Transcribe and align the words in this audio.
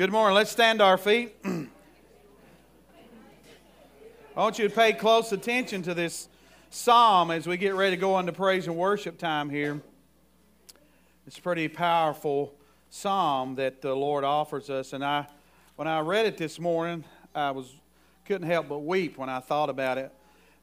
Good 0.00 0.12
morning. 0.12 0.34
Let's 0.34 0.50
stand 0.50 0.78
to 0.78 0.86
our 0.86 0.96
feet. 0.96 1.36
I 1.44 1.66
want 4.34 4.58
you 4.58 4.66
to 4.66 4.74
pay 4.74 4.94
close 4.94 5.30
attention 5.30 5.82
to 5.82 5.92
this 5.92 6.30
psalm 6.70 7.30
as 7.30 7.46
we 7.46 7.58
get 7.58 7.74
ready 7.74 7.96
to 7.96 8.00
go 8.00 8.18
into 8.18 8.32
praise 8.32 8.66
and 8.66 8.78
worship 8.78 9.18
time 9.18 9.50
here. 9.50 9.82
It's 11.26 11.36
a 11.36 11.42
pretty 11.42 11.68
powerful 11.68 12.54
psalm 12.88 13.56
that 13.56 13.82
the 13.82 13.94
Lord 13.94 14.24
offers 14.24 14.70
us. 14.70 14.94
And 14.94 15.04
I, 15.04 15.26
when 15.76 15.86
I 15.86 16.00
read 16.00 16.24
it 16.24 16.38
this 16.38 16.58
morning, 16.58 17.04
I 17.34 17.50
was 17.50 17.70
couldn't 18.24 18.48
help 18.48 18.70
but 18.70 18.78
weep 18.78 19.18
when 19.18 19.28
I 19.28 19.40
thought 19.40 19.68
about 19.68 19.98
it. 19.98 20.10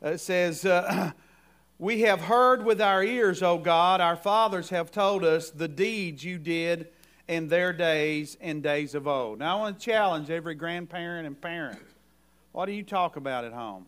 It 0.01 0.19
says, 0.19 0.65
uh, 0.65 1.11
"We 1.77 2.01
have 2.01 2.21
heard 2.21 2.65
with 2.65 2.81
our 2.81 3.03
ears, 3.03 3.43
O 3.43 3.59
God, 3.59 4.01
our 4.01 4.15
fathers 4.15 4.69
have 4.69 4.89
told 4.89 5.23
us 5.23 5.51
the 5.51 5.67
deeds 5.67 6.23
you 6.23 6.39
did." 6.39 6.87
In 7.27 7.47
their 7.47 7.73
days 7.73 8.37
and 8.39 8.63
days 8.63 8.95
of 8.95 9.07
old. 9.07 9.39
Now, 9.39 9.57
I 9.57 9.59
want 9.59 9.79
to 9.79 9.85
challenge 9.85 10.29
every 10.29 10.55
grandparent 10.55 11.27
and 11.27 11.39
parent. 11.39 11.79
What 12.53 12.65
do 12.65 12.71
you 12.71 12.83
talk 12.83 13.17
about 13.17 13.43
at 13.43 13.53
home? 13.53 13.85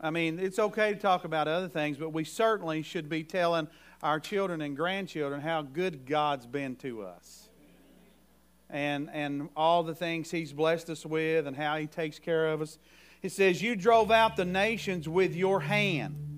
I 0.00 0.10
mean, 0.10 0.38
it's 0.38 0.58
okay 0.58 0.92
to 0.92 0.98
talk 0.98 1.24
about 1.24 1.48
other 1.48 1.68
things, 1.68 1.96
but 1.96 2.10
we 2.10 2.24
certainly 2.24 2.82
should 2.82 3.08
be 3.08 3.24
telling 3.24 3.68
our 4.02 4.20
children 4.20 4.60
and 4.60 4.76
grandchildren 4.76 5.40
how 5.40 5.62
good 5.62 6.04
God's 6.04 6.46
been 6.46 6.76
to 6.76 7.02
us. 7.02 7.48
And, 8.68 9.08
and 9.12 9.48
all 9.56 9.82
the 9.82 9.94
things 9.94 10.30
He's 10.30 10.52
blessed 10.52 10.90
us 10.90 11.06
with 11.06 11.46
and 11.46 11.56
how 11.56 11.78
He 11.78 11.86
takes 11.86 12.18
care 12.18 12.48
of 12.48 12.60
us. 12.60 12.78
He 13.22 13.30
says, 13.30 13.62
You 13.62 13.74
drove 13.74 14.10
out 14.10 14.36
the 14.36 14.44
nations 14.44 15.08
with 15.08 15.34
your 15.34 15.60
hand. 15.60 16.35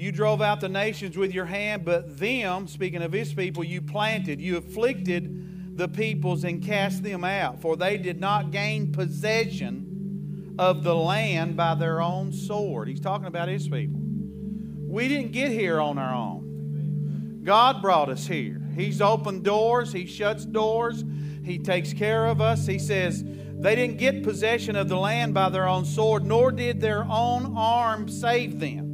You 0.00 0.12
drove 0.12 0.40
out 0.40 0.62
the 0.62 0.68
nations 0.70 1.18
with 1.18 1.34
your 1.34 1.44
hand, 1.44 1.84
but 1.84 2.18
them, 2.18 2.66
speaking 2.66 3.02
of 3.02 3.12
his 3.12 3.34
people, 3.34 3.62
you 3.62 3.82
planted. 3.82 4.40
You 4.40 4.56
afflicted 4.56 5.76
the 5.76 5.88
peoples 5.88 6.42
and 6.42 6.62
cast 6.62 7.02
them 7.02 7.22
out, 7.22 7.60
for 7.60 7.76
they 7.76 7.98
did 7.98 8.18
not 8.18 8.50
gain 8.50 8.92
possession 8.92 10.54
of 10.58 10.84
the 10.84 10.94
land 10.94 11.54
by 11.54 11.74
their 11.74 12.00
own 12.00 12.32
sword. 12.32 12.88
He's 12.88 12.98
talking 12.98 13.26
about 13.26 13.48
his 13.48 13.68
people. 13.68 14.00
We 14.00 15.06
didn't 15.06 15.32
get 15.32 15.50
here 15.50 15.78
on 15.82 15.98
our 15.98 16.14
own. 16.14 17.42
God 17.44 17.82
brought 17.82 18.08
us 18.08 18.26
here. 18.26 18.62
He's 18.74 19.02
opened 19.02 19.44
doors, 19.44 19.92
He 19.92 20.06
shuts 20.06 20.46
doors, 20.46 21.04
He 21.44 21.58
takes 21.58 21.92
care 21.92 22.24
of 22.24 22.40
us. 22.40 22.64
He 22.64 22.78
says, 22.78 23.22
they 23.22 23.74
didn't 23.74 23.98
get 23.98 24.22
possession 24.22 24.76
of 24.76 24.88
the 24.88 24.96
land 24.96 25.34
by 25.34 25.50
their 25.50 25.68
own 25.68 25.84
sword, 25.84 26.24
nor 26.24 26.52
did 26.52 26.80
their 26.80 27.04
own 27.04 27.54
arm 27.54 28.08
save 28.08 28.58
them. 28.58 28.89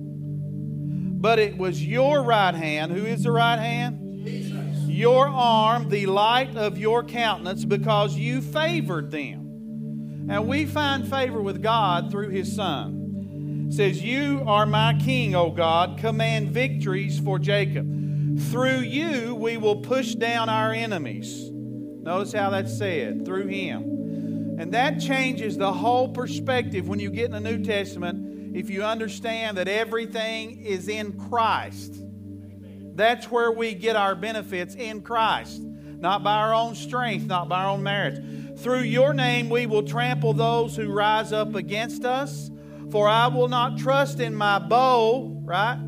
But 1.18 1.38
it 1.38 1.56
was 1.56 1.84
your 1.84 2.22
right 2.22 2.54
hand. 2.54 2.92
Who 2.92 3.04
is 3.04 3.22
the 3.22 3.32
right 3.32 3.58
hand? 3.58 4.24
Jesus. 4.24 4.86
Your 4.86 5.26
arm, 5.28 5.88
the 5.88 6.06
light 6.06 6.56
of 6.56 6.78
your 6.78 7.02
countenance, 7.02 7.64
because 7.64 8.16
you 8.16 8.40
favored 8.40 9.10
them. 9.10 10.28
And 10.30 10.46
we 10.46 10.66
find 10.66 11.08
favor 11.08 11.40
with 11.40 11.62
God 11.62 12.10
through 12.10 12.30
his 12.30 12.54
Son. 12.54 13.66
It 13.68 13.74
says, 13.74 14.02
You 14.02 14.42
are 14.46 14.66
my 14.66 14.94
king, 14.94 15.34
O 15.34 15.50
God. 15.50 15.98
Command 15.98 16.50
victories 16.50 17.18
for 17.18 17.38
Jacob. 17.38 17.86
Through 18.50 18.80
you 18.80 19.34
we 19.34 19.56
will 19.56 19.76
push 19.76 20.14
down 20.14 20.48
our 20.48 20.72
enemies. 20.72 21.50
Notice 21.50 22.32
how 22.32 22.50
that's 22.50 22.76
said 22.76 23.24
through 23.24 23.46
him. 23.46 24.56
And 24.58 24.72
that 24.72 25.00
changes 25.00 25.56
the 25.56 25.72
whole 25.72 26.08
perspective 26.08 26.88
when 26.88 26.98
you 26.98 27.10
get 27.10 27.26
in 27.26 27.32
the 27.32 27.40
New 27.40 27.64
Testament 27.64 28.25
if 28.56 28.70
you 28.70 28.82
understand 28.82 29.58
that 29.58 29.68
everything 29.68 30.64
is 30.64 30.88
in 30.88 31.12
Christ. 31.28 31.94
That's 32.94 33.30
where 33.30 33.52
we 33.52 33.74
get 33.74 33.96
our 33.96 34.14
benefits 34.14 34.74
in 34.74 35.02
Christ, 35.02 35.60
not 35.60 36.24
by 36.24 36.36
our 36.36 36.54
own 36.54 36.74
strength, 36.74 37.26
not 37.26 37.50
by 37.50 37.64
our 37.64 37.72
own 37.72 37.82
merits. 37.82 38.18
Through 38.62 38.80
your 38.80 39.12
name 39.12 39.50
we 39.50 39.66
will 39.66 39.82
trample 39.82 40.32
those 40.32 40.74
who 40.74 40.90
rise 40.90 41.34
up 41.34 41.54
against 41.54 42.06
us. 42.06 42.50
For 42.90 43.06
I 43.06 43.26
will 43.26 43.48
not 43.48 43.76
trust 43.76 44.20
in 44.20 44.34
my 44.34 44.58
bow, 44.58 45.38
right? 45.44 45.78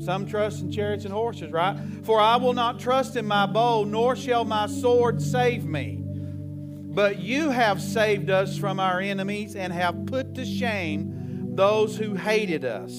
Some 0.00 0.24
trust 0.26 0.62
in 0.62 0.72
chariots 0.72 1.04
and 1.04 1.12
horses, 1.12 1.52
right? 1.52 1.76
For 2.04 2.18
I 2.18 2.36
will 2.36 2.54
not 2.54 2.78
trust 2.78 3.16
in 3.16 3.26
my 3.26 3.44
bow, 3.44 3.84
nor 3.84 4.16
shall 4.16 4.46
my 4.46 4.66
sword 4.66 5.20
save 5.20 5.66
me. 5.66 5.98
But 6.02 7.18
you 7.18 7.50
have 7.50 7.82
saved 7.82 8.30
us 8.30 8.56
from 8.56 8.80
our 8.80 8.98
enemies 8.98 9.56
and 9.56 9.74
have 9.74 10.06
put 10.06 10.34
to 10.36 10.46
shame 10.46 11.11
those 11.54 11.96
who 11.96 12.14
hated 12.14 12.64
us. 12.64 12.92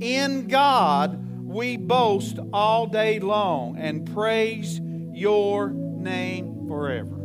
In 0.00 0.46
God 0.48 1.26
we 1.44 1.76
boast 1.76 2.38
all 2.52 2.86
day 2.86 3.18
long 3.18 3.76
and 3.76 4.10
praise 4.14 4.80
your 5.12 5.70
name 5.70 6.66
forever. 6.68 7.16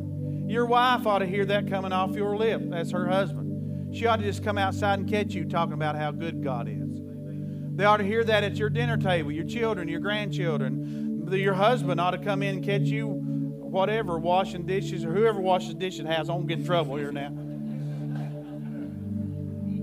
Your 0.48 0.66
wife 0.66 1.06
ought 1.06 1.20
to 1.20 1.28
hear 1.28 1.46
that 1.46 1.70
coming 1.70 1.92
off 1.92 2.16
your 2.16 2.36
lip. 2.36 2.62
That's 2.66 2.92
her 2.92 3.08
husband. 3.08 3.96
She 3.96 4.06
ought 4.08 4.18
to 4.18 4.24
just 4.24 4.44
come 4.44 4.58
outside 4.58 5.00
and 5.00 5.10
catch 5.10 5.34
you 5.34 5.46
talking 5.46 5.74
about 5.74 5.96
how 5.96 6.12
good 6.12 6.44
God 6.44 6.68
is. 6.68 7.02
They 7.76 7.86
ought 7.86 7.98
to 7.98 8.04
hear 8.04 8.24
that 8.24 8.44
at 8.44 8.56
your 8.56 8.70
dinner 8.70 8.98
table, 8.98 9.32
your 9.32 9.46
children, 9.46 9.88
your 9.88 10.00
grandchildren. 10.00 11.28
Your 11.32 11.54
husband 11.54 12.00
ought 12.00 12.12
to 12.12 12.18
come 12.18 12.44
in 12.44 12.58
and 12.58 12.66
catch 12.66 12.82
you, 12.82 13.08
whatever, 13.08 14.18
washing 14.18 14.66
dishes 14.66 15.04
or 15.04 15.14
whoever 15.14 15.40
washes 15.40 15.76
dishes 15.76 16.06
has. 16.06 16.30
I 16.30 16.34
won't 16.34 16.48
get 16.48 16.60
in 16.60 16.66
trouble 16.66 16.96
here 16.96 17.12
now. 17.12 17.32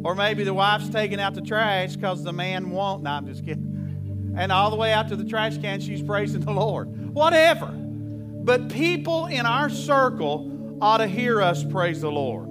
Or 0.04 0.14
maybe 0.14 0.44
the 0.44 0.54
wife's 0.54 0.88
taking 0.88 1.20
out 1.20 1.34
the 1.34 1.42
trash 1.42 1.96
because 1.96 2.24
the 2.24 2.32
man 2.32 2.70
won't. 2.70 3.02
No, 3.02 3.10
I'm 3.10 3.26
just 3.26 3.44
kidding. 3.44 4.34
And 4.36 4.50
all 4.50 4.70
the 4.70 4.76
way 4.76 4.92
out 4.92 5.08
to 5.08 5.16
the 5.16 5.24
trash 5.24 5.58
can, 5.58 5.80
she's 5.80 6.02
praising 6.02 6.40
the 6.40 6.52
Lord. 6.52 7.14
Whatever. 7.14 7.66
But 7.66 8.70
people 8.70 9.26
in 9.26 9.46
our 9.46 9.68
circle 9.68 10.78
ought 10.80 10.98
to 10.98 11.06
hear 11.06 11.40
us 11.40 11.62
praise 11.62 12.00
the 12.00 12.10
Lord. 12.10 12.48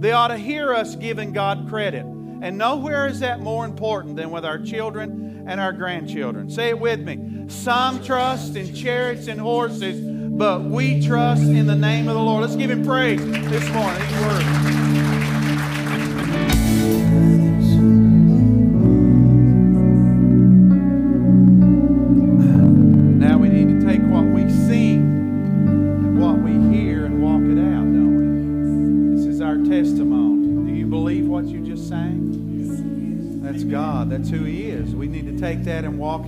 They 0.00 0.12
ought 0.12 0.28
to 0.28 0.38
hear 0.38 0.74
us 0.74 0.96
giving 0.96 1.32
God 1.32 1.68
credit. 1.68 2.04
And 2.40 2.56
nowhere 2.56 3.06
is 3.06 3.20
that 3.20 3.40
more 3.40 3.64
important 3.64 4.16
than 4.16 4.30
with 4.30 4.44
our 4.44 4.58
children 4.58 5.44
and 5.48 5.60
our 5.60 5.72
grandchildren. 5.72 6.50
Say 6.50 6.68
it 6.70 6.78
with 6.78 7.00
me. 7.00 7.48
Some 7.48 8.02
trust 8.02 8.56
in 8.56 8.74
chariots 8.74 9.28
and 9.28 9.40
horses, 9.40 10.00
but 10.00 10.62
we 10.62 11.04
trust 11.04 11.42
in 11.42 11.66
the 11.66 11.76
name 11.76 12.08
of 12.08 12.14
the 12.14 12.22
Lord. 12.22 12.42
Let's 12.42 12.56
give 12.56 12.70
him 12.70 12.84
praise 12.84 13.20
this 13.20 13.68
morning. 13.70 14.00
These 14.08 14.20
words. 14.20 14.87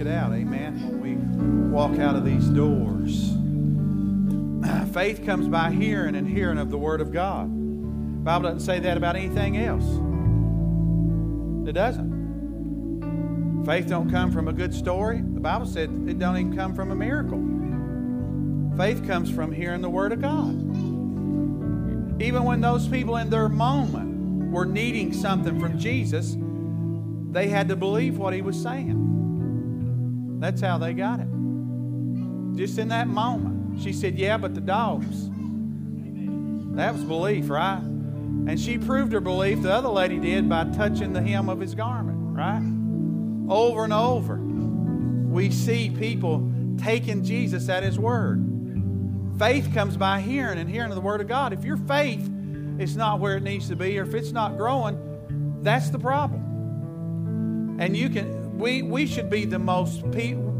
It 0.01 0.07
out. 0.07 0.33
Amen. 0.33 0.81
When 0.89 1.01
we 1.01 1.15
walk 1.71 1.99
out 1.99 2.17
of 2.17 2.25
these 2.25 2.47
doors. 2.47 3.35
Faith 4.93 5.25
comes 5.25 5.49
by 5.49 5.71
hearing 5.71 6.15
and 6.15 6.29
hearing 6.29 6.59
of 6.59 6.71
the 6.71 6.79
Word 6.79 7.01
of 7.01 7.13
God. 7.13 7.51
The 7.51 8.25
Bible 8.25 8.45
doesn't 8.45 8.61
say 8.61 8.81
that 8.81 8.97
about 8.97 9.17
anything 9.17 9.57
else. 9.57 9.85
It 11.69 11.73
doesn't. 11.73 12.21
Faith 13.65 13.89
don't 13.89 14.11
come 14.11 14.33
from 14.33 14.49
a 14.49 14.53
good 14.53 14.75
story. 14.75 15.19
The 15.19 15.41
Bible 15.41 15.67
said 15.67 15.91
it 16.09 16.19
don't 16.19 16.37
even 16.37 16.57
come 16.57 16.75
from 16.75 16.91
a 16.91 16.95
miracle. 16.95 17.39
Faith 18.77 19.07
comes 19.07 19.31
from 19.31 19.53
hearing 19.53 19.83
the 19.83 19.91
Word 19.91 20.13
of 20.13 20.21
God. 20.21 20.55
Even 22.23 22.45
when 22.45 22.61
those 22.61 22.89
people 22.89 23.17
in 23.17 23.31
their 23.31 23.49
moment 23.49 24.51
were 24.51 24.67
needing 24.67 25.13
something 25.13 25.61
from 25.61 25.79
Jesus, 25.79 26.37
they 27.31 27.49
had 27.49 27.69
to 27.69 27.77
believe 27.77 28.19
what 28.19 28.35
he 28.35 28.43
was 28.43 28.61
saying. 28.61 29.10
That's 30.41 30.61
how 30.61 30.79
they 30.79 30.95
got 30.95 31.21
it. 31.21 31.29
Just 32.57 32.79
in 32.79 32.89
that 32.89 33.07
moment. 33.07 33.81
She 33.81 33.93
said, 33.93 34.19
Yeah, 34.19 34.39
but 34.39 34.55
the 34.55 34.61
dogs. 34.61 35.29
That 36.77 36.95
was 36.95 37.05
belief, 37.05 37.51
right? 37.51 37.81
And 37.81 38.59
she 38.59 38.79
proved 38.79 39.13
her 39.13 39.21
belief, 39.21 39.63
the 39.63 39.73
other 39.73 39.89
lady 39.89 40.19
did, 40.19 40.49
by 40.49 40.65
touching 40.65 41.13
the 41.13 41.21
hem 41.21 41.49
of 41.49 41.61
his 41.61 41.75
garment, 41.75 42.37
right? 42.37 42.63
Over 43.53 43.85
and 43.85 43.93
over. 43.93 44.37
We 44.37 45.51
see 45.51 45.91
people 45.91 46.51
taking 46.79 47.23
Jesus 47.23 47.69
at 47.69 47.83
his 47.83 47.99
word. 47.99 48.47
Faith 49.39 49.73
comes 49.75 49.97
by 49.97 50.21
hearing 50.21 50.59
and 50.59 50.71
hearing 50.71 50.91
of 50.91 50.95
the 50.95 51.03
word 51.03 51.21
of 51.21 51.29
God. 51.29 51.53
If 51.53 51.65
your 51.65 51.77
faith 51.77 52.31
is 52.79 52.97
not 52.97 53.21
where 53.21 53.37
it 53.37 53.43
needs 53.43 53.69
to 53.69 53.77
be, 53.77 53.99
or 53.99 54.05
if 54.05 54.15
it's 54.15 54.33
not 54.33 54.57
growing, 54.57 55.59
that's 55.63 55.91
the 55.91 55.99
problem. 55.99 57.77
And 57.79 57.97
you 57.97 58.09
can, 58.09 58.40
we, 58.61 58.83
we 58.83 59.07
should 59.07 59.31
be 59.31 59.45
the 59.45 59.59
most, 59.59 60.03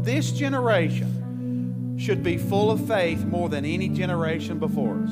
this 0.03 0.31
generation 0.31 1.97
should 1.99 2.23
be 2.23 2.37
full 2.37 2.71
of 2.71 2.87
faith 2.87 3.23
more 3.25 3.47
than 3.47 3.63
any 3.63 3.87
generation 3.87 4.57
before 4.59 5.03
us. 5.03 5.11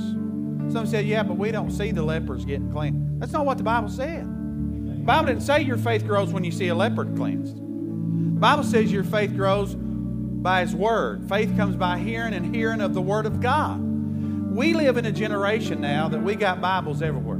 Some 0.73 0.85
said, 0.85 1.05
yeah, 1.05 1.23
but 1.23 1.37
we 1.37 1.51
don't 1.51 1.71
see 1.71 1.91
the 1.91 2.03
lepers 2.03 2.45
getting 2.45 2.71
clean. 2.71 3.19
That's 3.19 3.31
not 3.31 3.45
what 3.45 3.57
the 3.57 3.63
Bible 3.63 3.89
said. 3.89 4.25
The 4.25 5.05
Bible 5.05 5.27
didn't 5.27 5.43
say 5.43 5.61
your 5.61 5.77
faith 5.77 6.05
grows 6.05 6.31
when 6.31 6.43
you 6.43 6.51
see 6.51 6.67
a 6.67 6.75
leopard 6.75 7.15
cleansed. 7.15 7.55
The 7.55 8.39
Bible 8.39 8.63
says 8.63 8.91
your 8.91 9.03
faith 9.03 9.35
grows 9.35 9.75
by 9.75 10.61
His 10.61 10.75
Word. 10.75 11.27
Faith 11.27 11.55
comes 11.57 11.75
by 11.75 11.97
hearing 11.97 12.33
and 12.33 12.55
hearing 12.55 12.81
of 12.81 12.93
the 12.93 13.01
Word 13.01 13.25
of 13.25 13.41
God. 13.41 13.79
We 13.79 14.73
live 14.73 14.97
in 14.97 15.05
a 15.05 15.11
generation 15.11 15.81
now 15.81 16.07
that 16.09 16.21
we 16.21 16.35
got 16.35 16.61
Bibles 16.61 17.01
everywhere. 17.01 17.39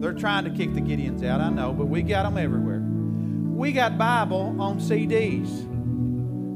They're 0.00 0.12
trying 0.12 0.44
to 0.44 0.50
kick 0.50 0.74
the 0.74 0.80
Gideons 0.80 1.24
out, 1.24 1.40
I 1.40 1.50
know, 1.50 1.72
but 1.72 1.86
we 1.86 2.02
got 2.02 2.24
them 2.24 2.36
everywhere. 2.36 2.75
We 3.56 3.72
got 3.72 3.96
Bible 3.96 4.54
on 4.60 4.78
CDs. 4.80 5.64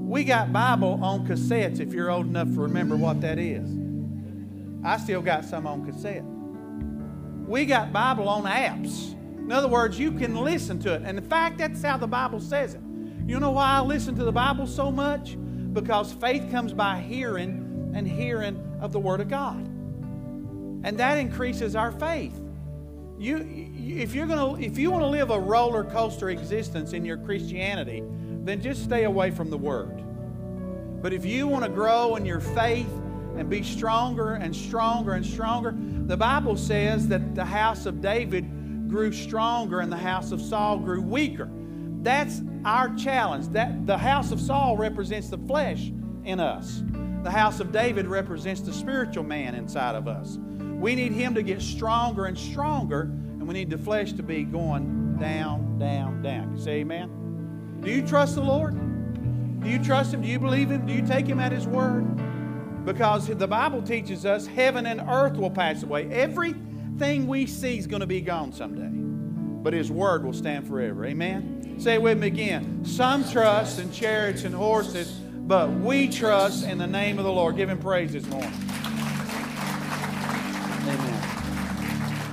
We 0.07 0.23
got 0.23 0.53
Bible 0.53 1.03
on 1.03 1.27
cassettes, 1.27 1.81
if 1.81 1.95
you're 1.95 2.11
old 2.11 2.27
enough 2.27 2.49
to 2.49 2.61
remember 2.61 2.95
what 2.95 3.23
that 3.23 3.39
is. 3.39 3.71
I 4.85 4.99
still 4.99 5.23
got 5.23 5.47
some 5.47 5.67
on 5.67 5.87
cassette. 5.87 6.25
We 7.49 7.65
got 7.65 7.91
Bible 7.91 8.29
on 8.29 8.43
apps. 8.43 9.15
In 9.39 9.51
other 9.51 9.67
words, 9.67 9.99
you 9.99 10.13
can 10.13 10.37
listen 10.37 10.79
to 10.81 10.93
it. 10.93 11.01
And 11.03 11.17
in 11.17 11.25
fact, 11.25 11.57
that's 11.57 11.83
how 11.83 11.97
the 11.97 12.07
Bible 12.07 12.39
says 12.39 12.75
it. 12.75 12.83
You 13.27 13.41
know 13.41 13.53
why 13.53 13.79
I 13.79 13.81
listen 13.81 14.15
to 14.17 14.25
the 14.25 14.31
Bible 14.31 14.67
so 14.67 14.93
much? 14.93 15.39
Because 15.73 16.13
faith 16.13 16.51
comes 16.51 16.75
by 16.75 17.01
hearing 17.01 17.93
and 17.95 18.07
hearing 18.07 18.63
of 18.79 18.93
the 18.93 19.01
Word 19.01 19.23
of 19.23 19.29
God. 19.29 19.67
And 20.85 20.99
that 20.99 21.17
increases 21.17 21.75
our 21.75 21.93
faith. 21.93 22.39
You, 23.19 23.39
if 23.89 24.15
you're 24.15 24.27
gonna, 24.27 24.59
if 24.61 24.79
you 24.79 24.91
want 24.91 25.03
to 25.03 25.09
live 25.09 25.31
a 25.31 25.39
roller 25.39 25.85
coaster 25.85 26.31
existence 26.31 26.93
in 26.93 27.05
your 27.05 27.17
Christianity, 27.19 28.03
then 28.43 28.61
just 28.61 28.85
stay 28.85 29.05
away 29.05 29.31
from 29.31 29.51
the 29.51 29.59
Word. 29.59 30.03
But 31.03 31.13
if 31.13 31.25
you 31.25 31.47
want 31.47 31.65
to 31.65 31.71
grow 31.71 32.17
in 32.17 32.27
your 32.27 32.41
faith 32.41 32.91
and 33.37 33.49
be 33.49 33.63
stronger 33.63 34.35
and 34.35 34.55
stronger 34.55 35.13
and 35.15 35.25
stronger. 35.25 35.75
The 35.77 36.17
Bible 36.17 36.57
says 36.57 37.09
that 37.09 37.35
the 37.35 37.45
house 37.45 37.87
of 37.87 38.01
David 38.01 38.89
grew 38.89 39.13
stronger 39.13 39.81
and 39.81 39.91
the 39.91 39.97
house 39.97 40.33
of 40.33 40.41
Saul 40.41 40.79
grew 40.79 41.01
weaker. 41.01 41.49
That's 42.03 42.43
our 42.65 42.95
challenge. 42.97 43.49
That 43.49 43.87
the 43.87 43.99
house 43.99 44.33
of 44.33 44.41
Saul 44.41 44.77
represents 44.77 45.29
the 45.29 45.39
flesh 45.39 45.93
in 46.25 46.41
us. 46.41 46.83
The 47.23 47.31
house 47.31 47.61
of 47.61 47.73
David 47.73 48.07
represents 48.07 48.61
the 48.63 48.73
spiritual 48.73 49.25
man 49.25 49.55
inside 49.55 49.95
of 49.95 50.09
us. 50.09 50.39
We 50.59 50.95
need 50.95 51.13
him 51.13 51.35
to 51.35 51.43
get 51.43 51.61
stronger 51.61 52.27
and 52.27 52.37
stronger, 52.37 53.11
we 53.51 53.55
need 53.55 53.69
the 53.69 53.79
flesh 53.79 54.13
to 54.13 54.23
be 54.23 54.45
going 54.45 55.17
down, 55.19 55.77
down, 55.77 56.23
down. 56.23 56.57
You 56.57 56.63
say 56.63 56.71
amen? 56.83 57.81
Do 57.81 57.91
you 57.91 58.07
trust 58.07 58.37
the 58.37 58.43
Lord? 58.43 58.77
Do 59.61 59.69
you 59.69 59.83
trust 59.83 60.15
him? 60.15 60.23
Do 60.23 60.29
you 60.29 60.39
believe 60.39 60.71
him? 60.71 60.87
Do 60.87 60.93
you 60.93 61.05
take 61.05 61.27
him 61.27 61.41
at 61.41 61.51
his 61.51 61.67
word? 61.67 62.85
Because 62.85 63.27
the 63.27 63.49
Bible 63.49 63.83
teaches 63.83 64.25
us 64.25 64.47
heaven 64.47 64.87
and 64.87 65.01
earth 65.01 65.37
will 65.37 65.51
pass 65.51 65.83
away. 65.83 66.09
Everything 66.13 67.27
we 67.27 67.45
see 67.45 67.77
is 67.77 67.89
going 67.89 68.03
to 68.03 68.07
be 68.07 68.21
gone 68.21 68.53
someday. 68.53 68.87
But 68.89 69.73
His 69.73 69.91
Word 69.91 70.25
will 70.25 70.33
stand 70.33 70.69
forever. 70.69 71.05
Amen? 71.05 71.75
Say 71.81 71.95
it 71.95 72.03
with 72.03 72.19
me 72.19 72.29
again. 72.29 72.85
Some 72.85 73.29
trust 73.29 73.81
in 73.81 73.91
chariots 73.91 74.45
and 74.45 74.55
horses, 74.55 75.11
but 75.11 75.71
we 75.71 76.09
trust 76.09 76.65
in 76.65 76.79
the 76.79 76.87
name 76.87 77.19
of 77.19 77.25
the 77.25 77.33
Lord. 77.33 77.57
Give 77.57 77.69
Him 77.69 77.81
praise 77.81 78.13
this 78.13 78.27
morning. 78.27 78.53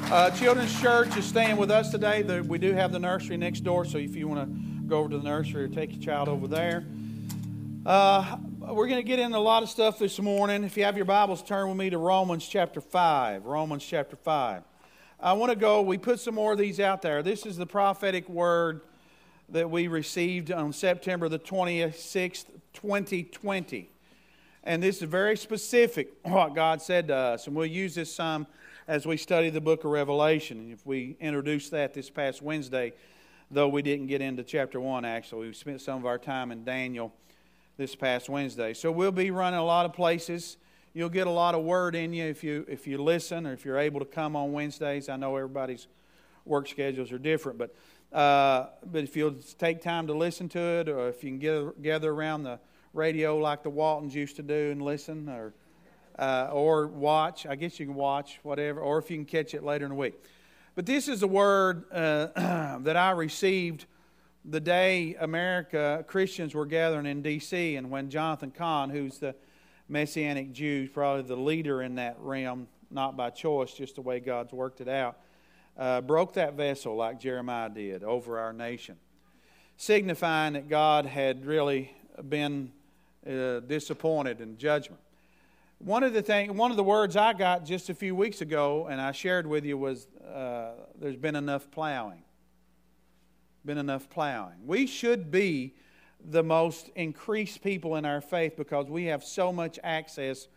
Uh, 0.09 0.31
Children's 0.31 0.79
Church 0.79 1.17
is 1.17 1.25
staying 1.25 1.57
with 1.57 1.69
us 1.69 1.91
today. 1.91 2.23
We 2.39 2.59
do 2.59 2.71
have 2.71 2.93
the 2.93 2.99
nursery 2.99 3.35
next 3.35 3.65
door, 3.65 3.83
so 3.83 3.97
if 3.97 4.15
you 4.15 4.29
want 4.29 4.47
to 4.47 4.87
go 4.87 4.99
over 4.99 5.09
to 5.09 5.17
the 5.17 5.23
nursery 5.23 5.65
or 5.65 5.67
take 5.67 5.91
your 5.91 6.01
child 6.01 6.29
over 6.29 6.47
there. 6.47 6.85
Uh, 7.85 8.37
we're 8.61 8.87
going 8.87 9.01
to 9.01 9.07
get 9.07 9.19
into 9.19 9.37
a 9.37 9.39
lot 9.39 9.63
of 9.63 9.69
stuff 9.69 9.99
this 9.99 10.17
morning. 10.17 10.63
If 10.63 10.77
you 10.77 10.85
have 10.85 10.95
your 10.95 11.05
Bibles, 11.05 11.43
turn 11.43 11.67
with 11.67 11.77
me 11.77 11.89
to 11.89 11.97
Romans 11.97 12.47
chapter 12.47 12.79
5. 12.79 13.45
Romans 13.47 13.85
chapter 13.85 14.15
5. 14.15 14.63
I 15.19 15.33
want 15.33 15.51
to 15.51 15.57
go, 15.57 15.81
we 15.81 15.97
put 15.97 16.21
some 16.21 16.35
more 16.35 16.53
of 16.53 16.57
these 16.57 16.79
out 16.79 17.01
there. 17.01 17.21
This 17.21 17.45
is 17.45 17.57
the 17.57 17.67
prophetic 17.67 18.29
word 18.29 18.79
that 19.49 19.69
we 19.69 19.89
received 19.89 20.53
on 20.53 20.71
September 20.71 21.27
the 21.27 21.37
26th, 21.37 22.45
2020. 22.71 23.89
And 24.63 24.81
this 24.81 25.01
is 25.01 25.09
very 25.09 25.35
specific, 25.35 26.13
what 26.23 26.55
God 26.55 26.81
said 26.81 27.09
to 27.09 27.15
us. 27.15 27.47
And 27.47 27.57
we'll 27.57 27.65
use 27.65 27.95
this 27.95 28.15
some 28.15 28.47
as 28.87 29.05
we 29.05 29.17
study 29.17 29.49
the 29.49 29.61
book 29.61 29.83
of 29.83 29.91
Revelation. 29.91 30.59
And 30.59 30.71
if 30.71 30.85
we 30.85 31.17
introduced 31.19 31.71
that 31.71 31.93
this 31.93 32.09
past 32.09 32.41
Wednesday, 32.41 32.93
though 33.51 33.67
we 33.67 33.81
didn't 33.81 34.07
get 34.07 34.21
into 34.21 34.43
chapter 34.43 34.79
1, 34.79 35.03
actually, 35.03 35.47
we 35.47 35.53
spent 35.53 35.81
some 35.81 35.99
of 35.99 36.05
our 36.05 36.17
time 36.17 36.51
in 36.51 36.63
Daniel 36.63 37.13
this 37.75 37.95
past 37.95 38.29
Wednesday. 38.29 38.73
So 38.73 38.91
we'll 38.91 39.11
be 39.11 39.29
running 39.29 39.59
a 39.59 39.65
lot 39.65 39.85
of 39.85 39.93
places. 39.93 40.57
You'll 40.93 41.09
get 41.09 41.27
a 41.27 41.31
lot 41.31 41.53
of 41.53 41.63
word 41.63 41.95
in 41.95 42.13
you 42.13 42.25
if 42.25 42.43
you 42.43 42.65
if 42.67 42.87
you 42.87 42.97
listen 42.97 43.45
or 43.45 43.53
if 43.53 43.65
you're 43.65 43.77
able 43.77 43.99
to 43.99 44.05
come 44.05 44.35
on 44.35 44.51
Wednesdays. 44.51 45.09
I 45.09 45.15
know 45.15 45.35
everybody's 45.35 45.87
work 46.45 46.67
schedules 46.67 47.11
are 47.11 47.19
different, 47.19 47.59
but 47.59 47.75
uh, 48.11 48.67
but 48.89 49.03
if 49.03 49.15
you'll 49.15 49.35
take 49.59 49.81
time 49.81 50.07
to 50.07 50.13
listen 50.13 50.47
to 50.49 50.59
it, 50.59 50.89
or 50.89 51.09
if 51.09 51.23
you 51.23 51.29
can 51.29 51.39
get, 51.39 51.83
gather 51.83 52.09
around 52.09 52.43
the 52.43 52.57
radio 52.93 53.37
like 53.37 53.63
the 53.63 53.69
Waltons 53.69 54.15
used 54.15 54.37
to 54.37 54.41
do 54.41 54.71
and 54.71 54.81
listen, 54.81 55.27
or 55.29 55.53
uh, 56.17 56.49
or 56.51 56.87
watch. 56.87 57.45
I 57.45 57.55
guess 57.55 57.79
you 57.79 57.85
can 57.85 57.95
watch 57.95 58.39
whatever, 58.43 58.79
or 58.81 58.97
if 58.97 59.09
you 59.09 59.17
can 59.17 59.25
catch 59.25 59.53
it 59.53 59.63
later 59.63 59.85
in 59.85 59.89
the 59.89 59.95
week. 59.95 60.15
But 60.75 60.85
this 60.85 61.07
is 61.07 61.23
a 61.23 61.27
word 61.27 61.85
uh, 61.91 62.27
that 62.79 62.97
I 62.97 63.11
received 63.11 63.85
the 64.45 64.59
day 64.59 65.15
America 65.19 66.05
Christians 66.07 66.55
were 66.55 66.65
gathering 66.65 67.05
in 67.05 67.21
D.C., 67.21 67.75
and 67.75 67.89
when 67.89 68.09
Jonathan 68.09 68.51
Cahn, 68.51 68.89
who's 68.89 69.17
the 69.17 69.35
Messianic 69.89 70.53
Jew, 70.53 70.87
probably 70.87 71.23
the 71.23 71.35
leader 71.35 71.81
in 71.81 71.95
that 71.95 72.17
realm, 72.19 72.67
not 72.89 73.17
by 73.17 73.29
choice, 73.29 73.73
just 73.73 73.95
the 73.95 74.01
way 74.01 74.19
God's 74.19 74.53
worked 74.53 74.79
it 74.79 74.87
out, 74.87 75.17
uh, 75.77 76.01
broke 76.01 76.33
that 76.33 76.53
vessel 76.53 76.95
like 76.95 77.19
Jeremiah 77.19 77.69
did 77.69 78.03
over 78.03 78.39
our 78.39 78.53
nation, 78.53 78.97
signifying 79.75 80.53
that 80.53 80.69
God 80.69 81.05
had 81.05 81.45
really 81.45 81.91
been 82.29 82.71
uh, 83.27 83.59
disappointed 83.59 84.41
in 84.41 84.57
judgment. 84.57 85.01
One 85.79 86.03
of 86.03 86.13
the 86.13 86.21
thing, 86.21 86.57
one 86.57 86.71
of 86.71 86.77
the 86.77 86.83
words 86.83 87.15
I 87.15 87.33
got 87.33 87.65
just 87.65 87.89
a 87.89 87.93
few 87.93 88.15
weeks 88.15 88.41
ago, 88.41 88.87
and 88.89 88.99
I 88.99 89.11
shared 89.11 89.45
with 89.45 89.63
you, 89.63 89.77
was 89.77 90.07
uh, 90.21 90.71
"There's 90.99 91.17
been 91.17 91.35
enough 91.35 91.69
plowing." 91.71 92.23
been 93.67 93.77
enough 93.77 94.09
plowing. 94.09 94.55
We 94.65 94.87
should 94.87 95.29
be 95.29 95.75
the 96.23 96.41
most 96.41 96.89
increased 96.95 97.61
people 97.61 97.97
in 97.97 98.05
our 98.05 98.21
faith 98.21 98.55
because 98.55 98.87
we 98.87 99.05
have 99.05 99.23
so 99.23 99.51
much 99.51 99.77
access 99.83 100.47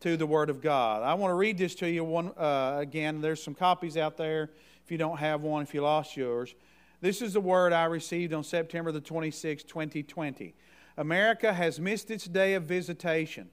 to 0.00 0.16
the 0.16 0.26
Word 0.26 0.50
of 0.50 0.60
God. 0.60 1.02
I 1.02 1.14
want 1.14 1.30
to 1.30 1.36
read 1.36 1.56
this 1.56 1.74
to 1.76 1.88
you 1.88 2.04
one 2.04 2.32
uh, 2.36 2.76
again. 2.78 3.20
There's 3.20 3.42
some 3.42 3.54
copies 3.54 3.96
out 3.96 4.16
there 4.16 4.50
if 4.84 4.90
you 4.90 4.98
don't 4.98 5.18
have 5.18 5.42
one, 5.42 5.62
if 5.62 5.72
you 5.72 5.82
lost 5.82 6.16
yours. 6.16 6.54
This 7.00 7.22
is 7.22 7.32
the 7.32 7.40
word 7.40 7.72
I 7.72 7.84
received 7.84 8.32
on 8.32 8.42
September 8.42 8.90
the 8.90 9.00
26th, 9.00 9.68
2020. 9.68 10.54
America 10.96 11.52
has 11.52 11.78
missed 11.78 12.10
its 12.10 12.24
day 12.24 12.54
of 12.54 12.64
visitation. 12.64 13.50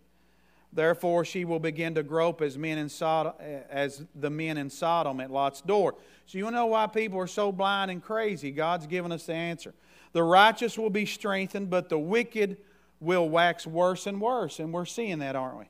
Therefore, 0.76 1.24
she 1.24 1.46
will 1.46 1.60
begin 1.60 1.96
to 1.96 2.04
grope 2.04 2.42
as 2.42 2.58
men 2.58 2.78
in 2.78 2.90
Sodom, 2.90 3.34
as 3.70 4.04
the 4.14 4.30
men 4.30 4.58
in 4.58 4.70
Sodom 4.70 5.22
at 5.22 5.32
Lot's 5.32 5.62
door. 5.62 5.96
So 6.26 6.38
you 6.38 6.52
know 6.52 6.66
why 6.66 6.88
people 6.88 7.18
are 7.20 7.28
so 7.28 7.54
blind 7.54 7.90
and 7.90 8.04
crazy. 8.04 8.52
God's 8.52 8.86
given 8.86 9.14
us 9.14 9.26
the 9.26 9.34
answer. 9.34 9.74
The 10.12 10.22
righteous 10.22 10.78
will 10.78 10.90
be 10.90 11.06
strengthened, 11.06 11.70
but 11.70 11.88
the 11.88 11.98
wicked 11.98 12.58
will 13.00 13.30
wax 13.30 13.66
worse 13.66 14.06
and 14.06 14.20
worse. 14.20 14.60
And 14.60 14.74
we're 14.74 14.86
seeing 14.86 15.20
that, 15.20 15.38
aren't 15.38 15.60
we? 15.60 15.66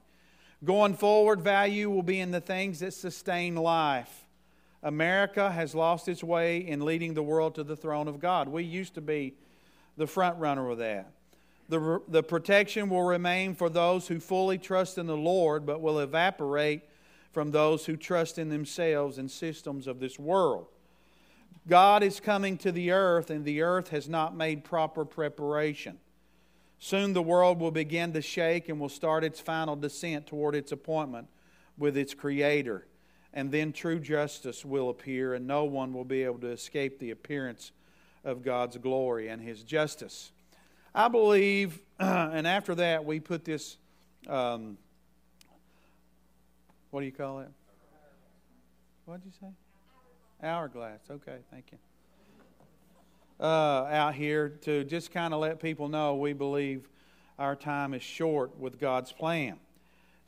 Going 0.63 0.95
forward, 0.95 1.41
value 1.41 1.91
will 1.91 2.03
be 2.03 2.19
in 2.19 2.31
the 2.31 2.41
things 2.41 2.79
that 2.79 2.93
sustain 2.93 3.55
life. 3.55 4.25
America 4.81 5.51
has 5.51 5.75
lost 5.75 6.07
its 6.07 6.23
way 6.23 6.57
in 6.57 6.83
leading 6.83 7.13
the 7.13 7.23
world 7.23 7.55
to 7.55 7.63
the 7.63 7.75
throne 7.75 8.07
of 8.07 8.19
God. 8.19 8.47
We 8.47 8.63
used 8.63 8.95
to 8.95 9.01
be 9.01 9.35
the 9.97 10.07
front 10.07 10.39
runner 10.39 10.69
of 10.69 10.79
that. 10.79 11.11
The, 11.67 12.01
the 12.07 12.23
protection 12.23 12.89
will 12.89 13.03
remain 13.03 13.55
for 13.55 13.69
those 13.69 14.07
who 14.07 14.19
fully 14.19 14.57
trust 14.57 14.97
in 14.97 15.07
the 15.07 15.17
Lord, 15.17 15.65
but 15.65 15.81
will 15.81 15.99
evaporate 15.99 16.83
from 17.31 17.51
those 17.51 17.85
who 17.85 17.97
trust 17.97 18.37
in 18.37 18.49
themselves 18.49 19.17
and 19.17 19.29
systems 19.29 19.87
of 19.87 19.99
this 19.99 20.19
world. 20.19 20.67
God 21.67 22.03
is 22.03 22.19
coming 22.19 22.57
to 22.59 22.71
the 22.71 22.91
earth, 22.91 23.31
and 23.31 23.43
the 23.43 23.61
earth 23.61 23.89
has 23.89 24.07
not 24.07 24.35
made 24.35 24.63
proper 24.63 25.03
preparation. 25.03 25.97
Soon 26.77 27.13
the 27.13 27.21
world 27.23 27.59
will 27.59 27.71
begin 27.71 28.13
to 28.13 28.21
shake 28.21 28.69
and 28.69 28.79
will 28.79 28.89
start 28.89 29.23
its 29.23 29.39
final 29.39 29.75
descent 29.75 30.27
toward 30.27 30.53
its 30.53 30.71
appointment 30.71 31.27
with 31.77 31.97
its 31.97 32.13
Creator. 32.13 32.85
And 33.33 33.51
then 33.51 33.73
true 33.73 33.99
justice 33.99 34.63
will 34.63 34.89
appear, 34.89 35.33
and 35.33 35.47
no 35.47 35.63
one 35.63 35.93
will 35.93 36.05
be 36.05 36.23
able 36.23 36.39
to 36.39 36.51
escape 36.51 36.99
the 36.99 37.11
appearance 37.11 37.71
of 38.23 38.43
God's 38.43 38.77
glory 38.77 39.27
and 39.27 39.41
His 39.41 39.63
justice. 39.63 40.31
I 40.97 41.09
believe, 41.09 41.81
and 41.99 42.47
after 42.47 42.73
that, 42.75 43.03
we 43.03 43.19
put 43.19 43.43
this, 43.43 43.75
um, 44.29 44.77
what 46.89 47.01
do 47.01 47.05
you 47.05 47.11
call 47.11 47.41
it? 47.41 47.49
What 49.03 49.21
did 49.21 49.25
you 49.25 49.33
say? 49.41 49.53
Hourglass. 50.41 51.01
Okay, 51.11 51.39
thank 51.51 51.65
you. 51.73 51.77
Uh, 53.41 53.87
out 53.91 54.15
here 54.15 54.47
to 54.61 54.85
just 54.85 55.11
kind 55.11 55.33
of 55.33 55.41
let 55.41 55.59
people 55.59 55.89
know 55.89 56.15
we 56.15 56.31
believe 56.31 56.87
our 57.37 57.57
time 57.57 57.93
is 57.93 58.01
short 58.01 58.57
with 58.57 58.79
God's 58.79 59.11
plan. 59.11 59.59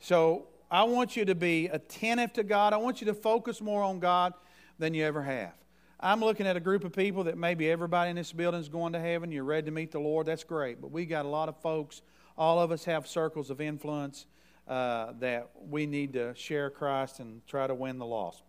So 0.00 0.48
I 0.70 0.82
want 0.82 1.16
you 1.16 1.24
to 1.24 1.34
be 1.34 1.68
attentive 1.68 2.34
to 2.34 2.44
God. 2.44 2.74
I 2.74 2.76
want 2.76 3.00
you 3.00 3.06
to 3.06 3.14
focus 3.14 3.62
more 3.62 3.82
on 3.82 4.00
God 4.00 4.34
than 4.78 4.92
you 4.92 5.02
ever 5.06 5.22
have. 5.22 5.54
I'm 6.00 6.20
looking 6.20 6.46
at 6.46 6.56
a 6.56 6.60
group 6.60 6.84
of 6.84 6.92
people 6.92 7.24
that 7.24 7.36
maybe 7.36 7.68
everybody 7.68 8.10
in 8.10 8.16
this 8.16 8.32
building 8.32 8.60
is 8.60 8.68
going 8.68 8.92
to 8.92 9.00
heaven. 9.00 9.32
You're 9.32 9.42
ready 9.42 9.64
to 9.64 9.72
meet 9.72 9.90
the 9.90 9.98
Lord. 9.98 10.26
That's 10.26 10.44
great. 10.44 10.80
But 10.80 10.92
we 10.92 11.04
got 11.06 11.24
a 11.24 11.28
lot 11.28 11.48
of 11.48 11.60
folks 11.60 12.02
all 12.38 12.60
of 12.60 12.70
us 12.70 12.84
have 12.84 13.08
circles 13.08 13.50
of 13.50 13.60
influence 13.60 14.26
uh, 14.68 15.12
that 15.18 15.50
we 15.68 15.86
need 15.86 16.12
to 16.12 16.32
share 16.36 16.70
Christ 16.70 17.18
and 17.18 17.44
try 17.48 17.66
to 17.66 17.74
win 17.74 17.98
the 17.98 18.06
lost. 18.06 18.44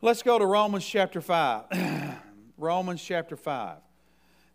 Let's 0.00 0.22
go 0.22 0.38
to 0.38 0.46
Romans 0.46 0.86
chapter 0.86 1.20
5. 1.20 1.64
Romans 2.56 3.04
chapter 3.04 3.36
5. 3.36 3.76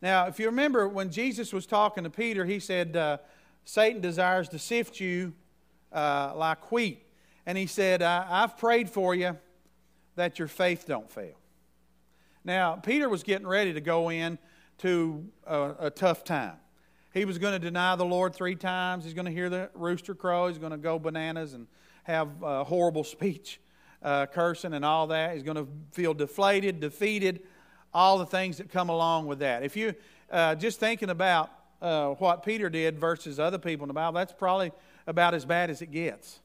Now, 0.01 0.25
if 0.25 0.39
you 0.39 0.48
remember 0.48 0.88
when 0.88 1.12
Jesus 1.12 1.53
was 1.53 1.67
talking 1.67 2.03
to 2.03 2.10
Peter, 2.10 2.46
he 2.46 2.60
said, 2.60 2.98
uh, 2.98 3.17
Satan 3.63 4.01
desires 4.01 4.50
to 4.50 4.58
sift 4.58 5.00
you 5.00 5.34
uh, 5.93 6.34
like 6.36 6.72
wheat. 6.72 7.05
And 7.46 7.60
he 7.60 7.67
said, 7.67 8.01
I've 8.01 8.58
prayed 8.58 8.89
for 8.89 9.13
you 9.13 9.38
that 10.15 10.39
your 10.39 10.48
faith 10.48 10.86
don't 10.88 11.12
fail. 11.12 11.36
Now, 12.43 12.75
Peter 12.75 13.07
was 13.07 13.24
getting 13.24 13.48
ready 13.48 13.74
to 13.74 13.81
go 13.81 14.10
in 14.10 14.38
to 14.79 15.25
a, 15.45 15.74
a 15.79 15.89
tough 15.89 16.24
time. 16.24 16.55
He 17.13 17.25
was 17.25 17.38
going 17.38 17.53
to 17.53 17.60
deny 17.60 17.95
the 17.95 18.05
Lord 18.05 18.33
three 18.33 18.55
times. 18.55 19.03
He's 19.03 19.13
going 19.13 19.25
to 19.25 19.31
hear 19.31 19.50
the 19.50 19.69
rooster 19.74 20.15
crow. 20.15 20.48
He's 20.48 20.57
going 20.57 20.71
to 20.71 20.77
go 20.77 20.98
bananas 20.98 21.53
and 21.53 21.67
have 22.03 22.41
a 22.41 22.63
horrible 22.63 23.03
speech, 23.05 23.60
uh, 24.01 24.25
cursing 24.27 24.74
and 24.74 24.86
all 24.86 25.07
that. 25.07 25.33
He's 25.33 25.43
going 25.43 25.57
to 25.57 25.67
feel 25.91 26.13
deflated, 26.13 26.79
defeated, 26.79 27.41
all 27.93 28.17
the 28.17 28.25
things 28.25 28.57
that 28.57 28.71
come 28.71 28.89
along 28.89 29.27
with 29.27 29.39
that. 29.39 29.63
If 29.63 29.75
you 29.75 29.93
uh, 30.31 30.55
just 30.55 30.79
thinking 30.79 31.10
about 31.10 31.51
uh, 31.81 32.12
what 32.12 32.43
Peter 32.43 32.69
did 32.69 32.98
versus 32.98 33.39
other 33.39 33.57
people 33.57 33.83
in 33.83 33.89
the 33.89 33.93
Bible, 33.93 34.13
that's 34.13 34.33
probably 34.33 34.71
about 35.05 35.33
as 35.33 35.45
bad 35.45 35.69
as 35.69 35.81
it 35.81 35.91
gets. 35.91 36.39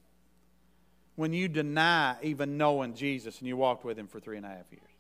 When 1.15 1.33
you 1.33 1.49
deny 1.49 2.17
even 2.23 2.59
knowing 2.59 2.95
Jesus 2.95 3.39
and 3.39 3.49
you 3.49 3.57
walked 3.57 3.85
with 3.85 3.99
him 3.99 4.09
for 4.09 4.19
three 4.21 4.37
and 4.37 4.45
a 4.45 4.49
half 4.49 4.71
years, 4.71 4.96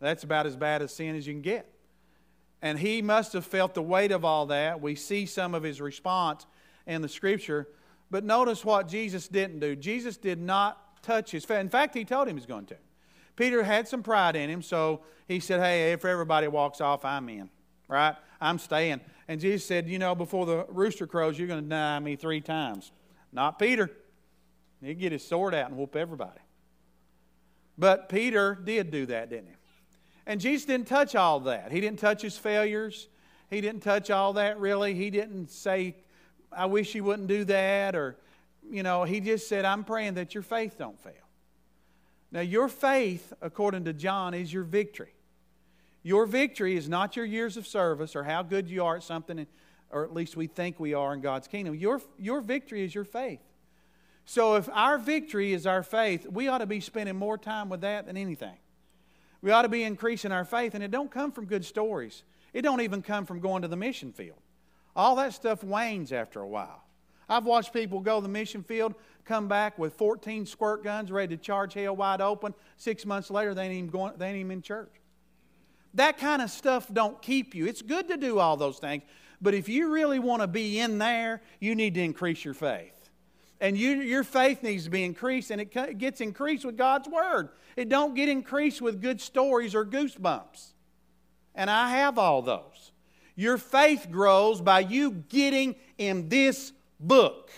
that's 0.00 0.24
about 0.24 0.46
as 0.46 0.56
bad 0.56 0.82
a 0.82 0.88
sin 0.88 1.16
as 1.16 1.26
you 1.26 1.34
can 1.34 1.42
get. 1.42 1.70
And 2.60 2.78
he 2.78 3.02
must 3.02 3.32
have 3.32 3.44
felt 3.44 3.74
the 3.74 3.82
weight 3.82 4.12
of 4.12 4.24
all 4.24 4.46
that. 4.46 4.80
We 4.80 4.94
see 4.94 5.26
some 5.26 5.54
of 5.54 5.62
his 5.62 5.80
response 5.80 6.46
in 6.86 7.02
the 7.02 7.08
scripture. 7.08 7.68
But 8.10 8.24
notice 8.24 8.64
what 8.64 8.88
Jesus 8.88 9.28
didn't 9.28 9.60
do. 9.60 9.76
Jesus 9.76 10.16
did 10.16 10.40
not 10.40 11.02
touch 11.02 11.30
his 11.30 11.44
faith. 11.44 11.60
In 11.60 11.68
fact, 11.68 11.94
he 11.94 12.04
told 12.04 12.28
him 12.28 12.36
he's 12.36 12.46
going 12.46 12.66
to. 12.66 12.76
Peter 13.36 13.62
had 13.62 13.86
some 13.86 14.02
pride 14.02 14.34
in 14.34 14.50
him, 14.50 14.62
so 14.62 15.02
he 15.28 15.38
said, 15.38 15.60
Hey, 15.60 15.92
if 15.92 16.04
everybody 16.04 16.48
walks 16.48 16.80
off, 16.80 17.04
I'm 17.04 17.28
in, 17.28 17.48
right? 17.86 18.16
I'm 18.40 18.58
staying. 18.58 19.00
And 19.28 19.40
Jesus 19.40 19.64
said, 19.66 19.88
You 19.88 19.98
know, 19.98 20.14
before 20.14 20.46
the 20.46 20.66
rooster 20.68 21.06
crows, 21.06 21.38
you're 21.38 21.46
going 21.46 21.60
to 21.60 21.68
deny 21.68 22.00
me 22.00 22.16
three 22.16 22.40
times. 22.40 22.90
Not 23.32 23.58
Peter. 23.58 23.90
He'd 24.82 24.98
get 24.98 25.12
his 25.12 25.26
sword 25.26 25.54
out 25.54 25.68
and 25.68 25.78
whoop 25.78 25.94
everybody. 25.94 26.40
But 27.76 28.08
Peter 28.08 28.56
did 28.56 28.90
do 28.90 29.06
that, 29.06 29.30
didn't 29.30 29.48
he? 29.48 29.57
And 30.28 30.42
Jesus 30.42 30.66
didn't 30.66 30.88
touch 30.88 31.16
all 31.16 31.40
that. 31.40 31.72
He 31.72 31.80
didn't 31.80 31.98
touch 31.98 32.20
his 32.20 32.36
failures. 32.36 33.08
He 33.48 33.62
didn't 33.62 33.82
touch 33.82 34.10
all 34.10 34.34
that 34.34 34.60
really. 34.60 34.92
He 34.94 35.08
didn't 35.08 35.50
say, 35.50 35.96
I 36.52 36.66
wish 36.66 36.94
you 36.94 37.02
wouldn't 37.02 37.28
do 37.28 37.44
that. 37.44 37.96
Or, 37.96 38.18
you 38.70 38.82
know, 38.82 39.04
he 39.04 39.20
just 39.20 39.48
said, 39.48 39.64
I'm 39.64 39.84
praying 39.84 40.14
that 40.14 40.34
your 40.34 40.42
faith 40.42 40.76
don't 40.78 41.00
fail. 41.00 41.14
Now, 42.30 42.40
your 42.42 42.68
faith, 42.68 43.32
according 43.40 43.86
to 43.86 43.94
John, 43.94 44.34
is 44.34 44.52
your 44.52 44.64
victory. 44.64 45.14
Your 46.02 46.26
victory 46.26 46.76
is 46.76 46.90
not 46.90 47.16
your 47.16 47.24
years 47.24 47.56
of 47.56 47.66
service 47.66 48.14
or 48.14 48.22
how 48.22 48.42
good 48.42 48.68
you 48.68 48.84
are 48.84 48.96
at 48.96 49.02
something, 49.04 49.46
or 49.90 50.04
at 50.04 50.12
least 50.12 50.36
we 50.36 50.46
think 50.46 50.78
we 50.78 50.92
are 50.92 51.14
in 51.14 51.22
God's 51.22 51.48
kingdom. 51.48 51.74
Your, 51.74 52.02
your 52.18 52.42
victory 52.42 52.84
is 52.84 52.94
your 52.94 53.04
faith. 53.04 53.40
So, 54.26 54.56
if 54.56 54.68
our 54.74 54.98
victory 54.98 55.54
is 55.54 55.66
our 55.66 55.82
faith, 55.82 56.26
we 56.30 56.48
ought 56.48 56.58
to 56.58 56.66
be 56.66 56.80
spending 56.80 57.16
more 57.16 57.38
time 57.38 57.70
with 57.70 57.80
that 57.80 58.04
than 58.04 58.18
anything. 58.18 58.58
We 59.42 59.50
ought 59.50 59.62
to 59.62 59.68
be 59.68 59.84
increasing 59.84 60.32
our 60.32 60.44
faith, 60.44 60.74
and 60.74 60.82
it 60.82 60.90
don't 60.90 61.10
come 61.10 61.30
from 61.30 61.46
good 61.46 61.64
stories. 61.64 62.24
It 62.52 62.62
don't 62.62 62.80
even 62.80 63.02
come 63.02 63.26
from 63.26 63.40
going 63.40 63.62
to 63.62 63.68
the 63.68 63.76
mission 63.76 64.12
field. 64.12 64.38
All 64.96 65.16
that 65.16 65.32
stuff 65.32 65.62
wanes 65.62 66.12
after 66.12 66.40
a 66.40 66.48
while. 66.48 66.82
I've 67.28 67.44
watched 67.44 67.72
people 67.72 68.00
go 68.00 68.16
to 68.16 68.22
the 68.22 68.28
mission 68.28 68.62
field, 68.62 68.94
come 69.24 69.48
back 69.48 69.78
with 69.78 69.92
14 69.94 70.46
squirt 70.46 70.82
guns 70.82 71.12
ready 71.12 71.36
to 71.36 71.42
charge 71.42 71.74
hell 71.74 71.94
wide 71.94 72.20
open. 72.20 72.54
Six 72.76 73.04
months 73.04 73.30
later, 73.30 73.54
they 73.54 73.64
ain't 73.64 73.74
even, 73.74 73.90
going, 73.90 74.14
they 74.16 74.28
ain't 74.28 74.38
even 74.38 74.50
in 74.52 74.62
church. 74.62 74.92
That 75.94 76.18
kind 76.18 76.42
of 76.42 76.50
stuff 76.50 76.92
don't 76.92 77.20
keep 77.20 77.54
you. 77.54 77.66
It's 77.66 77.82
good 77.82 78.08
to 78.08 78.16
do 78.16 78.38
all 78.38 78.56
those 78.56 78.78
things, 78.78 79.02
but 79.40 79.54
if 79.54 79.68
you 79.68 79.90
really 79.90 80.18
want 80.18 80.42
to 80.42 80.48
be 80.48 80.80
in 80.80 80.98
there, 80.98 81.42
you 81.60 81.74
need 81.74 81.94
to 81.94 82.02
increase 82.02 82.44
your 82.44 82.54
faith. 82.54 82.92
And 83.60 83.76
you, 83.76 83.90
your 83.96 84.24
faith 84.24 84.62
needs 84.62 84.84
to 84.84 84.90
be 84.90 85.04
increased, 85.04 85.50
and 85.50 85.60
it 85.60 85.98
gets 85.98 86.20
increased 86.20 86.64
with 86.64 86.76
God's 86.76 87.08
Word. 87.08 87.48
It 87.76 87.88
don't 87.88 88.14
get 88.14 88.28
increased 88.28 88.80
with 88.80 89.00
good 89.00 89.20
stories 89.20 89.74
or 89.74 89.84
goosebumps. 89.84 90.72
And 91.54 91.68
I 91.68 91.90
have 91.90 92.18
all 92.18 92.42
those. 92.42 92.92
Your 93.34 93.58
faith 93.58 94.08
grows 94.10 94.60
by 94.60 94.80
you 94.80 95.10
getting 95.10 95.76
in 95.96 96.28
this 96.28 96.72
book 96.98 97.50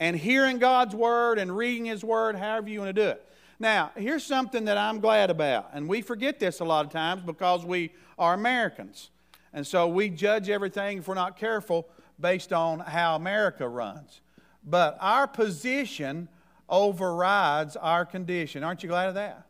and 0.00 0.16
hearing 0.16 0.58
God's 0.58 0.94
Word 0.94 1.38
and 1.38 1.54
reading 1.54 1.84
His 1.84 2.02
Word, 2.02 2.36
however 2.36 2.68
you 2.68 2.80
want 2.80 2.94
to 2.94 3.02
do 3.02 3.08
it. 3.08 3.26
Now, 3.58 3.92
here's 3.96 4.24
something 4.24 4.64
that 4.64 4.76
I'm 4.76 4.98
glad 4.98 5.30
about, 5.30 5.70
and 5.72 5.88
we 5.88 6.02
forget 6.02 6.40
this 6.40 6.60
a 6.60 6.64
lot 6.64 6.84
of 6.84 6.90
times 6.90 7.22
because 7.22 7.64
we 7.64 7.92
are 8.18 8.34
Americans. 8.34 9.10
And 9.52 9.66
so 9.66 9.86
we 9.86 10.08
judge 10.08 10.50
everything, 10.50 10.98
if 10.98 11.06
we're 11.06 11.14
not 11.14 11.36
careful, 11.36 11.86
based 12.18 12.52
on 12.52 12.80
how 12.80 13.14
America 13.14 13.68
runs. 13.68 14.21
But 14.64 14.96
our 15.00 15.26
position 15.26 16.28
overrides 16.68 17.76
our 17.76 18.04
condition. 18.04 18.64
Aren't 18.64 18.82
you 18.82 18.88
glad 18.88 19.08
of 19.08 19.14
that? 19.14 19.46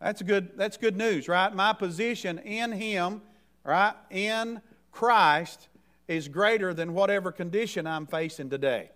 That's 0.00 0.20
good, 0.22 0.50
that's 0.56 0.76
good 0.76 0.96
news, 0.96 1.28
right? 1.28 1.54
My 1.54 1.72
position 1.72 2.38
in 2.38 2.72
Him, 2.72 3.22
right, 3.64 3.94
in 4.10 4.60
Christ, 4.92 5.68
is 6.06 6.28
greater 6.28 6.74
than 6.74 6.92
whatever 6.92 7.32
condition 7.32 7.86
I'm 7.86 8.06
facing 8.06 8.50
today. 8.50 8.90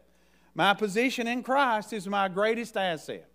My 0.55 0.75
position 0.75 1.27
in 1.27 1.43
Christ 1.43 1.93
is 1.93 2.07
my 2.07 2.29
greatest 2.29 2.77
asset, 2.77 3.29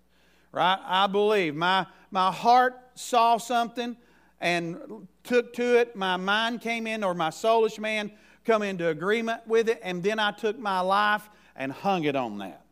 right? 0.52 0.80
I 0.86 1.08
believe. 1.08 1.56
My, 1.56 1.88
my 2.12 2.32
heart 2.32 2.80
saw 2.94 3.38
something 3.38 3.98
and 4.40 5.08
took 5.24 5.54
to 5.54 5.80
it. 5.80 5.96
My 5.96 6.18
mind 6.18 6.62
came 6.62 6.88
in, 6.88 7.04
or 7.04 7.14
my 7.14 7.30
soulish 7.30 7.80
man 7.80 8.12
come 8.46 8.62
into 8.62 8.90
agreement 8.90 9.42
with 9.48 9.70
it, 9.70 9.80
and 9.82 10.04
then 10.04 10.20
I 10.20 10.32
took 10.32 10.60
my 10.60 10.82
life 10.82 11.30
and 11.55 11.71
hung 11.71 12.03
it 12.03 12.15
on 12.15 12.38
that. 12.39 12.65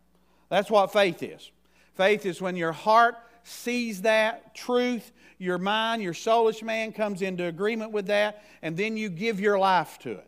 That's 0.49 0.69
what 0.69 0.93
faith 0.93 1.23
is. 1.23 1.51
Faith 1.95 2.25
is 2.25 2.41
when 2.41 2.55
your 2.55 2.71
heart 2.71 3.15
sees 3.43 4.01
that 4.01 4.55
truth, 4.55 5.11
your 5.37 5.57
mind, 5.57 6.01
your 6.01 6.13
soulish 6.13 6.63
man 6.63 6.91
comes 6.91 7.21
into 7.21 7.45
agreement 7.45 7.91
with 7.91 8.07
that, 8.07 8.43
and 8.61 8.75
then 8.77 8.97
you 8.97 9.09
give 9.09 9.39
your 9.39 9.59
life 9.59 9.99
to 9.99 10.11
it. 10.11 10.27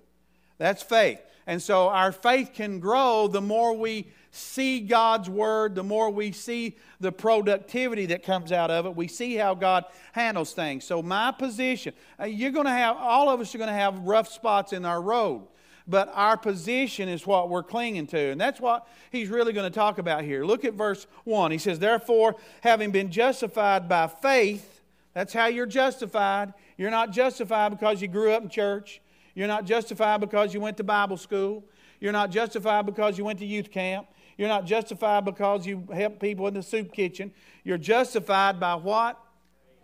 That's 0.57 0.83
faith. 0.83 1.19
And 1.47 1.61
so 1.61 1.89
our 1.89 2.11
faith 2.11 2.51
can 2.53 2.79
grow 2.79 3.27
the 3.27 3.41
more 3.41 3.73
we 3.77 4.07
see 4.31 4.81
God's 4.81 5.29
word, 5.29 5.75
the 5.75 5.83
more 5.83 6.09
we 6.09 6.31
see 6.31 6.75
the 6.99 7.11
productivity 7.11 8.07
that 8.07 8.23
comes 8.23 8.51
out 8.51 8.69
of 8.71 8.85
it. 8.85 8.95
We 8.95 9.07
see 9.07 9.35
how 9.35 9.53
God 9.53 9.85
handles 10.11 10.53
things. 10.53 10.83
So, 10.83 11.01
my 11.01 11.31
position, 11.31 11.93
uh, 12.19 12.25
you're 12.25 12.51
going 12.51 12.65
to 12.65 12.71
have, 12.71 12.97
all 12.97 13.29
of 13.29 13.39
us 13.39 13.53
are 13.55 13.57
going 13.57 13.69
to 13.69 13.73
have 13.73 13.99
rough 13.99 14.27
spots 14.27 14.73
in 14.73 14.85
our 14.85 15.01
road 15.01 15.47
but 15.87 16.11
our 16.13 16.37
position 16.37 17.07
is 17.09 17.27
what 17.27 17.49
we're 17.49 17.63
clinging 17.63 18.07
to. 18.07 18.31
And 18.31 18.41
that's 18.41 18.59
what 18.59 18.87
he's 19.11 19.29
really 19.29 19.53
going 19.53 19.71
to 19.71 19.75
talk 19.75 19.97
about 19.97 20.23
here. 20.23 20.43
Look 20.43 20.65
at 20.65 20.73
verse 20.73 21.05
1. 21.25 21.51
He 21.51 21.57
says, 21.57 21.79
Therefore, 21.79 22.35
having 22.61 22.91
been 22.91 23.11
justified 23.11 23.87
by 23.87 24.07
faith, 24.07 24.81
that's 25.13 25.33
how 25.33 25.45
you're 25.45 25.65
justified. 25.65 26.53
You're 26.77 26.91
not 26.91 27.11
justified 27.11 27.69
because 27.69 28.01
you 28.01 28.07
grew 28.07 28.31
up 28.31 28.43
in 28.43 28.49
church. 28.49 29.01
You're 29.33 29.47
not 29.47 29.65
justified 29.65 30.21
because 30.21 30.53
you 30.53 30.59
went 30.59 30.77
to 30.77 30.83
Bible 30.83 31.17
school. 31.17 31.63
You're 31.99 32.11
not 32.11 32.31
justified 32.31 32.85
because 32.85 33.17
you 33.17 33.25
went 33.25 33.39
to 33.39 33.45
youth 33.45 33.71
camp. 33.71 34.07
You're 34.37 34.49
not 34.49 34.65
justified 34.65 35.23
because 35.23 35.65
you 35.65 35.87
helped 35.93 36.19
people 36.19 36.47
in 36.47 36.53
the 36.53 36.63
soup 36.63 36.91
kitchen. 36.91 37.31
You're 37.63 37.77
justified 37.77 38.59
by 38.59 38.75
what? 38.75 39.19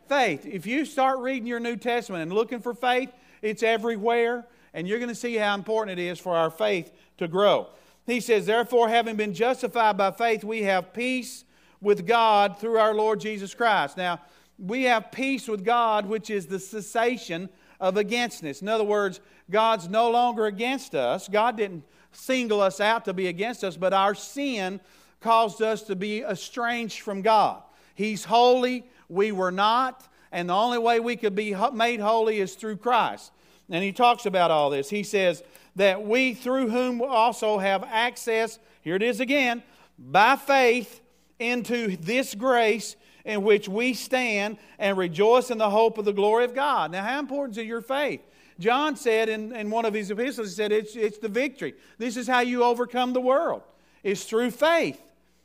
Faith. 0.10 0.46
If 0.46 0.66
you 0.66 0.84
start 0.84 1.20
reading 1.20 1.48
your 1.48 1.60
New 1.62 1.78
Testament 1.78 2.24
and 2.24 2.34
looking 2.34 2.60
for 2.60 2.74
faith, 2.74 3.12
it's 3.42 3.64
everywhere 3.64 4.46
and 4.74 4.88
you're 4.88 5.00
going 5.00 5.10
to 5.10 5.16
see 5.16 5.36
how 5.36 5.54
important 5.56 6.00
it 6.00 6.04
is 6.04 6.20
for 6.20 6.36
our 6.36 6.50
faith 6.50 6.92
to 7.18 7.28
grow. 7.28 7.68
He 8.06 8.20
says, 8.20 8.46
Therefore, 8.46 8.90
having 8.90 9.16
been 9.16 9.34
justified 9.34 9.98
by 9.98 10.12
faith, 10.12 10.44
we 10.44 10.64
have 10.64 10.94
peace 10.94 11.46
with 11.82 12.06
God 12.06 12.60
through 12.60 12.78
our 12.78 12.94
Lord 12.94 13.20
Jesus 13.20 13.54
Christ. 13.54 13.98
Now, 13.98 14.22
we 14.58 14.84
have 14.84 15.12
peace 15.12 15.48
with 15.48 15.66
God, 15.66 16.06
which 16.06 16.30
is 16.30 16.46
the 16.46 16.60
cessation 16.60 17.50
of 17.80 17.98
againstness. 17.98 18.62
In 18.62 18.68
other 18.68 18.84
words, 18.84 19.20
God's 19.50 19.90
no 19.90 20.10
longer 20.10 20.46
against 20.46 20.94
us. 20.94 21.28
God 21.28 21.58
didn't 21.58 21.84
single 22.12 22.62
us 22.62 22.80
out 22.80 23.06
to 23.06 23.14
be 23.14 23.28
against 23.28 23.64
us, 23.64 23.76
but 23.76 23.94
our 23.94 24.14
sin 24.14 24.80
caused 25.20 25.62
us 25.62 25.82
to 25.84 25.96
be 25.96 26.22
estranged 26.22 27.00
from 27.00 27.22
God. 27.22 27.62
He's 27.96 28.26
holy, 28.26 28.86
we 29.10 29.32
were 29.32 29.52
not, 29.52 30.08
and 30.32 30.50
the 30.50 30.54
only 30.54 30.78
way 30.78 31.00
we 31.00 31.16
could 31.16 31.36
be 31.36 31.56
made 31.74 32.00
holy 32.00 32.40
is 32.40 32.56
through 32.56 32.78
Christ. 32.78 33.32
And 33.72 33.84
he 33.84 33.94
talks 33.94 34.26
about 34.26 34.52
all 34.52 34.70
this. 34.70 34.90
He 34.90 35.04
says 35.04 35.44
that 35.78 36.06
we, 36.06 36.34
through 36.34 36.70
whom 36.70 37.02
also 37.02 37.58
have 37.58 37.84
access, 37.86 38.60
here 38.82 38.96
it 38.96 39.02
is 39.02 39.20
again, 39.20 39.64
by 39.98 40.36
faith 40.36 41.02
into 41.40 41.96
this 41.98 42.36
grace 42.36 42.96
in 43.24 43.44
which 43.44 43.70
we 43.70 43.94
stand 43.94 44.58
and 44.78 44.98
rejoice 44.98 45.50
in 45.50 45.58
the 45.58 45.70
hope 45.70 45.98
of 45.98 46.06
the 46.06 46.14
glory 46.14 46.44
of 46.44 46.54
God. 46.54 46.92
Now, 46.92 47.04
how 47.04 47.20
important 47.20 47.58
is 47.58 47.66
your 47.66 47.82
faith? 47.82 48.22
John 48.60 48.96
said 48.96 49.30
in, 49.30 49.56
in 49.56 49.70
one 49.70 49.86
of 49.86 49.94
his 49.94 50.12
epistles, 50.12 50.50
he 50.50 50.54
said, 50.54 50.72
it's, 50.72 50.96
it's 50.96 51.18
the 51.18 51.30
victory. 51.30 51.74
This 51.98 52.18
is 52.18 52.28
how 52.28 52.42
you 52.42 52.64
overcome 52.64 53.14
the 53.14 53.22
world. 53.22 53.64
It's 54.04 54.24
through 54.26 54.52
faith, 54.52 55.02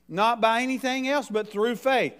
not 0.09 0.40
by 0.40 0.62
anything 0.62 1.09
else, 1.09 1.28
but 1.28 1.50
through 1.50 1.76
faith. 1.76 2.14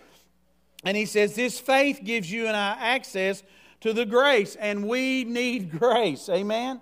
And 0.85 0.97
he 0.97 1.07
says, 1.07 1.35
This 1.35 1.59
faith 1.59 2.01
gives 2.05 2.31
you 2.31 2.47
and 2.47 2.57
I 2.57 2.77
access 2.79 3.43
to 3.81 3.93
the 3.93 4.07
grace, 4.07 4.57
and 4.57 4.89
we 4.89 5.25
need 5.25 5.71
grace. 5.79 6.29
Amen? 6.29 6.81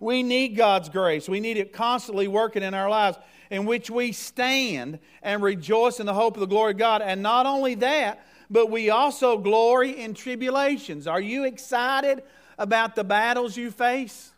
We 0.00 0.22
need 0.22 0.56
God's 0.56 0.88
grace. 0.88 1.28
We 1.28 1.40
need 1.40 1.56
it 1.56 1.72
constantly 1.72 2.28
working 2.28 2.62
in 2.62 2.74
our 2.74 2.90
lives, 2.90 3.18
in 3.50 3.64
which 3.64 3.90
we 3.90 4.12
stand 4.12 4.98
and 5.22 5.42
rejoice 5.42 6.00
in 6.00 6.06
the 6.06 6.14
hope 6.14 6.36
of 6.36 6.40
the 6.40 6.46
glory 6.46 6.72
of 6.72 6.78
God. 6.78 7.02
And 7.02 7.22
not 7.22 7.46
only 7.46 7.76
that, 7.76 8.26
but 8.50 8.70
we 8.70 8.90
also 8.90 9.38
glory 9.38 9.98
in 9.98 10.14
tribulations. 10.14 11.06
Are 11.06 11.20
you 11.20 11.44
excited 11.44 12.22
about 12.58 12.94
the 12.94 13.04
battles 13.04 13.56
you 13.56 13.70
face? 13.70 14.32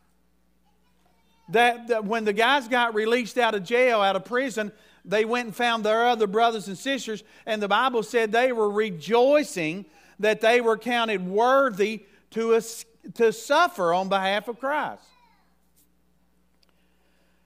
That, 1.51 1.89
that 1.89 2.05
when 2.05 2.25
the 2.25 2.33
guys 2.33 2.69
got 2.69 2.95
released 2.95 3.39
out 3.39 3.55
of 3.55 3.65
jail, 3.65 4.01
out 4.01 4.17
of 4.17 4.25
prison, 4.25 4.71
they 5.05 5.25
went 5.25 5.47
and 5.47 5.57
found 5.57 5.85
their 5.85 6.07
other 6.07 6.27
brothers 6.27 6.69
and 6.69 6.77
sisters, 6.77 7.25
and 7.47 7.63
the 7.63 7.69
Bible 7.69 8.03
said 8.03 8.31
they 8.31 8.53
were 8.53 8.71
rejoicing 8.71 9.87
that 10.19 10.41
they 10.41 10.61
were 10.61 10.77
counted 10.77 11.27
worthy 11.27 12.05
to, 12.31 12.61
to 13.15 13.33
suffer 13.33 13.93
on 13.93 14.09
behalf 14.09 14.49
of 14.49 14.59
Christ. 14.59 15.03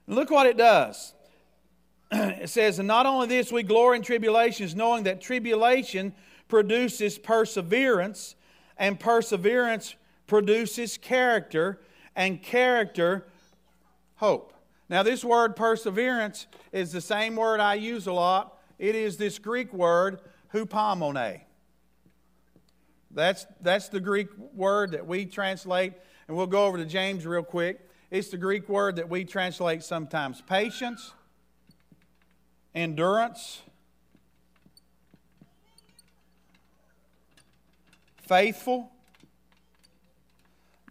Look 0.07 0.31
what 0.31 0.47
it 0.47 0.57
does. 0.57 1.15
It 2.13 2.51
says, 2.51 2.79
And 2.79 2.89
not 2.89 3.07
only 3.07 3.27
this, 3.27 3.51
we 3.51 3.63
glory 3.63 3.97
in 3.97 4.03
tribulations, 4.03 4.75
knowing 4.75 5.05
that 5.05 5.21
tribulation 5.21 6.13
produces 6.49 7.17
perseverance, 7.17 8.35
and 8.77 9.01
perseverance 9.01 9.95
produces 10.27 10.99
character, 10.99 11.81
and 12.15 12.43
character, 12.43 13.27
hope. 14.17 14.53
Now, 14.91 15.03
this 15.03 15.25
word 15.25 15.57
perseverance 15.57 16.47
is 16.71 16.93
the 16.93 17.01
same 17.01 17.37
word 17.37 17.61
I 17.61 17.75
use 17.75 18.07
a 18.07 18.13
lot. 18.13 18.59
It 18.79 18.95
is 18.95 19.17
this 19.17 19.39
Greek 19.39 19.73
word, 19.73 20.21
hupomone. 20.53 21.41
That's, 23.15 23.47
that's 23.61 23.89
the 23.89 24.01
Greek 24.01 24.29
word 24.55 24.93
that 24.93 25.07
we 25.07 25.27
translate, 25.27 25.93
and 26.29 26.37
we'll 26.37 26.47
go 26.47 26.67
over 26.67 26.79
to 26.79 26.87
James 26.87 27.27
real 27.27 27.43
quick. 27.43 27.89
It's 28.11 28.31
the 28.31 28.39
Greek 28.39 28.69
word 28.69 28.97
that 28.97 29.09
we 29.09 29.25
translate 29.25 29.83
sometimes 29.83 30.41
patience, 30.43 31.13
endurance, 32.75 33.63
faithful. 38.23 38.91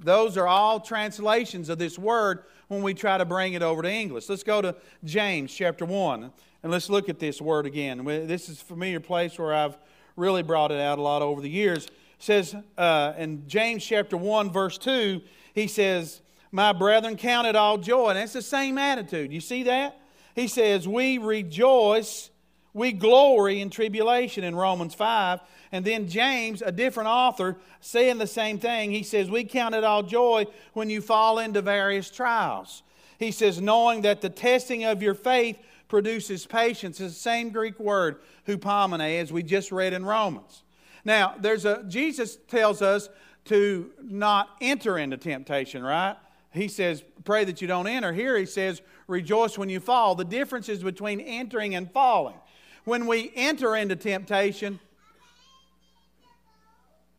Those 0.03 0.37
are 0.37 0.47
all 0.47 0.79
translations 0.79 1.69
of 1.69 1.77
this 1.77 1.97
word 1.97 2.43
when 2.67 2.81
we 2.81 2.93
try 2.93 3.17
to 3.17 3.25
bring 3.25 3.53
it 3.53 3.61
over 3.61 3.81
to 3.81 3.91
English. 3.91 4.29
Let's 4.29 4.43
go 4.43 4.61
to 4.61 4.75
James 5.03 5.53
chapter 5.53 5.85
1 5.85 6.31
and 6.63 6.71
let's 6.71 6.89
look 6.89 7.09
at 7.09 7.19
this 7.19 7.41
word 7.41 7.65
again. 7.65 8.03
This 8.05 8.49
is 8.49 8.61
a 8.61 8.65
familiar 8.65 8.99
place 8.99 9.37
where 9.37 9.53
I've 9.53 9.77
really 10.15 10.43
brought 10.43 10.71
it 10.71 10.79
out 10.79 10.99
a 10.99 11.01
lot 11.01 11.21
over 11.21 11.41
the 11.41 11.49
years. 11.49 11.87
Says 12.21 12.55
uh, 12.77 13.13
in 13.17 13.47
James 13.47 13.83
chapter 13.83 14.15
1, 14.15 14.51
verse 14.51 14.77
2, 14.77 15.21
he 15.53 15.67
says, 15.67 16.21
my 16.51 16.73
brethren, 16.73 17.15
count 17.15 17.47
it 17.47 17.55
all 17.55 17.77
joy. 17.77 18.09
And 18.09 18.19
it's 18.19 18.33
the 18.33 18.41
same 18.41 18.77
attitude. 18.77 19.31
You 19.31 19.39
see 19.39 19.63
that? 19.63 19.99
He 20.35 20.47
says, 20.47 20.87
We 20.87 21.17
rejoice, 21.17 22.29
we 22.73 22.91
glory 22.91 23.61
in 23.61 23.69
tribulation 23.69 24.43
in 24.43 24.55
Romans 24.55 24.93
5. 24.93 25.39
And 25.71 25.85
then 25.85 26.09
James, 26.09 26.61
a 26.61 26.71
different 26.71 27.07
author, 27.07 27.57
saying 27.79 28.17
the 28.17 28.27
same 28.27 28.59
thing, 28.59 28.91
he 28.91 29.03
says, 29.03 29.29
We 29.29 29.45
count 29.45 29.75
it 29.75 29.85
all 29.85 30.03
joy 30.03 30.45
when 30.73 30.89
you 30.89 31.01
fall 31.01 31.39
into 31.39 31.61
various 31.61 32.09
trials. 32.09 32.83
He 33.17 33.31
says, 33.31 33.61
Knowing 33.61 34.01
that 34.01 34.21
the 34.21 34.29
testing 34.29 34.83
of 34.83 35.01
your 35.01 35.15
faith 35.15 35.57
produces 35.87 36.45
patience. 36.45 36.99
It's 36.99 37.13
the 37.13 37.19
same 37.19 37.49
Greek 37.49 37.79
word, 37.79 38.21
hupomone, 38.47 39.19
as 39.19 39.31
we 39.31 39.43
just 39.43 39.71
read 39.71 39.93
in 39.93 40.05
Romans. 40.05 40.63
Now, 41.03 41.35
there's 41.39 41.65
a 41.65 41.83
Jesus 41.87 42.37
tells 42.47 42.81
us 42.81 43.09
to 43.45 43.91
not 44.01 44.49
enter 44.61 44.97
into 44.97 45.17
temptation, 45.17 45.83
right? 45.83 46.15
he 46.53 46.67
says, 46.67 47.03
pray 47.23 47.45
that 47.45 47.61
you 47.61 47.67
don't 47.67 47.87
enter. 47.87 48.11
Here 48.11 48.37
he 48.37 48.45
says, 48.45 48.81
rejoice 49.07 49.57
when 49.57 49.69
you 49.69 49.79
fall. 49.79 50.15
The 50.15 50.25
difference 50.25 50.67
is 50.67 50.83
between 50.83 51.21
entering 51.21 51.75
and 51.75 51.89
falling. 51.91 52.35
When 52.83 53.07
we 53.07 53.31
enter 53.35 53.75
into 53.75 53.95
temptation, 53.95 54.79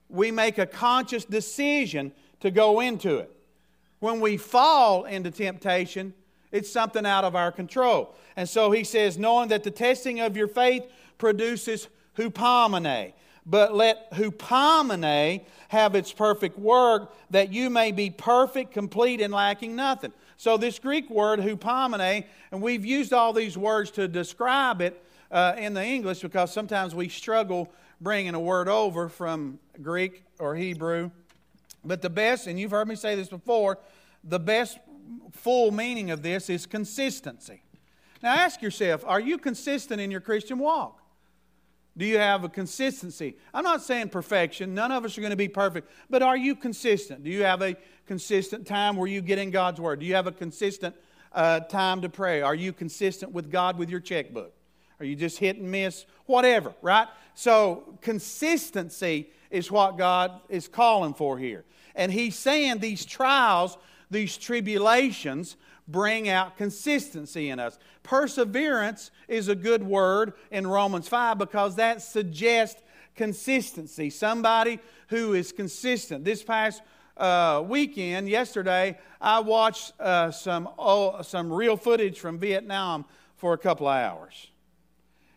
we 0.08 0.30
make 0.30 0.58
a 0.58 0.66
conscious 0.66 1.24
decision 1.24 2.12
to 2.40 2.50
go 2.50 2.80
into 2.80 3.18
it. 3.18 3.30
When 4.00 4.20
we 4.20 4.36
fall 4.36 5.04
into 5.04 5.30
temptation, 5.30 6.12
it's 6.50 6.70
something 6.70 7.06
out 7.06 7.24
of 7.24 7.34
our 7.34 7.50
control. 7.50 8.14
And 8.36 8.46
so 8.46 8.70
he 8.70 8.84
says, 8.84 9.16
knowing 9.16 9.48
that 9.48 9.64
the 9.64 9.70
testing 9.70 10.20
of 10.20 10.36
your 10.36 10.48
faith 10.48 10.84
produces 11.16 11.88
hupomone 12.18 13.14
but 13.44 13.74
let 13.74 14.10
hupomone 14.12 15.42
have 15.68 15.94
its 15.94 16.12
perfect 16.12 16.58
work, 16.58 17.14
that 17.30 17.52
you 17.52 17.70
may 17.70 17.92
be 17.92 18.10
perfect, 18.10 18.72
complete, 18.72 19.20
and 19.20 19.32
lacking 19.32 19.74
nothing. 19.74 20.12
So, 20.36 20.56
this 20.56 20.78
Greek 20.78 21.08
word, 21.10 21.40
hupomone, 21.40 22.24
and 22.50 22.62
we've 22.62 22.84
used 22.84 23.12
all 23.12 23.32
these 23.32 23.56
words 23.56 23.90
to 23.92 24.08
describe 24.08 24.80
it 24.80 25.02
uh, 25.30 25.54
in 25.56 25.74
the 25.74 25.84
English 25.84 26.20
because 26.20 26.52
sometimes 26.52 26.94
we 26.94 27.08
struggle 27.08 27.72
bringing 28.00 28.34
a 28.34 28.40
word 28.40 28.68
over 28.68 29.08
from 29.08 29.58
Greek 29.80 30.24
or 30.38 30.54
Hebrew. 30.54 31.10
But 31.84 32.02
the 32.02 32.10
best, 32.10 32.46
and 32.46 32.58
you've 32.58 32.70
heard 32.70 32.88
me 32.88 32.96
say 32.96 33.14
this 33.14 33.28
before, 33.28 33.78
the 34.24 34.38
best 34.38 34.78
full 35.32 35.70
meaning 35.70 36.10
of 36.10 36.22
this 36.22 36.48
is 36.48 36.66
consistency. 36.66 37.62
Now, 38.22 38.34
ask 38.34 38.62
yourself 38.62 39.04
are 39.06 39.20
you 39.20 39.38
consistent 39.38 40.00
in 40.00 40.10
your 40.10 40.20
Christian 40.20 40.58
walk? 40.58 41.01
Do 41.96 42.06
you 42.06 42.18
have 42.18 42.42
a 42.44 42.48
consistency? 42.48 43.36
I'm 43.52 43.64
not 43.64 43.82
saying 43.82 44.08
perfection. 44.08 44.74
None 44.74 44.92
of 44.92 45.04
us 45.04 45.18
are 45.18 45.20
going 45.20 45.30
to 45.30 45.36
be 45.36 45.48
perfect. 45.48 45.90
But 46.08 46.22
are 46.22 46.36
you 46.36 46.54
consistent? 46.54 47.22
Do 47.22 47.30
you 47.30 47.42
have 47.42 47.60
a 47.60 47.76
consistent 48.06 48.66
time 48.66 48.96
where 48.96 49.08
you 49.08 49.20
get 49.20 49.38
in 49.38 49.50
God's 49.50 49.80
Word? 49.80 50.00
Do 50.00 50.06
you 50.06 50.14
have 50.14 50.26
a 50.26 50.32
consistent 50.32 50.96
uh, 51.32 51.60
time 51.60 52.00
to 52.02 52.08
pray? 52.08 52.40
Are 52.40 52.54
you 52.54 52.72
consistent 52.72 53.32
with 53.32 53.50
God 53.50 53.78
with 53.78 53.90
your 53.90 54.00
checkbook? 54.00 54.54
Are 55.00 55.04
you 55.04 55.16
just 55.16 55.38
hit 55.38 55.56
and 55.56 55.70
miss? 55.70 56.06
Whatever, 56.26 56.74
right? 56.80 57.08
So, 57.34 57.98
consistency 58.00 59.30
is 59.50 59.70
what 59.70 59.98
God 59.98 60.40
is 60.48 60.68
calling 60.68 61.12
for 61.12 61.38
here. 61.38 61.64
And 61.94 62.10
He's 62.10 62.38
saying 62.38 62.78
these 62.78 63.04
trials, 63.04 63.76
these 64.10 64.38
tribulations, 64.38 65.56
bring 65.88 66.28
out 66.28 66.56
consistency 66.56 67.50
in 67.50 67.58
us. 67.58 67.78
Perseverance 68.02 69.10
is 69.28 69.48
a 69.48 69.54
good 69.54 69.82
word 69.82 70.32
in 70.50 70.66
Romans 70.66 71.08
5 71.08 71.38
because 71.38 71.76
that 71.76 72.02
suggests 72.02 72.82
consistency. 73.14 74.10
Somebody 74.10 74.78
who 75.08 75.34
is 75.34 75.52
consistent. 75.52 76.24
This 76.24 76.42
past 76.42 76.82
uh, 77.16 77.62
weekend, 77.66 78.28
yesterday, 78.28 78.98
I 79.20 79.40
watched 79.40 79.92
uh, 80.00 80.30
some, 80.30 80.68
oh, 80.78 81.22
some 81.22 81.52
real 81.52 81.76
footage 81.76 82.18
from 82.18 82.38
Vietnam 82.38 83.04
for 83.36 83.52
a 83.52 83.58
couple 83.58 83.86
of 83.86 83.96
hours. 83.96 84.48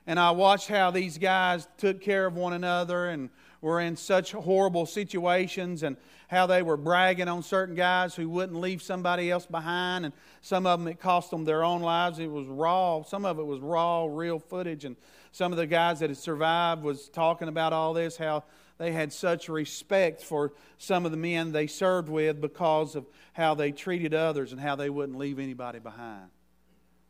And 0.08 0.19
I 0.19 0.31
watched 0.31 0.67
how 0.67 0.91
these 0.91 1.17
guys 1.17 1.67
took 1.77 2.01
care 2.01 2.25
of 2.25 2.36
one 2.36 2.53
another 2.53 3.08
and 3.08 3.29
were 3.65 3.80
in 3.82 3.95
such 3.97 4.32
horrible 4.32 4.86
situations 4.86 5.82
and 5.82 5.97
how 6.28 6.45
they 6.45 6.62
were 6.62 6.78
bragging 6.78 7.28
on 7.28 7.41
certain 7.41 7.73
guys 7.73 8.13
who 8.13 8.30
wouldn't 8.30 8.62
leave 8.62 8.80
somebody 8.80 9.32
else 9.32 9.47
behind, 9.47 10.06
and 10.06 10.13
some 10.41 10.67
of 10.67 10.80
them 10.80 10.88
it 10.88 10.99
cost 10.99 11.32
them 11.32 11.45
their 11.45 11.63
own 11.63 11.82
lives. 11.82 12.19
It 12.19 12.30
was 12.30 12.45
raw. 12.45 13.01
Some 13.01 13.25
of 13.25 13.39
it 13.39 13.43
was 13.43 13.60
raw, 13.60 14.06
real 14.06 14.38
footage, 14.38 14.86
and 14.86 14.95
some 15.32 15.51
of 15.51 15.58
the 15.58 15.65
guys 15.65 15.99
that 16.01 16.12
had 16.12 16.17
survived 16.17 16.84
was 16.84 17.10
talking 17.10 17.47
about 17.47 17.73
all 17.73 17.95
this, 17.95 18.17
how 18.17 18.43
they 18.78 18.91
had 18.91 19.12
such 19.12 19.49
respect 19.49 20.21
for 20.21 20.54
some 20.78 21.04
of 21.04 21.10
the 21.10 21.17
men 21.17 21.51
they 21.51 21.65
served 21.65 22.08
with 22.08 22.39
because 22.39 22.95
of 22.95 23.08
how 23.34 23.56
they 23.56 23.71
treated 23.71 24.13
others 24.13 24.51
and 24.51 24.62
how 24.62 24.75
they 24.75 24.91
wouldn't 24.91 25.17
leave 25.17 25.39
anybody 25.39 25.80
behind. 25.80 26.30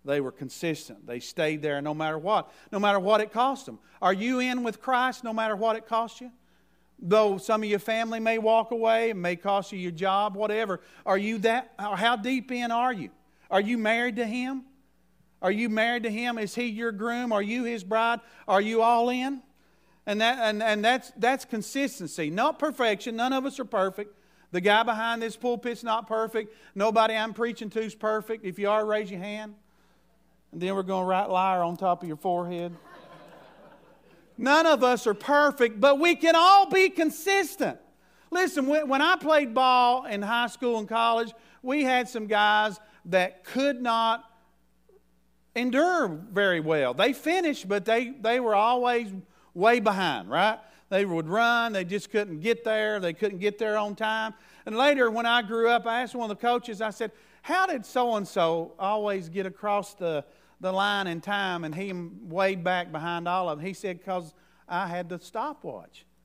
They 0.05 0.21
were 0.21 0.31
consistent. 0.31 1.05
They 1.05 1.19
stayed 1.19 1.61
there 1.61 1.81
no 1.81 1.93
matter 1.93 2.17
what, 2.17 2.49
no 2.71 2.79
matter 2.79 2.99
what 2.99 3.19
it 3.19 3.33
cost 3.33 3.65
them. 3.65 3.79
Are 4.01 4.13
you 4.13 4.39
in 4.39 4.63
with 4.63 4.81
Christ 4.81 5.25
no 5.25 5.33
matter 5.33 5.57
what 5.57 5.75
it 5.75 5.85
costs 5.85 6.21
you? 6.21 6.31
Though 6.97 7.37
some 7.37 7.61
of 7.61 7.69
your 7.69 7.79
family 7.79 8.19
may 8.19 8.37
walk 8.37 8.71
away, 8.71 9.09
it 9.09 9.17
may 9.17 9.35
cost 9.35 9.71
you 9.71 9.79
your 9.79 9.91
job, 9.91 10.35
whatever. 10.35 10.81
Are 11.05 11.17
you 11.17 11.37
that? 11.39 11.73
How 11.77 12.15
deep 12.15 12.51
in 12.51 12.71
are 12.71 12.93
you? 12.93 13.09
Are 13.51 13.61
you 13.61 13.77
married 13.77 14.15
to 14.15 14.25
Him? 14.25 14.63
Are 15.41 15.51
you 15.51 15.69
married 15.69 16.03
to 16.03 16.09
Him? 16.09 16.37
Is 16.37 16.55
He 16.55 16.65
your 16.65 16.91
groom? 16.91 17.31
Are 17.31 17.41
you 17.41 17.65
His 17.65 17.83
bride? 17.83 18.21
Are 18.47 18.61
you 18.61 18.81
all 18.81 19.09
in? 19.09 19.41
And, 20.07 20.21
that, 20.21 20.37
and, 20.39 20.63
and 20.63 20.85
that's, 20.85 21.11
that's 21.17 21.45
consistency, 21.45 22.29
not 22.29 22.59
perfection. 22.59 23.15
None 23.15 23.33
of 23.33 23.45
us 23.45 23.59
are 23.59 23.65
perfect. 23.65 24.15
The 24.51 24.61
guy 24.61 24.83
behind 24.83 25.21
this 25.21 25.35
pulpit's 25.35 25.83
not 25.83 26.07
perfect. 26.07 26.55
Nobody 26.75 27.15
I'm 27.15 27.33
preaching 27.33 27.69
to 27.71 27.81
is 27.81 27.95
perfect. 27.95 28.45
If 28.45 28.57
you 28.57 28.69
are, 28.69 28.85
raise 28.85 29.11
your 29.11 29.19
hand. 29.19 29.55
And 30.51 30.61
then 30.61 30.75
we're 30.75 30.83
going 30.83 31.03
to 31.03 31.07
write 31.07 31.29
liar 31.29 31.63
on 31.63 31.75
top 31.75 32.03
of 32.03 32.07
your 32.07 32.17
forehead. 32.17 32.73
None 34.37 34.65
of 34.65 34.83
us 34.83 35.07
are 35.07 35.13
perfect, 35.13 35.79
but 35.79 35.99
we 35.99 36.15
can 36.15 36.35
all 36.35 36.69
be 36.69 36.89
consistent. 36.89 37.79
Listen, 38.31 38.67
when 38.67 39.01
I 39.01 39.15
played 39.15 39.53
ball 39.53 40.05
in 40.05 40.21
high 40.21 40.47
school 40.47 40.77
and 40.79 40.89
college, 40.89 41.33
we 41.61 41.83
had 41.83 42.09
some 42.09 42.27
guys 42.27 42.79
that 43.05 43.43
could 43.43 43.81
not 43.81 44.29
endure 45.55 46.07
very 46.07 46.59
well. 46.59 46.93
They 46.93 47.13
finished, 47.13 47.67
but 47.67 47.85
they, 47.85 48.09
they 48.09 48.39
were 48.39 48.55
always 48.55 49.07
way 49.53 49.79
behind, 49.79 50.29
right? 50.29 50.59
They 50.89 51.05
would 51.05 51.27
run, 51.27 51.73
they 51.73 51.85
just 51.85 52.11
couldn't 52.11 52.41
get 52.41 52.63
there, 52.63 52.99
they 52.99 53.13
couldn't 53.13 53.39
get 53.39 53.57
there 53.57 53.77
on 53.77 53.95
time. 53.95 54.33
And 54.65 54.77
later, 54.77 55.09
when 55.09 55.25
I 55.25 55.41
grew 55.41 55.69
up, 55.69 55.87
I 55.87 56.01
asked 56.01 56.13
one 56.13 56.29
of 56.29 56.37
the 56.37 56.41
coaches, 56.41 56.81
I 56.81 56.89
said, 56.89 57.11
How 57.41 57.65
did 57.65 57.85
so 57.85 58.15
and 58.15 58.27
so 58.27 58.73
always 58.77 59.29
get 59.29 59.45
across 59.45 59.93
the, 59.93 60.25
the 60.59 60.71
line 60.71 61.07
in 61.07 61.21
time 61.21 61.63
and 61.63 61.73
he 61.73 61.91
way 61.93 62.55
back 62.55 62.91
behind 62.91 63.27
all 63.27 63.49
of 63.49 63.57
them? 63.57 63.65
He 63.65 63.73
said, 63.73 63.99
Because 63.99 64.33
I 64.67 64.87
had 64.87 65.09
the 65.09 65.19
stopwatch. 65.19 66.05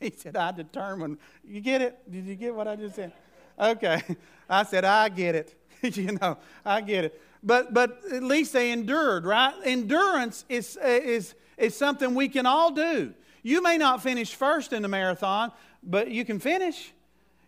He 0.00 0.10
said, 0.16 0.34
I 0.34 0.50
determined. 0.50 1.18
You 1.44 1.60
get 1.60 1.82
it? 1.82 2.10
Did 2.10 2.24
you 2.24 2.34
get 2.34 2.54
what 2.54 2.66
I 2.66 2.74
just 2.74 2.96
said? 2.96 3.12
Okay. 3.60 4.00
I 4.48 4.62
said, 4.62 4.86
I 4.86 5.10
get 5.10 5.34
it. 5.34 5.54
you 5.82 6.12
know, 6.12 6.38
I 6.64 6.80
get 6.80 7.04
it. 7.04 7.20
But, 7.42 7.74
but 7.74 8.00
at 8.10 8.22
least 8.22 8.54
they 8.54 8.70
endured, 8.72 9.26
right? 9.26 9.54
Endurance 9.62 10.46
is, 10.48 10.78
is, 10.78 11.34
is 11.58 11.76
something 11.76 12.14
we 12.14 12.28
can 12.28 12.46
all 12.46 12.70
do. 12.70 13.12
You 13.42 13.62
may 13.62 13.78
not 13.78 14.02
finish 14.02 14.34
first 14.34 14.72
in 14.72 14.82
the 14.82 14.88
marathon, 14.88 15.52
but 15.82 16.10
you 16.10 16.24
can 16.24 16.38
finish. 16.38 16.92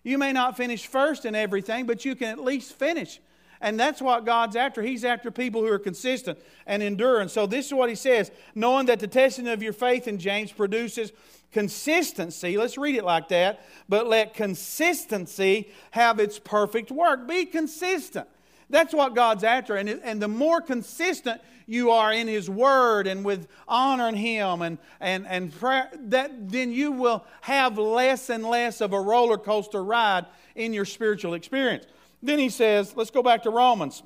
You 0.02 0.18
may 0.18 0.32
not 0.32 0.56
finish 0.56 0.86
first 0.86 1.26
in 1.26 1.34
everything, 1.34 1.86
but 1.86 2.04
you 2.04 2.14
can 2.14 2.28
at 2.28 2.38
least 2.38 2.72
finish. 2.74 3.20
And 3.62 3.78
that's 3.78 4.02
what 4.02 4.26
God's 4.26 4.56
after. 4.56 4.82
He's 4.82 5.04
after 5.04 5.30
people 5.30 5.62
who 5.62 5.68
are 5.68 5.78
consistent 5.78 6.38
and 6.66 6.82
endure. 6.82 7.20
And 7.20 7.30
so 7.30 7.46
this 7.46 7.66
is 7.66 7.72
what 7.72 7.88
he 7.88 7.94
says 7.94 8.30
knowing 8.54 8.86
that 8.86 8.98
the 8.98 9.06
testing 9.06 9.48
of 9.48 9.62
your 9.62 9.72
faith 9.72 10.08
in 10.08 10.18
James 10.18 10.52
produces 10.52 11.12
consistency. 11.52 12.58
Let's 12.58 12.76
read 12.76 12.96
it 12.96 13.04
like 13.04 13.28
that. 13.28 13.64
But 13.88 14.08
let 14.08 14.34
consistency 14.34 15.70
have 15.92 16.18
its 16.18 16.40
perfect 16.40 16.90
work. 16.90 17.28
Be 17.28 17.46
consistent. 17.46 18.26
That's 18.68 18.92
what 18.92 19.14
God's 19.14 19.44
after. 19.44 19.76
And, 19.76 19.88
and 19.88 20.20
the 20.20 20.28
more 20.28 20.60
consistent 20.60 21.40
you 21.66 21.90
are 21.90 22.12
in 22.12 22.26
His 22.26 22.50
Word 22.50 23.06
and 23.06 23.24
with 23.24 23.46
honoring 23.68 24.16
Him 24.16 24.62
and, 24.62 24.78
and, 24.98 25.26
and 25.26 25.54
prayer, 25.54 25.88
that, 26.08 26.50
then 26.50 26.72
you 26.72 26.90
will 26.90 27.24
have 27.42 27.78
less 27.78 28.28
and 28.28 28.44
less 28.44 28.80
of 28.80 28.92
a 28.92 29.00
roller 29.00 29.38
coaster 29.38 29.84
ride 29.84 30.26
in 30.56 30.72
your 30.72 30.84
spiritual 30.84 31.34
experience. 31.34 31.86
Then 32.22 32.38
he 32.38 32.48
says, 32.48 32.94
let's 32.96 33.10
go 33.10 33.22
back 33.22 33.42
to 33.42 33.50
Romans. 33.50 34.02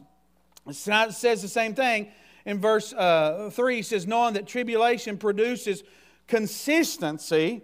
It 0.67 0.75
says 0.75 1.43
the 1.43 1.49
same 1.49 1.75
thing 1.75 2.09
in 2.45 2.61
verse 2.61 2.93
uh, 2.93 3.51
3. 3.53 3.77
He 3.77 3.83
says, 3.83 4.07
knowing 4.07 4.35
that 4.35 4.47
tribulation 4.47 5.19
produces 5.19 5.85
consistency, 6.27 7.63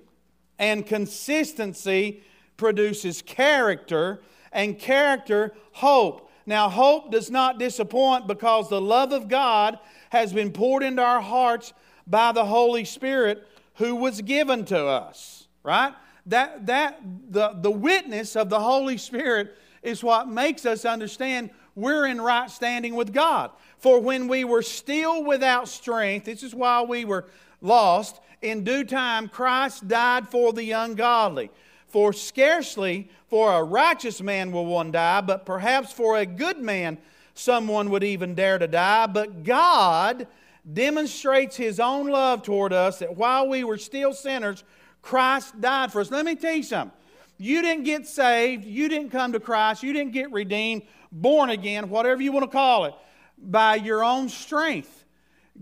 and 0.59 0.87
consistency 0.87 2.23
produces 2.57 3.23
character, 3.23 4.23
and 4.53 4.79
character, 4.79 5.55
hope. 5.73 6.31
Now, 6.45 6.69
hope 6.69 7.11
does 7.11 7.31
not 7.31 7.59
disappoint 7.59 8.27
because 8.27 8.69
the 8.69 8.81
love 8.81 9.13
of 9.13 9.29
God 9.29 9.79
has 10.11 10.33
been 10.33 10.53
poured 10.53 10.83
into 10.83 11.03
our 11.03 11.21
hearts 11.21 11.73
by 12.07 12.33
the 12.33 12.45
Holy 12.45 12.85
Spirit 12.85 13.47
who 13.75 13.97
was 13.97 14.21
given 14.21 14.65
to 14.67 14.87
us. 14.87 15.49
Right? 15.63 15.95
That, 16.27 16.67
that 16.67 17.01
the, 17.31 17.57
the 17.61 17.71
witness 17.71 18.37
of 18.37 18.49
the 18.51 18.61
Holy 18.61 18.99
Spirit 18.99 19.57
is 19.83 20.03
what 20.03 20.29
makes 20.29 20.65
us 20.65 20.85
understand 20.85 21.51
we're 21.75 22.07
in 22.07 22.21
right 22.21 22.51
standing 22.51 22.95
with 22.95 23.13
God. 23.13 23.51
For 23.79 24.01
when 24.01 24.29
we 24.29 24.45
were 24.45 24.63
still 24.63 25.25
without 25.25 25.69
strength, 25.69 26.27
this 26.27 26.43
is 26.43 26.55
why 26.55 26.83
we 26.83 27.05
were 27.05 27.27
lost, 27.61 28.21
in 28.43 28.65
due 28.65 28.85
time 28.85 29.29
Christ 29.29 29.89
died 29.89 30.29
for 30.29 30.53
the 30.53 30.73
ungodly. 30.73 31.51
For 31.89 32.13
scarcely 32.13 33.09
for 33.29 33.53
a 33.53 33.63
righteous 33.63 34.21
man 34.21 34.53
will 34.53 34.67
one 34.67 34.93
die, 34.93 35.21
but 35.21 35.47
perhaps 35.47 35.93
for 35.93 36.19
a 36.19 36.27
good 36.27 36.59
man 36.59 36.99
someone 37.35 37.91
would 37.91 38.05
even 38.05 38.35
dare 38.35 38.59
to 38.59 38.69
die. 38.69 39.07
But 39.07 39.45
God 39.45 40.27
demonstrates 40.71 41.57
his 41.57 41.81
own 41.81 42.09
love 42.09 42.43
toward 42.43 42.73
us 42.73 42.99
that 43.01 43.17
while 43.17 43.49
we 43.49 43.65
were 43.65 43.79
still 43.79 44.13
sinners, 44.13 44.65
Christ 45.01 45.61
died 45.61 45.93
for 45.93 46.01
us. 46.01 46.11
Let 46.11 46.25
me 46.25 46.35
tell 46.37 46.55
you 46.55 46.63
something. 46.63 46.97
You 47.43 47.61
didn't 47.61 47.83
get 47.83 48.07
saved. 48.07 48.65
You 48.65 48.89
didn't 48.89 49.11
come 49.11 49.33
to 49.33 49.41
Christ. 49.41 49.83
You 49.83 49.93
didn't 49.93 50.13
get 50.13 50.31
redeemed, 50.31 50.83
born 51.11 51.51
again, 51.51 51.91
whatever 51.91 52.23
you 52.23 52.31
want 52.31 52.45
to 52.45 52.51
call 52.51 52.85
it, 52.85 52.95
by 53.37 53.75
your 53.75 54.05
own 54.05 54.29
strength. 54.29 55.05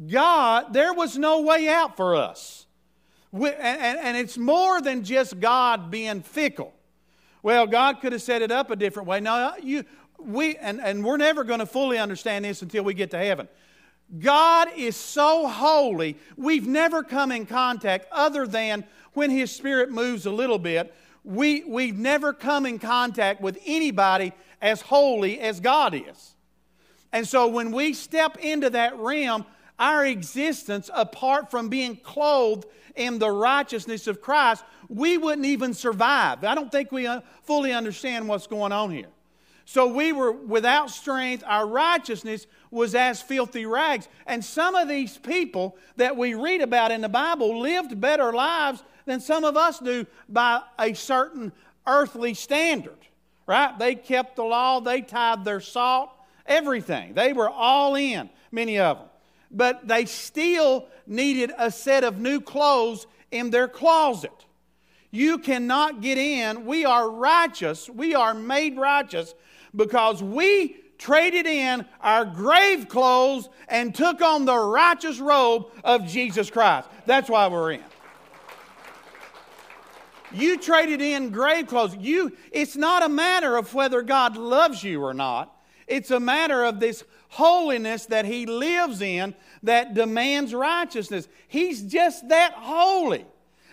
God, 0.07 0.75
there 0.75 0.93
was 0.93 1.17
no 1.17 1.41
way 1.41 1.71
out 1.71 1.97
for 1.97 2.17
us. 2.17 2.67
We, 3.33 3.49
and, 3.49 3.99
and 3.99 4.15
it's 4.15 4.37
more 4.37 4.83
than 4.83 5.05
just 5.05 5.41
God 5.41 5.91
being 5.91 6.21
fickle. 6.21 6.75
Well, 7.43 7.67
God 7.67 8.03
could 8.03 8.13
have 8.13 8.21
set 8.21 8.43
it 8.43 8.53
up 8.53 8.71
a 8.71 8.77
different 8.77 9.09
way. 9.09 9.21
No, 9.21 9.55
you, 9.63 9.87
we, 10.19 10.57
and, 10.57 10.83
and 10.83 11.03
we're 11.03 11.17
never 11.17 11.45
going 11.45 11.61
to 11.61 11.67
fully 11.67 11.97
understand 11.97 12.45
this 12.45 12.61
until 12.61 12.85
we 12.85 12.93
get 12.93 13.11
to 13.13 13.19
heaven. 13.19 13.49
God 14.19 14.69
is 14.77 14.97
so 14.97 15.49
holy, 15.49 16.19
we've 16.37 16.67
never 16.67 17.03
come 17.03 17.33
in 17.33 17.47
contact 17.47 18.07
other 18.13 18.47
than 18.47 18.85
when 19.15 19.31
His 19.31 19.51
Spirit 19.51 19.91
moves 19.91 20.27
a 20.27 20.31
little 20.31 20.59
bit 20.59 20.95
we, 21.25 21.65
we've 21.65 21.99
never 21.99 22.33
come 22.33 22.67
in 22.67 22.79
contact 22.79 23.41
with 23.41 23.59
anybody 23.67 24.33
as 24.61 24.81
holy 24.81 25.41
as 25.41 25.61
God 25.61 25.95
is. 25.95 26.35
And 27.13 27.27
so 27.27 27.49
when 27.49 27.73
we 27.73 27.93
step 27.93 28.39
into 28.39 28.71
that 28.71 28.99
realm, 28.99 29.45
our 29.79 30.05
existence, 30.05 30.91
apart 30.93 31.51
from 31.51 31.69
being 31.69 31.97
clothed 31.97 32.67
in 32.95 33.19
the 33.19 33.31
righteousness 33.31 34.07
of 34.07 34.21
Christ, 34.21 34.65
we 34.89 35.19
wouldn't 35.19 35.47
even 35.47 35.75
survive. 35.75 36.45
I 36.45 36.55
don't 36.55 36.71
think 36.71 36.93
we 36.93 37.07
uh, 37.07 37.21
fully 37.43 37.73
understand 37.73 38.29
what's 38.29 38.47
going 38.47 38.73
on 38.73 38.91
here. 38.91 39.09
So 39.71 39.87
we 39.87 40.11
were 40.11 40.33
without 40.33 40.91
strength. 40.91 41.45
Our 41.47 41.65
righteousness 41.65 42.49
was 42.73 42.97
as 42.97 43.23
filthy 43.23 43.67
rags. 43.67 44.09
And 44.27 44.45
some 44.45 44.75
of 44.75 44.89
these 44.89 45.17
people 45.17 45.77
that 45.95 46.17
we 46.17 46.35
read 46.35 46.61
about 46.61 46.91
in 46.91 47.03
the 47.03 47.09
Bible 47.09 47.61
lived 47.61 48.01
better 48.01 48.33
lives 48.33 48.83
than 49.07 49.21
some 49.21 49.45
of 49.45 49.57
us 49.57 49.79
do 49.79 50.07
by 50.29 50.63
a 50.77 50.93
certain 50.95 51.53
earthly 51.87 52.35
standard, 52.35 52.99
right? 53.47 53.79
They 53.79 53.95
kept 53.95 54.35
the 54.35 54.43
law, 54.43 54.81
they 54.81 55.03
tied 55.03 55.45
their 55.45 55.61
salt, 55.61 56.11
everything. 56.47 57.15
They 57.15 57.33
were 57.33 57.49
all 57.49 57.95
in, 57.95 58.29
many 58.51 58.81
of 58.81 58.99
them. 58.99 59.07
But 59.53 59.87
they 59.87 60.07
still 60.07 60.89
needed 61.07 61.53
a 61.57 61.71
set 61.71 62.03
of 62.03 62.19
new 62.19 62.41
clothes 62.41 63.07
in 63.31 63.51
their 63.51 63.69
closet. 63.69 64.33
You 65.13 65.39
cannot 65.39 66.01
get 66.01 66.19
in. 66.19 66.67
We 66.67 66.85
are 66.85 67.09
righteous. 67.09 67.89
We 67.89 68.17
are 68.17 68.35
made 68.35 68.77
righteous 68.77 69.35
because 69.75 70.23
we 70.23 70.77
traded 70.99 71.47
in 71.47 71.87
our 72.01 72.25
grave 72.25 72.89
clothes 72.89 73.49
and 73.69 73.95
took 73.95 74.21
on 74.21 74.45
the 74.45 74.57
righteous 74.57 75.19
robe 75.19 75.67
of 75.83 76.07
Jesus 76.07 76.51
Christ. 76.51 76.89
That's 77.07 77.31
why 77.31 77.49
we're 77.49 77.73
in. 77.73 77.85
You 80.33 80.59
traded 80.59 81.01
in 81.01 81.31
grave 81.31 81.67
clothes. 81.67 81.97
You, 81.97 82.37
it's 82.53 82.77
not 82.77 83.03
a 83.03 83.09
matter 83.09 83.57
of 83.57 83.73
whether 83.75 84.03
God 84.03 84.37
loves 84.37 84.85
you 84.85 85.03
or 85.03 85.15
not. 85.15 85.57
It's 85.87 86.11
a 86.11 86.21
matter 86.21 86.65
of 86.65 86.79
this 86.79 87.03
holiness 87.31 88.07
that 88.07 88.25
He 88.25 88.47
lives 88.47 89.01
in 89.01 89.35
that 89.63 89.95
demands 89.95 90.55
righteousness. 90.55 91.29
He's 91.49 91.83
just 91.83 92.29
that 92.29 92.53
holy. 92.53 93.27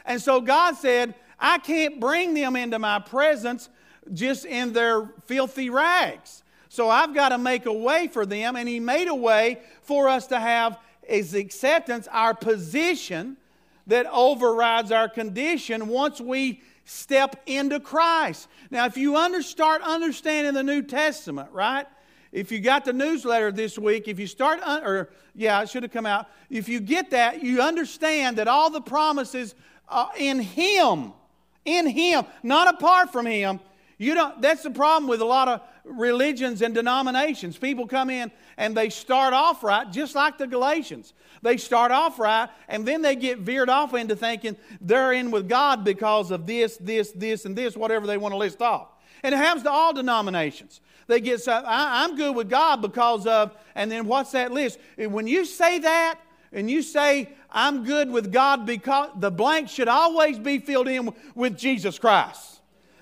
And 0.06 0.22
so 0.22 0.42
God 0.42 0.76
said, 0.78 1.14
I 1.40 1.60
can't 1.60 2.00
bring 2.00 2.34
them 2.34 2.56
into 2.56 2.80
my 2.80 3.00
presence 3.00 3.70
just 4.14 4.46
in 4.46 4.74
their 4.74 5.10
filthy 5.26 5.70
rags. 5.70 6.44
So 6.70 6.90
I've 6.90 7.14
got 7.14 7.30
to 7.30 7.38
make 7.38 7.66
a 7.66 7.74
way 7.74 8.08
for 8.08 8.26
them. 8.26 8.56
And 8.56 8.68
He 8.68 8.80
made 8.80 9.08
a 9.08 9.16
way 9.16 9.60
for 9.82 10.10
us 10.10 10.28
to 10.28 10.40
have 10.40 10.78
His 11.04 11.34
acceptance, 11.34 12.08
our 12.12 12.34
position 12.34 13.38
that 13.88 14.06
overrides 14.12 14.92
our 14.92 15.08
condition 15.08 15.88
once 15.88 16.20
we 16.20 16.62
step 16.86 17.42
into 17.46 17.80
Christ. 17.80 18.48
Now, 18.70 18.86
if 18.86 18.98
you 18.98 19.16
under, 19.18 19.42
start 19.42 19.82
understanding 19.82 20.54
the 20.54 20.64
New 20.64 20.82
Testament, 20.82 21.50
right? 21.52 21.86
If 22.32 22.52
you 22.52 22.60
got 22.60 22.86
the 22.86 22.94
newsletter 22.94 23.52
this 23.52 23.78
week, 23.80 24.08
if 24.08 24.20
you 24.20 24.28
start, 24.28 24.62
un- 24.62 24.84
or 24.84 25.10
yeah, 25.34 25.62
it 25.62 25.70
should 25.70 25.84
have 25.84 25.92
come 25.92 26.06
out. 26.06 26.28
If 26.50 26.68
you 26.68 26.80
get 26.80 27.12
that, 27.12 27.44
you 27.44 27.62
understand 27.62 28.38
that 28.38 28.48
all 28.48 28.70
the 28.70 28.82
promises 28.82 29.56
are 29.88 30.12
in 30.18 30.40
Him, 30.40 31.14
in 31.64 31.88
Him, 31.88 32.26
not 32.44 32.74
apart 32.74 33.12
from 33.12 33.26
Him. 33.26 33.60
You 33.98 34.14
don't. 34.14 34.42
That's 34.42 34.64
the 34.64 34.70
problem 34.70 35.10
with 35.10 35.22
a 35.22 35.26
lot 35.26 35.48
of 35.48 35.62
religions 35.84 36.62
and 36.62 36.76
denominations. 36.76 37.58
People 37.58 37.88
come 37.88 38.10
in 38.10 38.32
and 38.58 38.76
they 38.78 38.90
start 38.90 39.34
off 39.34 39.64
right, 39.64 39.92
just 39.92 40.14
like 40.14 40.38
the 40.38 40.48
Galatians. 40.48 41.14
They 41.42 41.58
start 41.58 41.92
off 41.92 42.20
right, 42.20 42.50
and 42.68 42.88
then 42.88 43.02
they 43.02 43.16
get 43.16 43.40
veered 43.40 43.70
off 43.70 43.94
into 43.94 44.16
thinking 44.16 44.56
they're 44.82 45.14
in 45.14 45.32
with 45.32 45.48
God 45.48 45.84
because 45.84 46.32
of 46.32 46.46
this, 46.46 46.78
this, 46.78 47.12
this, 47.12 47.46
and 47.46 47.56
this, 47.56 47.76
whatever 47.76 48.06
they 48.06 48.18
want 48.18 48.34
to 48.34 48.38
list 48.38 48.62
off. 48.62 48.90
And 49.24 49.34
it 49.34 49.38
happens 49.38 49.64
to 49.64 49.72
all 49.72 49.94
denominations. 49.94 50.82
They 51.08 51.22
get, 51.22 51.48
I, 51.48 52.04
I'm 52.04 52.16
good 52.16 52.36
with 52.36 52.50
God 52.50 52.82
because 52.82 53.26
of, 53.26 53.56
and 53.76 53.92
then 53.92 54.06
what's 54.06 54.32
that 54.32 54.52
list? 54.52 54.80
When 54.98 55.26
you 55.26 55.46
say 55.46 55.80
that, 55.80 56.20
and 56.52 56.72
you 56.72 56.82
say, 56.82 57.30
I'm 57.52 57.84
good 57.84 58.10
with 58.10 58.32
God 58.32 58.66
because 58.66 59.10
the 59.18 59.30
blank 59.30 59.70
should 59.70 59.88
always 59.90 60.40
be 60.40 60.60
filled 60.60 60.88
in 60.88 61.14
with 61.36 61.58
Jesus 61.58 62.00
Christ. 62.00 62.57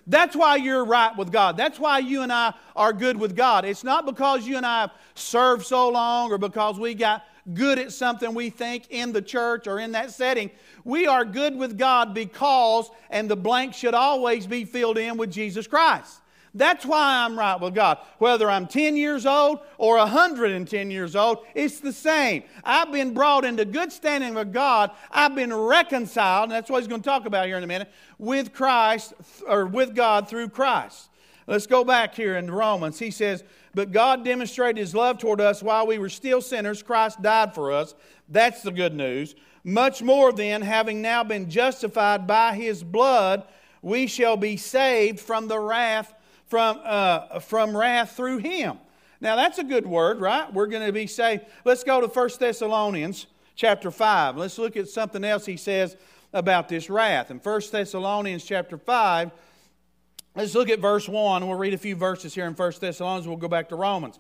That's 0.08 0.36
why 0.36 0.58
you're 0.58 0.86
right 0.86 1.16
with 1.18 1.32
God. 1.32 1.58
That's 1.58 1.80
why 1.80 2.00
you 2.00 2.22
and 2.22 2.32
I 2.32 2.54
are 2.76 2.94
good 2.94 3.18
with 3.18 3.36
God. 3.36 3.66
It's 3.66 3.84
not 3.84 4.06
because 4.06 4.46
you 4.46 4.58
and 4.58 4.66
I 4.66 4.82
have 4.82 4.92
served 5.16 5.66
so 5.66 5.90
long 5.90 6.32
or 6.32 6.38
because 6.38 6.80
we 6.80 6.94
got 6.94 7.24
good 7.54 7.80
at 7.80 7.92
something 7.92 8.34
we 8.34 8.50
think 8.50 8.86
in 8.90 9.14
the 9.14 9.22
church 9.22 9.68
or 9.68 9.80
in 9.80 9.92
that 9.94 10.12
setting. 10.12 10.52
We 10.84 11.08
are 11.08 11.26
good 11.26 11.56
with 11.56 11.78
God 11.78 12.14
because, 12.14 12.90
and 13.10 13.30
the 13.30 13.36
blank 13.36 13.74
should 13.74 13.94
always 13.94 14.48
be 14.48 14.66
filled 14.66 14.98
in 14.98 15.18
with 15.18 15.32
Jesus 15.32 15.68
Christ. 15.68 16.22
That's 16.56 16.86
why 16.86 17.26
I'm 17.26 17.38
right 17.38 17.60
with 17.60 17.76
God. 17.76 17.98
Whether 18.18 18.50
I'm 18.50 18.66
10 18.66 18.96
years 18.96 19.26
old 19.26 19.60
or 19.78 19.98
110 19.98 20.90
years 20.90 21.14
old, 21.14 21.40
it's 21.54 21.82
the 21.82 21.92
same. 21.92 22.44
I've 22.64 22.94
been 22.94 23.14
brought 23.14 23.44
into 23.44 23.66
good 23.66 23.92
standing 23.92 24.34
with 24.34 24.54
God. 24.54 24.92
I've 25.12 25.36
been 25.36 25.54
reconciled, 25.54 26.44
and 26.44 26.54
that's 26.54 26.70
what 26.70 26.80
he's 26.80 26.88
going 26.88 27.02
to 27.02 27.06
talk 27.06 27.26
about 27.26 27.48
here 27.48 27.58
in 27.58 27.64
a 27.66 27.68
minute, 27.68 27.92
with 28.18 28.54
Christ, 28.54 29.14
or 29.48 29.66
with 29.66 29.96
God 29.96 30.28
through 30.28 30.50
Christ. 30.50 31.10
Let's 31.48 31.68
go 31.68 31.84
back 31.84 32.16
here 32.16 32.38
in 32.38 32.50
Romans. 32.50 32.98
He 32.98 33.12
says, 33.12 33.44
But 33.74 33.92
God 33.92 34.26
demonstrated 34.26 34.78
his 34.78 34.96
love 34.96 35.20
toward 35.20 35.42
us 35.42 35.62
while 35.62 35.86
we 35.86 35.98
were 35.98 36.10
still 36.10 36.42
sinners. 36.42 36.82
Christ 36.82 37.22
died 37.22 37.54
for 37.54 37.72
us. 37.72 37.94
That's 38.30 38.64
the 38.64 38.72
good 38.72 38.96
news. 38.96 39.36
Much 39.64 40.02
more 40.02 40.32
then, 40.32 40.62
having 40.62 41.02
now 41.02 41.24
been 41.24 41.50
justified 41.50 42.26
by 42.26 42.56
his 42.56 42.84
blood, 42.84 43.44
we 43.82 44.08
shall 44.08 44.38
be 44.38 44.58
saved 44.58 45.20
from 45.20 45.48
the 45.48 45.60
wrath 45.60 46.14
from, 46.48 46.80
uh, 46.84 47.40
from 47.40 47.76
wrath 47.76 48.12
through 48.12 48.38
him. 48.38 48.78
Now 49.22 49.36
that's 49.36 49.58
a 49.58 49.64
good 49.64 49.86
word, 49.86 50.20
right? 50.20 50.52
We're 50.54 50.68
going 50.68 50.86
to 50.86 50.94
be 50.94 51.08
saved. 51.08 51.46
Let's 51.64 51.84
go 51.84 52.02
to 52.02 52.08
1 52.08 52.30
Thessalonians 52.40 53.28
chapter 53.56 53.92
5. 53.92 54.38
Let's 54.38 54.58
look 54.58 54.78
at 54.78 54.88
something 54.88 55.24
else 55.24 55.46
he 55.46 55.58
says 55.58 55.98
about 56.36 56.68
this 56.68 56.90
wrath. 56.90 57.32
In 57.32 57.40
1 57.40 57.62
Thessalonians 57.72 58.44
chapter 58.44 58.78
5, 58.78 59.32
let's 60.36 60.54
look 60.54 60.70
at 60.70 60.80
verse 60.80 61.08
1. 61.08 61.48
We'll 61.48 61.58
read 61.58 61.74
a 61.74 61.78
few 61.78 61.96
verses 61.96 62.36
here 62.36 62.46
in 62.46 62.54
1 62.54 62.74
Thessalonians. 62.80 63.26
We'll 63.26 63.38
go 63.38 63.48
back 63.48 63.70
to 63.70 63.76
Romans. 63.78 64.20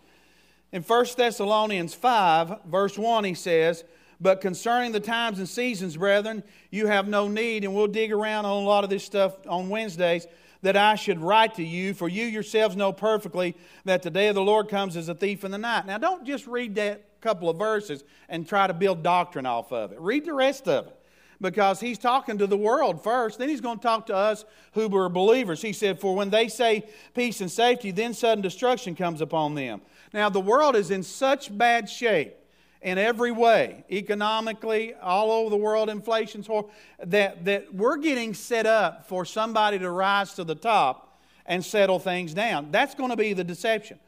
In 0.71 0.81
1 0.81 1.05
Thessalonians 1.17 1.93
5, 1.93 2.63
verse 2.65 2.97
1, 2.97 3.25
he 3.25 3.33
says, 3.33 3.83
But 4.21 4.39
concerning 4.39 4.93
the 4.93 5.01
times 5.01 5.39
and 5.39 5.47
seasons, 5.47 5.97
brethren, 5.97 6.41
you 6.71 6.87
have 6.87 7.07
no 7.09 7.27
need, 7.27 7.65
and 7.65 7.75
we'll 7.75 7.87
dig 7.87 8.13
around 8.13 8.45
on 8.45 8.63
a 8.63 8.65
lot 8.65 8.85
of 8.85 8.89
this 8.89 9.03
stuff 9.03 9.35
on 9.45 9.67
Wednesdays 9.67 10.25
that 10.61 10.77
I 10.77 10.95
should 10.95 11.19
write 11.19 11.55
to 11.55 11.63
you, 11.63 11.93
for 11.93 12.07
you 12.07 12.25
yourselves 12.25 12.77
know 12.77 12.93
perfectly 12.93 13.55
that 13.83 14.03
the 14.03 14.09
day 14.09 14.29
of 14.29 14.35
the 14.35 14.41
Lord 14.41 14.69
comes 14.69 14.95
as 14.95 15.09
a 15.09 15.13
thief 15.13 15.43
in 15.43 15.51
the 15.51 15.57
night. 15.57 15.85
Now, 15.85 15.97
don't 15.97 16.25
just 16.25 16.47
read 16.47 16.75
that 16.75 17.19
couple 17.19 17.49
of 17.49 17.57
verses 17.57 18.05
and 18.29 18.47
try 18.47 18.67
to 18.67 18.73
build 18.73 19.03
doctrine 19.03 19.45
off 19.45 19.73
of 19.73 19.91
it. 19.91 19.99
Read 19.99 20.23
the 20.23 20.33
rest 20.33 20.69
of 20.69 20.87
it 20.87 20.97
because 21.41 21.79
he's 21.79 21.97
talking 21.97 22.37
to 22.37 22.47
the 22.47 22.57
world 22.57 23.03
first. 23.03 23.39
Then 23.39 23.49
he's 23.49 23.61
going 23.61 23.77
to 23.77 23.83
talk 23.83 24.05
to 24.07 24.15
us 24.15 24.45
who 24.73 24.87
were 24.87 25.09
believers. 25.09 25.61
He 25.61 25.73
said, 25.73 25.99
For 25.99 26.15
when 26.15 26.29
they 26.29 26.47
say 26.47 26.87
peace 27.13 27.41
and 27.41 27.51
safety, 27.51 27.91
then 27.91 28.13
sudden 28.13 28.41
destruction 28.41 28.95
comes 28.95 29.21
upon 29.21 29.55
them. 29.55 29.81
Now, 30.13 30.29
the 30.29 30.39
world 30.39 30.75
is 30.75 30.91
in 30.91 31.03
such 31.03 31.55
bad 31.55 31.89
shape 31.89 32.35
in 32.81 32.97
every 32.99 33.31
way, 33.31 33.83
economically, 33.91 34.93
all 35.01 35.31
over 35.31 35.49
the 35.49 35.57
world, 35.57 35.89
inflation's 35.89 36.45
horrible, 36.45 36.69
that, 37.03 37.43
that 37.45 37.73
we're 37.73 37.97
getting 37.97 38.33
set 38.33 38.67
up 38.67 39.07
for 39.07 39.25
somebody 39.25 39.79
to 39.79 39.89
rise 39.89 40.33
to 40.35 40.43
the 40.43 40.53
top 40.53 41.19
and 41.47 41.65
settle 41.65 41.97
things 41.97 42.33
down. 42.33 42.69
That's 42.71 42.93
going 42.93 43.09
to 43.09 43.15
be 43.15 43.33
the 43.33 43.43
deception. 43.43 43.99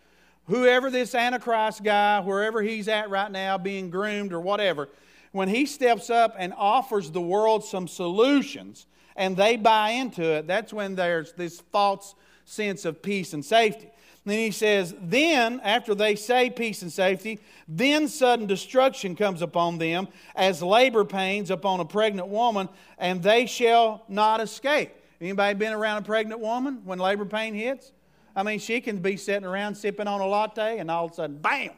Whoever 0.46 0.90
this 0.90 1.14
Antichrist 1.14 1.84
guy, 1.84 2.20
wherever 2.22 2.62
he's 2.62 2.88
at 2.88 3.10
right 3.10 3.32
now, 3.32 3.58
being 3.58 3.90
groomed 3.90 4.32
or 4.32 4.40
whatever, 4.40 4.90
when 5.32 5.50
he 5.50 5.66
steps 5.66 6.10
up 6.10 6.36
and 6.38 6.54
offers 6.56 7.12
the 7.12 7.22
world 7.22 7.64
some 7.64 7.88
solutions 7.88 8.86
and 9.16 9.36
they 9.36 9.58
buy 9.58 9.92
into 9.92 10.24
it, 10.24 10.48
that's 10.48 10.72
when 10.72 10.96
there's 10.96 11.34
this 11.34 11.60
false 11.72 12.16
sense 12.46 12.86
of 12.86 13.02
peace 13.02 13.34
and 13.34 13.44
safety. 13.44 13.90
Then 14.28 14.40
he 14.40 14.52
says, 14.52 14.94
Then, 15.02 15.62
after 15.64 15.96
they 15.96 16.16
say 16.16 16.50
peace 16.50 16.82
and 16.82 16.92
safety, 16.92 17.40
then 17.68 18.10
sudden 18.10 18.46
destruction 18.46 19.16
comes 19.16 19.42
upon 19.42 19.78
them 19.78 20.10
as 20.36 20.62
labor 20.62 21.06
pains 21.06 21.50
upon 21.50 21.80
a 21.80 21.86
pregnant 21.86 22.28
woman, 22.28 22.68
and 22.98 23.24
they 23.24 23.46
shall 23.46 24.04
not 24.10 24.42
escape. 24.42 24.92
Anybody 25.22 25.58
been 25.58 25.74
around 25.74 26.00
a 26.00 26.02
pregnant 26.02 26.42
woman 26.42 26.82
when 26.84 27.00
labor 27.00 27.26
pain 27.26 27.54
hits? 27.54 27.94
I 28.36 28.44
mean, 28.44 28.60
she 28.60 28.82
can 28.82 29.00
be 29.00 29.16
sitting 29.18 29.46
around 29.46 29.76
sipping 29.76 30.08
on 30.08 30.20
a 30.20 30.28
latte, 30.28 30.78
and 30.78 30.92
all 30.92 31.06
of 31.06 31.12
a 31.12 31.16
sudden, 31.16 31.38
bam! 31.38 31.72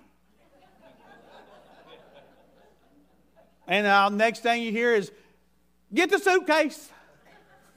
And 3.69 3.85
uh, 3.85 4.09
next 4.09 4.39
thing 4.39 4.63
you 4.63 4.71
hear 4.71 4.95
is, 4.95 5.11
get 5.93 6.09
the 6.09 6.17
suitcase. 6.17 6.89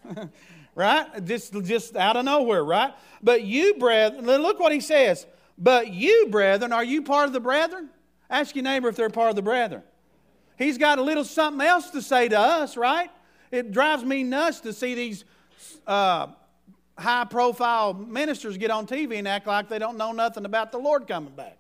right? 0.75 1.25
Just, 1.27 1.53
just 1.65 1.97
out 1.97 2.17
of 2.17 2.25
nowhere, 2.25 2.65
right? 2.65 2.95
But 3.23 3.43
you, 3.43 3.75
brethren, 3.75 4.25
look 4.25 4.59
what 4.59 4.73
he 4.73 4.81
says. 4.81 5.27
But 5.59 5.93
you, 5.93 6.29
brethren, 6.31 6.73
are 6.73 6.83
you 6.83 7.03
part 7.03 7.27
of 7.27 7.35
the 7.35 7.41
brethren? 7.41 7.91
Ask 8.31 8.57
your 8.57 8.65
neighbor 8.65 8.89
if 8.89 8.97
they're 8.97 9.11
part 9.11 9.29
of 9.29 9.37
the 9.37 9.43
brethren. 9.43 9.83
He's 10.57 10.79
got 10.79 10.99
a 10.99 11.03
little 11.03 11.25
something 11.25 11.65
else 11.65 11.91
to 11.91 12.01
say 12.01 12.27
to 12.29 12.39
us, 12.39 12.79
right? 12.79 13.11
It 13.51 13.71
drives 13.71 14.03
me 14.03 14.23
nuts 14.23 14.61
to 14.61 14.73
see 14.73 14.95
these 14.95 15.27
uh, 15.87 16.29
high 16.97 17.27
profile 17.27 17.93
ministers 17.93 18.57
get 18.57 18.71
on 18.71 18.87
TV 18.87 19.19
and 19.19 19.29
act 19.29 19.47
like 19.47 19.69
they 19.69 19.79
don't 19.79 19.99
know 19.99 20.13
nothing 20.13 20.47
about 20.47 20.73
the 20.73 20.79
Lord 20.79 21.07
coming 21.07 21.35
back 21.35 21.59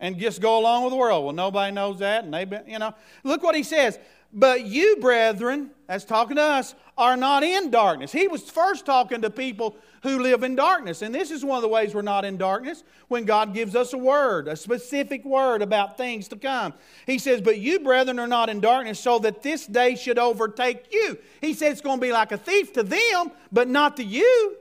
and 0.00 0.18
just 0.18 0.40
go 0.40 0.58
along 0.58 0.84
with 0.84 0.92
the 0.92 0.96
world. 0.96 1.24
Well, 1.24 1.34
nobody 1.34 1.72
knows 1.72 1.98
that, 1.98 2.24
and 2.24 2.32
they've 2.32 2.48
been, 2.48 2.64
you 2.66 2.78
know. 2.78 2.94
Look 3.24 3.42
what 3.42 3.54
he 3.54 3.62
says. 3.62 3.98
But 4.32 4.66
you, 4.66 4.96
brethren, 5.00 5.70
that's 5.86 6.04
talking 6.04 6.36
to 6.36 6.42
us, 6.42 6.74
are 6.98 7.16
not 7.16 7.42
in 7.42 7.70
darkness. 7.70 8.12
He 8.12 8.28
was 8.28 8.42
first 8.42 8.84
talking 8.84 9.22
to 9.22 9.30
people 9.30 9.76
who 10.02 10.18
live 10.18 10.42
in 10.42 10.54
darkness. 10.54 11.00
And 11.00 11.14
this 11.14 11.30
is 11.30 11.44
one 11.44 11.56
of 11.56 11.62
the 11.62 11.68
ways 11.68 11.94
we're 11.94 12.02
not 12.02 12.26
in 12.26 12.36
darkness 12.36 12.84
when 13.08 13.24
God 13.24 13.54
gives 13.54 13.74
us 13.74 13.94
a 13.94 13.98
word, 13.98 14.46
a 14.46 14.54
specific 14.54 15.24
word 15.24 15.62
about 15.62 15.96
things 15.96 16.28
to 16.28 16.36
come. 16.36 16.74
He 17.06 17.18
says, 17.18 17.40
But 17.40 17.58
you, 17.58 17.80
brethren, 17.80 18.18
are 18.18 18.26
not 18.26 18.50
in 18.50 18.60
darkness, 18.60 19.00
so 19.00 19.18
that 19.20 19.42
this 19.42 19.66
day 19.66 19.96
should 19.96 20.18
overtake 20.18 20.92
you. 20.92 21.16
He 21.40 21.54
said 21.54 21.72
it's 21.72 21.80
going 21.80 21.98
to 21.98 22.06
be 22.06 22.12
like 22.12 22.30
a 22.30 22.38
thief 22.38 22.74
to 22.74 22.82
them, 22.82 23.30
but 23.50 23.66
not 23.66 23.96
to 23.96 24.04
you. 24.04 24.56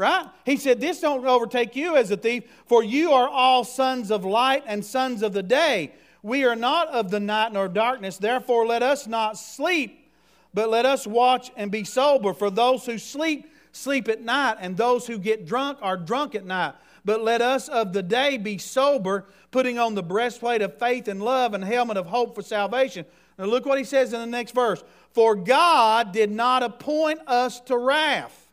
Right? 0.00 0.24
He 0.46 0.56
said, 0.56 0.80
This 0.80 1.00
don't 1.00 1.26
overtake 1.26 1.76
you 1.76 1.94
as 1.94 2.10
a 2.10 2.16
thief, 2.16 2.44
for 2.64 2.82
you 2.82 3.12
are 3.12 3.28
all 3.28 3.64
sons 3.64 4.10
of 4.10 4.24
light 4.24 4.64
and 4.66 4.82
sons 4.82 5.22
of 5.22 5.34
the 5.34 5.42
day. 5.42 5.92
We 6.22 6.44
are 6.44 6.56
not 6.56 6.88
of 6.88 7.10
the 7.10 7.20
night 7.20 7.52
nor 7.52 7.68
darkness, 7.68 8.16
therefore 8.16 8.66
let 8.66 8.82
us 8.82 9.06
not 9.06 9.36
sleep, 9.36 10.10
but 10.54 10.70
let 10.70 10.86
us 10.86 11.06
watch 11.06 11.50
and 11.54 11.70
be 11.70 11.84
sober. 11.84 12.32
For 12.32 12.48
those 12.48 12.86
who 12.86 12.96
sleep, 12.96 13.52
sleep 13.72 14.08
at 14.08 14.22
night, 14.22 14.56
and 14.58 14.74
those 14.74 15.06
who 15.06 15.18
get 15.18 15.44
drunk 15.44 15.76
are 15.82 15.98
drunk 15.98 16.34
at 16.34 16.46
night. 16.46 16.76
But 17.04 17.22
let 17.22 17.42
us 17.42 17.68
of 17.68 17.92
the 17.92 18.02
day 18.02 18.38
be 18.38 18.56
sober, 18.56 19.26
putting 19.50 19.78
on 19.78 19.94
the 19.94 20.02
breastplate 20.02 20.62
of 20.62 20.78
faith 20.78 21.08
and 21.08 21.22
love 21.22 21.52
and 21.52 21.62
helmet 21.62 21.98
of 21.98 22.06
hope 22.06 22.34
for 22.34 22.40
salvation. 22.40 23.04
Now 23.38 23.44
look 23.44 23.66
what 23.66 23.76
he 23.76 23.84
says 23.84 24.14
in 24.14 24.20
the 24.20 24.26
next 24.26 24.54
verse. 24.54 24.82
For 25.12 25.34
God 25.34 26.12
did 26.12 26.30
not 26.30 26.62
appoint 26.62 27.20
us 27.26 27.60
to 27.60 27.76
wrath. 27.76 28.46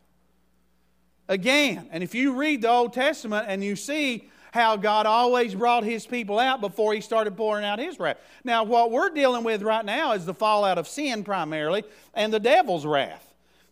Again, 1.30 1.88
and 1.92 2.04
if 2.04 2.16
you 2.16 2.34
read 2.34 2.62
the 2.62 2.70
Old 2.70 2.94
Testament 2.94 3.46
and 3.50 3.64
you 3.64 3.76
see 3.76 4.30
how 4.52 4.76
God 4.76 5.06
always 5.06 5.54
brought 5.54 5.84
his 5.84 6.08
people 6.08 6.40
out 6.40 6.62
before 6.62 6.94
he 6.94 7.02
started 7.02 7.36
pouring 7.36 7.66
out 7.66 7.80
his 7.80 8.00
wrath. 8.00 8.18
Now, 8.44 8.64
what 8.64 8.92
we're 8.92 9.10
dealing 9.10 9.44
with 9.44 9.62
right 9.62 9.86
now 9.86 10.14
is 10.14 10.26
the 10.26 10.34
fallout 10.34 10.78
of 10.78 10.88
sin 10.88 11.24
primarily 11.24 11.84
and 12.14 12.34
the 12.34 12.40
devil's 12.40 12.86
wrath. 12.86 13.24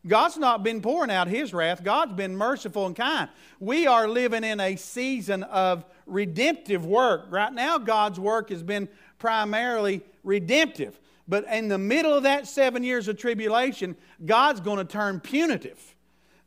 God's 0.05 0.37
not 0.37 0.63
been 0.63 0.81
pouring 0.81 1.09
out 1.09 1.27
his 1.27 1.53
wrath, 1.53 1.83
God's 1.83 2.13
been 2.13 2.37
merciful 2.37 2.85
and 2.85 2.95
kind. 2.95 3.29
We 3.59 3.87
are 3.87 4.07
living 4.07 4.43
in 4.43 4.59
a 4.59 4.75
season 4.75 5.43
of 5.43 5.83
redemptive 6.05 6.85
work. 6.85 7.25
Right 7.29 7.51
now, 7.51 7.79
God's 7.79 8.19
work 8.19 8.49
has 8.49 8.61
been 8.61 8.87
primarily 9.17 10.03
redemptive. 10.23 10.99
But 11.27 11.45
in 11.45 11.69
the 11.69 11.79
middle 11.79 12.13
of 12.13 12.23
that 12.23 12.47
seven 12.47 12.83
years 12.83 13.07
of 13.07 13.17
tribulation, 13.17 13.95
God's 14.23 14.59
going 14.59 14.77
to 14.77 14.85
turn 14.85 15.19
punitive. 15.19 15.94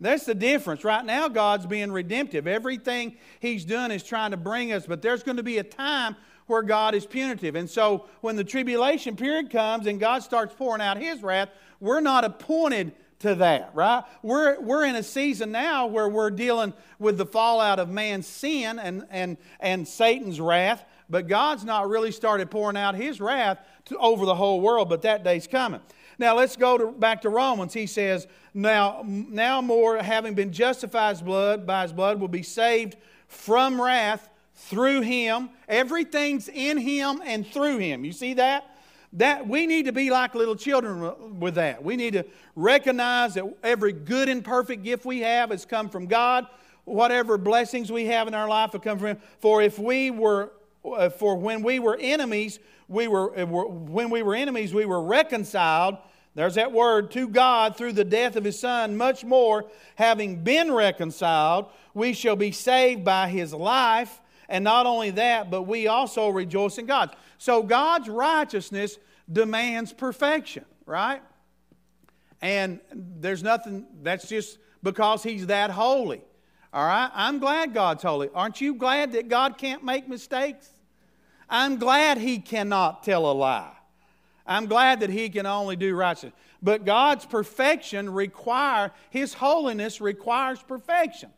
That's 0.01 0.25
the 0.25 0.35
difference. 0.35 0.85
Right 0.85 1.05
now, 1.05 1.29
God's 1.29 1.67
being 1.67 1.91
redemptive. 1.91 2.47
Everything 2.47 3.17
He's 3.41 3.65
done 3.65 3.91
is 3.91 4.03
trying 4.03 4.31
to 4.31 4.37
bring 4.37 4.73
us, 4.73 4.87
but 4.87 5.03
there's 5.03 5.23
going 5.23 5.39
to 5.39 5.43
be 5.43 5.59
a 5.59 5.65
time 5.65 6.17
where 6.47 6.63
God 6.63 6.95
is 6.95 7.05
punitive. 7.05 7.57
And 7.57 7.69
so, 7.69 8.07
when 8.21 8.37
the 8.37 8.45
tribulation 8.45 9.17
period 9.17 9.51
comes 9.51 9.87
and 9.87 9.99
God 9.99 10.23
starts 10.23 10.55
pouring 10.55 10.81
out 10.81 10.99
His 10.99 11.23
wrath, 11.23 11.51
we're 11.81 12.01
not 12.01 12.25
appointed 12.25 12.93
to 13.21 13.35
that, 13.37 13.73
right? 13.75 14.05
We're, 14.23 14.61
we're 14.61 14.85
in 14.85 14.95
a 14.95 15.03
season 15.03 15.51
now 15.51 15.87
where 15.87 16.09
we're 16.09 16.31
dealing 16.31 16.73
with 16.99 17.19
the 17.19 17.27
fallout 17.27 17.81
of 17.81 17.89
man's 17.89 18.27
sin 18.27 18.79
and, 18.79 19.05
and, 19.11 19.37
and 19.59 19.87
Satan's 19.87 20.41
wrath, 20.41 20.85
but 21.11 21.27
God's 21.27 21.65
not 21.65 21.89
really 21.89 22.13
started 22.13 22.51
pouring 22.51 22.77
out 22.77 22.95
His 22.95 23.21
wrath 23.21 23.59
to, 23.87 23.99
over 23.99 24.25
the 24.25 24.35
whole 24.35 24.61
world, 24.61 24.89
but 24.89 25.03
that 25.03 25.25
day's 25.25 25.49
coming. 25.49 25.81
Now 26.19 26.37
let's 26.37 26.57
go 26.57 26.77
to, 26.77 26.87
back 26.93 27.23
to 27.23 27.29
Romans. 27.29 27.73
He 27.73 27.87
says, 27.87 28.27
now, 28.53 29.05
now 29.07 29.61
more, 29.61 29.99
having 29.99 30.35
been 30.35 30.53
justified 30.53 31.25
blood, 31.25 31.67
by 31.67 31.83
his 31.83 31.93
blood, 31.93 32.21
will 32.21 32.29
be 32.29 32.43
saved 32.43 32.97
from 33.29 33.81
wrath 33.81 34.29
through 34.55 35.03
him. 35.03 35.51
Everything's 35.69 36.49
in 36.49 36.77
him 36.77 37.23
and 37.25 37.47
through 37.47 37.79
him. 37.79 38.05
You 38.05 38.13
see 38.13 38.35
that? 38.35 38.77
That 39.15 39.47
we 39.49 39.67
need 39.67 39.87
to 39.87 39.93
be 39.93 40.11
like 40.11 40.35
little 40.35 40.57
children 40.57 41.39
with 41.41 41.55
that. 41.55 41.83
We 41.83 41.97
need 41.97 42.15
to 42.15 42.25
recognize 42.57 43.35
that 43.35 43.45
every 43.63 43.93
good 43.93 44.29
and 44.29 44.45
perfect 44.45 44.83
gift 44.83 45.07
we 45.07 45.21
have 45.21 45.51
has 45.51 45.65
come 45.65 45.89
from 45.89 46.07
God. 46.07 46.47
Whatever 46.85 47.39
blessings 47.39 47.93
we 47.93 48.07
have 48.07 48.29
in 48.29 48.35
our 48.35 48.49
life 48.49 48.73
have 48.73 48.83
come 48.83 48.99
from 48.99 49.09
Him. 49.09 49.19
For 49.41 49.63
if 49.63 49.79
we 49.79 50.11
were, 50.11 50.53
uh, 50.85 51.11
for 51.11 51.37
when 51.37 51.63
we 51.63 51.79
were 51.79 51.97
enemies, 52.01 52.59
we 52.89 53.09
were 53.09 53.39
uh, 53.39 53.47
when 53.47 54.11
we 54.11 54.23
were 54.23 54.35
enemies, 54.35 54.75
we 54.75 54.85
were 54.85 55.03
reconciled. 55.03 55.99
There's 56.39 56.55
that 56.55 56.71
word 56.71 57.11
to 57.11 57.27
God 57.27 57.77
through 57.77 57.95
the 57.95 58.05
death 58.05 58.37
of 58.37 58.45
His 58.45 58.61
Son. 58.61 58.97
Much 58.97 59.25
more, 59.25 59.65
having 59.97 60.45
been 60.45 60.71
reconciled, 60.71 61.67
we 61.95 62.13
shall 62.13 62.37
be 62.37 62.53
saved 62.53 63.05
by 63.05 63.29
His 63.29 63.53
life. 63.53 64.21
And 64.49 64.63
not 64.63 64.87
only 64.87 65.11
that, 65.11 65.51
but 65.51 65.63
we 65.63 65.89
also 65.89 66.29
rejoice 66.29 66.79
in 66.79 66.87
God. 66.87 67.17
So 67.39 67.61
God's 67.65 68.09
righteousness 68.09 68.99
demands 69.33 69.93
perfection, 69.93 70.65
right? 70.87 71.23
And 72.41 72.79
there's 72.93 73.43
nothing, 73.43 73.87
that's 74.05 74.29
just 74.29 74.59
because 74.81 75.25
He's 75.25 75.47
that 75.47 75.73
holy. 75.73 76.23
All 76.73 76.87
right? 76.87 77.11
I'm 77.15 77.41
glad 77.41 77.75
God's 77.75 78.05
holy. 78.05 78.29
Aren't 78.33 78.61
you 78.61 78.77
glad 78.77 79.11
that 79.11 79.29
God 79.29 79.59
can't 79.59 79.83
make 79.83 80.07
mistakes? 80.07 80.71
I'm 81.51 81.79
glad 81.79 82.17
He 82.17 82.39
cannot 82.39 83.03
tell 83.03 83.29
a 83.29 83.35
lie. 83.35 83.73
I'm 84.49 84.67
glad 84.67 85.01
that 85.01 85.11
He 85.11 85.29
can 85.29 85.47
only 85.47 85.77
do 85.77 85.95
righteousness. 85.95 86.33
But 86.63 86.85
God's 86.85 87.27
perfection 87.27 88.11
require 88.11 88.93
His 89.11 89.35
holiness 89.35 90.01
requires 90.01 90.61
perfection. 90.63 91.31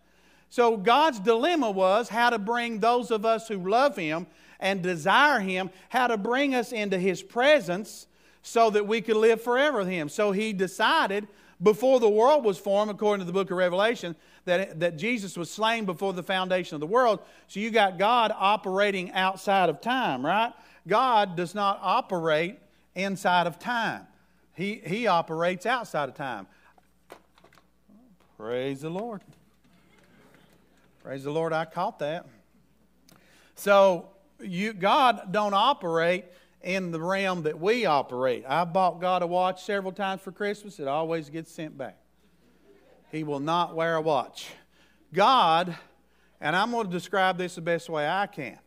So 0.49 0.77
God's 0.77 1.21
dilemma 1.21 1.71
was 1.71 2.09
how 2.09 2.31
to 2.31 2.39
bring 2.39 2.81
those 2.81 3.11
of 3.11 3.27
us 3.27 3.49
who 3.49 3.69
love 3.69 3.97
Him 3.97 4.27
and 4.59 4.83
desire 4.83 5.41
Him, 5.41 5.71
how 5.89 6.07
to 6.07 6.17
bring 6.17 6.55
us 6.55 6.73
into 6.73 6.99
His 6.99 7.23
presence 7.23 8.07
so 8.43 8.71
that 8.71 8.87
we 8.87 9.01
could 9.01 9.17
live 9.17 9.43
forever 9.43 9.79
with 9.79 9.89
Him. 9.89 10.09
So 10.09 10.33
He 10.33 10.53
decided 10.53 11.29
before 11.63 12.01
the 12.01 12.09
world 12.09 12.45
was 12.45 12.59
formed, 12.59 12.91
according 12.91 13.27
to 13.27 13.27
the 13.27 13.35
book 13.35 13.51
of 13.51 13.57
Revelation, 13.59 14.17
that, 14.47 14.81
that 14.81 14.97
Jesus 14.97 15.37
was 15.37 15.51
slain 15.51 15.85
before 15.85 16.13
the 16.13 16.23
foundation 16.23 16.75
of 16.75 16.81
the 16.81 16.87
world. 16.87 17.21
So 17.49 17.61
you 17.61 17.71
got 17.71 17.99
God 17.99 18.33
operating 18.35 19.13
outside 19.13 19.69
of 19.69 19.81
time, 19.81 20.25
right? 20.25 20.55
God 20.89 21.37
does 21.37 21.55
not 21.55 21.79
operate 21.83 22.59
inside 23.03 23.47
of 23.47 23.59
time, 23.59 24.07
He, 24.55 24.81
he 24.85 25.07
operates 25.07 25.67
outside 25.67 26.09
of 26.09 26.15
time. 26.15 26.47
Praise 28.37 28.81
the 28.81 28.91
Lord. 28.91 29.21
Praise 31.03 31.25
the 31.25 31.31
Lord, 31.31 31.53
I 31.53 31.65
caught 31.65 31.99
that. 32.01 32.27
So 33.55 34.09
you 34.43 34.73
God 34.73 35.33
don't 35.33 35.55
operate 35.55 36.25
in 36.63 36.91
the 36.91 37.01
realm 37.01 37.43
that 37.43 37.59
we 37.59 37.87
operate. 37.87 38.45
I 38.47 38.65
bought 38.65 39.01
God 39.01 39.23
a 39.23 39.27
watch 39.27 39.65
several 39.65 39.93
times 39.93 40.21
for 40.21 40.33
Christmas. 40.33 40.79
It 40.79 40.89
always 40.89 41.31
gets 41.31 41.51
sent 41.51 41.77
back. 41.77 41.97
He 43.11 43.25
will 43.25 43.41
not 43.41 43.75
wear 43.75 43.97
a 43.97 44.01
watch. 44.01 44.49
God, 45.13 45.75
and 46.41 46.55
I'm 46.55 46.71
going 46.71 46.87
to 46.87 46.93
describe 46.93 47.39
this 47.39 47.57
the 47.57 47.61
best 47.61 47.89
way 47.89 48.09
I 48.09 48.27
can. 48.27 48.59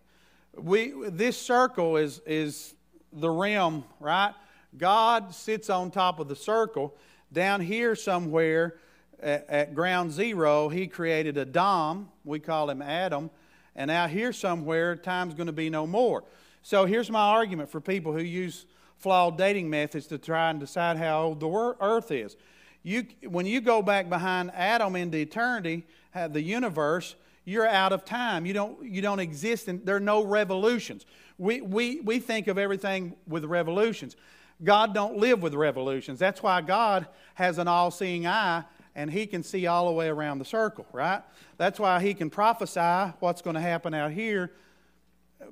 We, 0.56 0.94
this 1.10 1.40
circle 1.40 1.98
is, 1.98 2.22
is 2.26 2.76
the 3.14 3.30
rim, 3.30 3.84
right? 4.00 4.34
God 4.78 5.34
sits 5.34 5.70
on 5.70 5.92
top 5.92 6.20
of 6.20 6.28
the 6.28 6.36
circle. 6.36 6.96
Down 7.32 7.62
here 7.62 7.96
somewhere 7.96 8.76
at, 9.22 9.50
at 9.50 9.76
ground 9.76 10.12
zero, 10.12 10.70
he 10.70 10.88
created 10.88 11.38
a 11.38 11.46
dom. 11.46 12.10
We 12.26 12.40
call 12.40 12.70
him 12.70 12.82
Adam. 12.82 13.30
And 13.76 13.90
out 13.90 14.10
here 14.10 14.34
somewhere, 14.34 14.96
time's 14.96 15.34
going 15.34 15.48
to 15.48 15.54
be 15.54 15.70
no 15.70 15.88
more. 15.88 16.24
So 16.62 16.86
here's 16.86 17.10
my 17.10 17.28
argument 17.28 17.70
for 17.70 17.82
people 17.82 18.14
who 18.14 18.22
use 18.22 18.66
flawed 18.98 19.38
dating 19.38 19.70
methods 19.70 20.08
to 20.08 20.18
try 20.18 20.50
and 20.50 20.60
decide 20.60 20.98
how 20.98 21.24
old 21.24 21.40
the 21.40 21.76
earth 21.82 22.12
is. 22.12 22.38
You, 22.84 23.06
when 23.28 23.46
you 23.46 23.62
go 23.62 23.82
back 23.82 24.10
behind 24.10 24.52
Adam 24.54 24.96
into 24.96 25.18
eternity, 25.18 25.86
the 26.30 26.42
universe, 26.42 27.16
you're 27.46 27.68
out 27.68 27.92
of 27.92 28.06
time. 28.06 28.46
You 28.46 28.54
don't, 28.54 28.84
you 28.86 29.02
don't 29.02 29.20
exist, 29.20 29.68
and 29.68 29.86
there 29.86 29.96
are 29.96 30.02
no 30.02 30.24
revolutions. 30.24 31.06
We, 31.38 31.62
we, 31.62 32.00
we 32.02 32.20
think 32.20 32.48
of 32.48 32.58
everything 32.58 33.16
with 33.28 33.46
revolutions. 33.46 34.16
God 34.64 34.94
don't 34.94 35.18
live 35.18 35.42
with 35.42 35.54
revolutions. 35.54 36.20
That's 36.20 36.44
why 36.44 36.62
God 36.62 37.08
has 37.36 37.58
an 37.58 37.68
all-seeing 37.68 38.28
eye 38.28 38.64
and 38.96 39.10
he 39.12 39.26
can 39.26 39.44
see 39.44 39.66
all 39.66 39.88
the 39.88 39.94
way 39.94 40.08
around 40.08 40.40
the 40.40 40.46
circle, 40.46 40.86
right? 40.94 41.22
That's 41.58 41.80
why 41.80 42.00
he 42.02 42.14
can 42.14 42.30
prophesy 42.30 43.14
what's 43.20 43.42
going 43.42 43.56
to 43.56 43.62
happen 43.62 43.94
out 43.94 44.12
here 44.12 44.52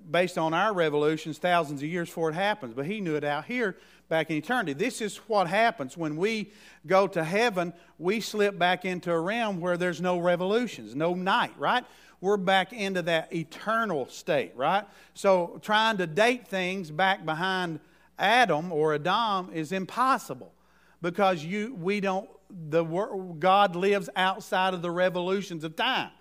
based 0.10 0.38
on 0.38 0.54
our 0.54 0.74
revolutions 0.74 1.38
thousands 1.38 1.82
of 1.82 1.90
years 1.90 2.08
before 2.08 2.30
it 2.30 2.36
happens. 2.36 2.74
But 2.74 2.86
he 2.86 3.02
knew 3.02 3.16
it 3.16 3.24
out 3.24 3.46
here 3.46 3.78
back 4.10 4.30
in 4.30 4.38
eternity. 4.38 4.74
This 4.74 5.02
is 5.02 5.18
what 5.28 5.48
happens 5.48 5.98
when 5.98 6.18
we 6.18 6.52
go 6.86 7.08
to 7.08 7.24
heaven, 7.24 7.74
we 7.98 8.20
slip 8.20 8.58
back 8.58 8.86
into 8.86 9.12
a 9.12 9.20
realm 9.20 9.60
where 9.60 9.78
there's 9.78 10.02
no 10.02 10.20
revolutions, 10.20 10.96
no 10.96 11.14
night, 11.14 11.54
right? 11.58 11.84
We're 12.22 12.38
back 12.38 12.72
into 12.72 13.02
that 13.04 13.34
eternal 13.34 14.08
state, 14.08 14.54
right? 14.56 14.86
So 15.16 15.60
trying 15.64 15.98
to 15.98 16.08
date 16.08 16.48
things 16.48 16.92
back 16.92 17.26
behind 17.26 17.80
Adam 18.20 18.72
or 18.72 18.94
Adam 18.94 19.50
is 19.52 19.72
impossible 19.72 20.54
because 21.02 21.44
you 21.44 21.76
we 21.76 22.00
don't 22.00 22.30
the 22.70 22.84
God 23.40 23.76
lives 23.76 24.10
outside 24.16 24.74
of 24.74 24.82
the 24.82 24.92
revolutions 24.92 25.64
of 25.64 25.76
time. 25.76 26.12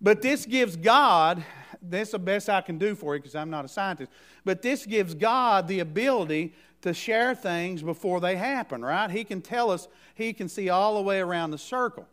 But 0.00 0.22
this 0.22 0.46
gives 0.46 0.76
God, 0.76 1.44
that's 1.82 2.12
the 2.12 2.18
best 2.18 2.48
I 2.48 2.60
can 2.62 2.78
do 2.78 2.94
for 2.94 3.14
you 3.14 3.20
because 3.20 3.34
I'm 3.34 3.50
not 3.50 3.64
a 3.64 3.68
scientist, 3.68 4.10
but 4.44 4.62
this 4.62 4.86
gives 4.86 5.14
God 5.14 5.68
the 5.68 5.80
ability 5.80 6.54
to 6.82 6.94
share 6.94 7.34
things 7.34 7.82
before 7.82 8.20
they 8.20 8.36
happen, 8.36 8.82
right? 8.82 9.10
He 9.10 9.24
can 9.24 9.42
tell 9.42 9.70
us, 9.70 9.88
He 10.14 10.32
can 10.32 10.48
see 10.48 10.70
all 10.70 10.94
the 10.94 11.02
way 11.02 11.20
around 11.20 11.50
the 11.50 11.58
circle. 11.58 12.08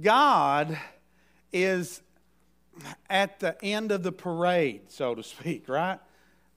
God 0.00 0.78
is 1.52 2.00
at 3.08 3.40
the 3.40 3.62
end 3.64 3.92
of 3.92 4.02
the 4.02 4.12
parade, 4.12 4.82
so 4.88 5.14
to 5.14 5.22
speak, 5.22 5.68
right? 5.68 5.98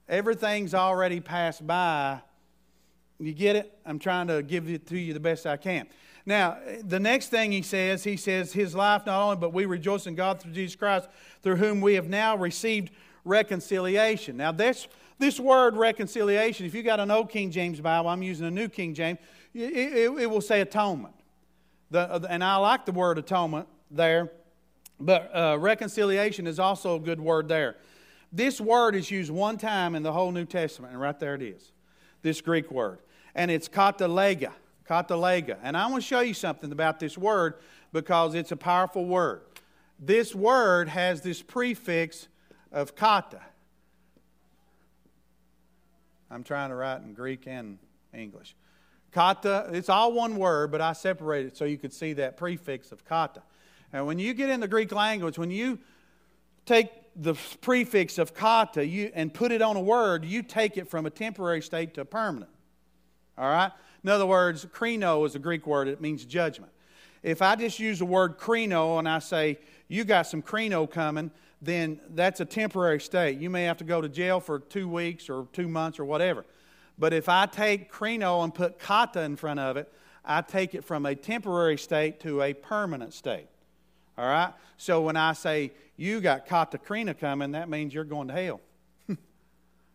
Everything's 0.08 0.74
already 0.74 1.20
passed 1.20 1.66
by. 1.66 2.20
You 3.18 3.32
get 3.32 3.56
it? 3.56 3.78
I'm 3.86 3.98
trying 3.98 4.26
to 4.26 4.42
give 4.42 4.68
it 4.68 4.86
to 4.88 4.98
you 4.98 5.14
the 5.14 5.20
best 5.20 5.46
I 5.46 5.56
can. 5.56 5.86
Now, 6.24 6.58
the 6.82 7.00
next 7.00 7.28
thing 7.28 7.50
he 7.50 7.62
says, 7.62 8.04
he 8.04 8.16
says, 8.16 8.52
His 8.52 8.74
life 8.74 9.06
not 9.06 9.22
only, 9.22 9.36
but 9.36 9.52
we 9.52 9.64
rejoice 9.64 10.06
in 10.06 10.14
God 10.14 10.40
through 10.40 10.52
Jesus 10.52 10.76
Christ, 10.76 11.08
through 11.42 11.56
whom 11.56 11.80
we 11.80 11.94
have 11.94 12.08
now 12.08 12.36
received 12.36 12.92
reconciliation. 13.24 14.36
Now, 14.36 14.52
this, 14.52 14.86
this 15.18 15.40
word 15.40 15.76
reconciliation, 15.76 16.66
if 16.66 16.74
you 16.74 16.82
got 16.82 17.00
an 17.00 17.10
old 17.10 17.30
King 17.30 17.50
James 17.50 17.80
Bible, 17.80 18.08
I'm 18.08 18.22
using 18.22 18.46
a 18.46 18.50
new 18.50 18.68
King 18.68 18.94
James, 18.94 19.18
it, 19.54 19.72
it, 19.72 20.10
it 20.18 20.30
will 20.30 20.40
say 20.40 20.60
atonement. 20.60 21.14
The, 21.90 22.26
and 22.28 22.42
I 22.42 22.56
like 22.56 22.86
the 22.86 22.92
word 22.92 23.18
atonement 23.18 23.68
there, 23.90 24.30
but 25.04 25.30
uh, 25.34 25.58
reconciliation 25.58 26.46
is 26.46 26.58
also 26.58 26.96
a 26.96 27.00
good 27.00 27.20
word 27.20 27.48
there. 27.48 27.76
This 28.32 28.60
word 28.60 28.94
is 28.94 29.10
used 29.10 29.30
one 29.30 29.58
time 29.58 29.94
in 29.94 30.02
the 30.02 30.12
whole 30.12 30.32
New 30.32 30.46
Testament, 30.46 30.92
and 30.92 31.00
right 31.00 31.18
there 31.18 31.34
it 31.34 31.42
is, 31.42 31.72
this 32.22 32.40
Greek 32.40 32.70
word. 32.70 32.98
And 33.34 33.50
it's 33.50 33.68
katalega. 33.68 34.52
Katalega. 34.88 35.58
And 35.62 35.76
I 35.76 35.86
want 35.86 36.02
to 36.02 36.06
show 36.08 36.20
you 36.20 36.34
something 36.34 36.72
about 36.72 36.98
this 36.98 37.18
word 37.18 37.54
because 37.92 38.34
it's 38.34 38.52
a 38.52 38.56
powerful 38.56 39.04
word. 39.04 39.42
This 39.98 40.34
word 40.34 40.88
has 40.88 41.20
this 41.20 41.42
prefix 41.42 42.28
of 42.72 42.96
kata. 42.96 43.40
I'm 46.30 46.42
trying 46.42 46.70
to 46.70 46.74
write 46.74 47.02
in 47.02 47.12
Greek 47.12 47.46
and 47.46 47.78
English. 48.14 48.56
Kata, 49.12 49.68
it's 49.72 49.90
all 49.90 50.12
one 50.12 50.36
word, 50.36 50.72
but 50.72 50.80
I 50.80 50.94
separated 50.94 51.48
it 51.48 51.56
so 51.58 51.66
you 51.66 51.76
could 51.76 51.92
see 51.92 52.14
that 52.14 52.38
prefix 52.38 52.90
of 52.92 53.04
kata. 53.04 53.42
And 53.92 54.06
when 54.06 54.18
you 54.18 54.34
get 54.34 54.48
in 54.48 54.60
the 54.60 54.68
Greek 54.68 54.92
language, 54.92 55.38
when 55.38 55.50
you 55.50 55.78
take 56.64 56.90
the 57.14 57.34
prefix 57.60 58.18
of 58.18 58.34
kata 58.34 58.86
you, 58.86 59.10
and 59.14 59.32
put 59.32 59.52
it 59.52 59.60
on 59.60 59.76
a 59.76 59.80
word, 59.80 60.24
you 60.24 60.42
take 60.42 60.76
it 60.76 60.88
from 60.88 61.04
a 61.04 61.10
temporary 61.10 61.60
state 61.60 61.94
to 61.94 62.00
a 62.02 62.04
permanent. 62.04 62.50
All 63.36 63.50
right? 63.50 63.70
In 64.02 64.10
other 64.10 64.26
words, 64.26 64.64
krino 64.66 65.26
is 65.26 65.34
a 65.34 65.38
Greek 65.38 65.66
word, 65.66 65.88
it 65.88 66.00
means 66.00 66.24
judgment. 66.24 66.72
If 67.22 67.40
I 67.42 67.54
just 67.54 67.78
use 67.78 67.98
the 67.98 68.04
word 68.04 68.38
krino 68.38 68.98
and 68.98 69.08
I 69.08 69.18
say, 69.20 69.58
you 69.88 70.04
got 70.04 70.26
some 70.26 70.42
krino 70.42 70.90
coming, 70.90 71.30
then 71.60 72.00
that's 72.14 72.40
a 72.40 72.44
temporary 72.44 73.00
state. 73.00 73.38
You 73.38 73.48
may 73.48 73.64
have 73.64 73.76
to 73.78 73.84
go 73.84 74.00
to 74.00 74.08
jail 74.08 74.40
for 74.40 74.58
two 74.58 74.88
weeks 74.88 75.30
or 75.30 75.46
two 75.52 75.68
months 75.68 76.00
or 76.00 76.04
whatever. 76.04 76.44
But 76.98 77.12
if 77.12 77.28
I 77.28 77.46
take 77.46 77.92
krino 77.92 78.42
and 78.42 78.52
put 78.52 78.78
kata 78.78 79.20
in 79.20 79.36
front 79.36 79.60
of 79.60 79.76
it, 79.76 79.92
I 80.24 80.42
take 80.42 80.74
it 80.74 80.84
from 80.84 81.06
a 81.06 81.14
temporary 81.14 81.78
state 81.78 82.20
to 82.20 82.42
a 82.42 82.54
permanent 82.54 83.12
state. 83.12 83.46
All 84.22 84.28
right? 84.28 84.52
So 84.76 85.00
when 85.00 85.16
I 85.16 85.32
say, 85.32 85.72
you 85.96 86.20
got 86.20 86.46
kata 86.46 86.78
krina 86.78 87.18
coming, 87.18 87.52
that 87.52 87.68
means 87.68 87.92
you're 87.92 88.04
going 88.04 88.28
to 88.28 88.34
hell. 88.34 88.60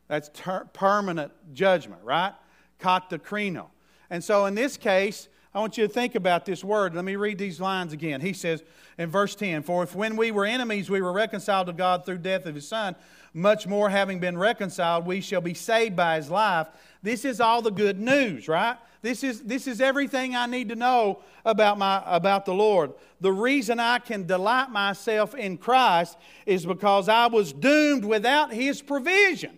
that's 0.10 0.30
ter- 0.34 0.66
permanent 0.74 1.32
judgment, 1.54 2.02
right? 2.04 2.34
Katakrino. 2.82 3.68
And 4.10 4.22
so 4.22 4.46
in 4.46 4.54
this 4.54 4.76
case, 4.76 5.30
I 5.56 5.62
want 5.62 5.78
you 5.78 5.88
to 5.88 5.94
think 5.94 6.16
about 6.16 6.46
this 6.46 6.62
word. 6.62 6.94
Let 6.94 7.06
me 7.06 7.16
read 7.16 7.38
these 7.38 7.62
lines 7.62 7.94
again. 7.94 8.20
He 8.20 8.34
says 8.34 8.64
in 8.98 9.10
verse 9.10 9.34
10 9.34 9.64
For 9.64 9.84
if 9.84 9.96
when 9.96 10.18
we 10.18 10.32
were 10.32 10.46
enemies 10.46 10.90
we 10.90 11.02
were 11.02 11.14
reconciled 11.14 11.68
to 11.68 11.74
God 11.74 12.06
through 12.06 12.18
death 12.18 12.46
of 12.46 12.56
his 12.56 12.68
Son, 12.68 12.98
much 13.34 13.66
more 13.66 13.90
having 13.90 14.20
been 14.20 14.38
reconciled, 14.38 15.06
we 15.06 15.22
shall 15.22 15.42
be 15.42 15.54
saved 15.54 15.96
by 15.96 16.18
his 16.18 16.30
life. 16.30 16.68
This 17.02 17.24
is 17.24 17.40
all 17.40 17.62
the 17.62 17.72
good 17.72 17.98
news, 17.98 18.50
right? 18.50 18.76
This 19.08 19.24
is, 19.24 19.40
this 19.40 19.68
is 19.68 19.80
everything 19.80 20.36
I 20.36 20.48
need 20.48 20.68
to 20.68 20.76
know 20.76 21.20
about, 21.46 21.78
my, 21.78 22.04
about 22.06 22.44
the 22.44 22.54
Lord. 22.54 22.92
The 23.22 23.32
reason 23.32 23.80
I 23.80 24.00
can 24.00 24.28
delight 24.28 24.70
myself 24.70 25.34
in 25.34 25.58
Christ 25.58 26.18
is 26.46 26.66
because 26.66 27.08
I 27.08 27.28
was 27.28 27.54
doomed 27.54 28.04
without 28.04 28.52
His 28.52 28.82
provision. 28.82 29.58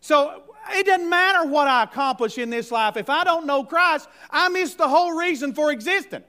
So 0.00 0.44
it 0.70 0.86
doesn't 0.86 1.10
matter 1.10 1.46
what 1.46 1.68
I 1.68 1.82
accomplish 1.82 2.38
in 2.38 2.48
this 2.48 2.70
life. 2.70 2.96
If 2.96 3.10
I 3.10 3.22
don't 3.22 3.44
know 3.44 3.64
Christ, 3.64 4.08
I 4.30 4.48
miss 4.48 4.72
the 4.72 4.88
whole 4.88 5.12
reason 5.12 5.52
for 5.52 5.70
existing. 5.70 6.24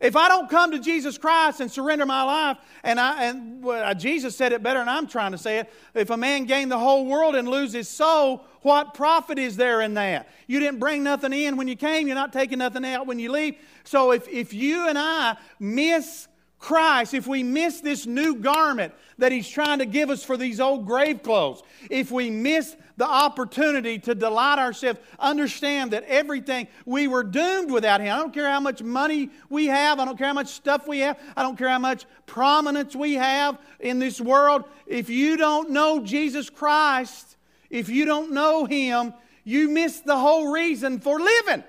If 0.00 0.16
I 0.16 0.28
don't 0.28 0.50
come 0.50 0.72
to 0.72 0.78
Jesus 0.78 1.16
Christ 1.16 1.60
and 1.60 1.70
surrender 1.70 2.04
my 2.04 2.22
life, 2.22 2.58
and, 2.82 2.98
I, 2.98 3.24
and 3.24 3.62
well, 3.62 3.90
uh, 3.90 3.94
Jesus 3.94 4.36
said 4.36 4.52
it 4.52 4.62
better 4.62 4.80
than 4.80 4.88
I'm 4.88 5.06
trying 5.06 5.32
to 5.32 5.38
say 5.38 5.60
it 5.60 5.72
if 5.94 6.10
a 6.10 6.16
man 6.16 6.44
gain 6.44 6.68
the 6.68 6.78
whole 6.78 7.06
world 7.06 7.34
and 7.34 7.48
lose 7.48 7.72
his 7.72 7.88
soul, 7.88 8.44
what 8.62 8.94
profit 8.94 9.38
is 9.38 9.56
there 9.56 9.80
in 9.80 9.94
that? 9.94 10.28
You 10.46 10.58
didn't 10.58 10.80
bring 10.80 11.04
nothing 11.04 11.32
in 11.32 11.56
when 11.56 11.68
you 11.68 11.76
came, 11.76 12.06
you're 12.06 12.16
not 12.16 12.32
taking 12.32 12.58
nothing 12.58 12.84
out 12.84 13.06
when 13.06 13.18
you 13.18 13.30
leave. 13.30 13.56
So 13.84 14.10
if, 14.10 14.28
if 14.28 14.52
you 14.52 14.88
and 14.88 14.98
I 14.98 15.36
miss 15.60 16.28
Christ, 16.58 17.14
if 17.14 17.26
we 17.26 17.42
miss 17.42 17.80
this 17.80 18.06
new 18.06 18.36
garment 18.36 18.94
that 19.18 19.32
He's 19.32 19.48
trying 19.48 19.78
to 19.78 19.86
give 19.86 20.10
us 20.10 20.24
for 20.24 20.36
these 20.36 20.60
old 20.60 20.86
grave 20.86 21.22
clothes, 21.22 21.62
if 21.90 22.10
we 22.10 22.30
miss 22.30 22.74
the 22.96 23.06
opportunity 23.06 23.98
to 23.98 24.14
delight 24.14 24.58
ourselves, 24.58 25.00
understand 25.18 25.90
that 25.92 26.04
everything, 26.04 26.68
we 26.86 27.08
were 27.08 27.24
doomed 27.24 27.70
without 27.70 28.00
Him. 28.00 28.14
I 28.14 28.18
don't 28.18 28.32
care 28.32 28.48
how 28.48 28.60
much 28.60 28.82
money 28.82 29.30
we 29.48 29.66
have, 29.66 29.98
I 29.98 30.04
don't 30.04 30.16
care 30.16 30.28
how 30.28 30.32
much 30.32 30.48
stuff 30.48 30.86
we 30.86 31.00
have, 31.00 31.18
I 31.36 31.42
don't 31.42 31.56
care 31.56 31.68
how 31.68 31.78
much 31.78 32.06
prominence 32.26 32.94
we 32.94 33.14
have 33.14 33.58
in 33.80 33.98
this 33.98 34.20
world. 34.20 34.64
If 34.86 35.10
you 35.10 35.36
don't 35.36 35.70
know 35.70 36.00
Jesus 36.00 36.50
Christ, 36.50 37.36
if 37.70 37.88
you 37.88 38.04
don't 38.04 38.32
know 38.32 38.64
Him, 38.64 39.14
you 39.42 39.68
miss 39.68 40.00
the 40.00 40.16
whole 40.16 40.52
reason 40.52 41.00
for 41.00 41.18
living. 41.18 41.64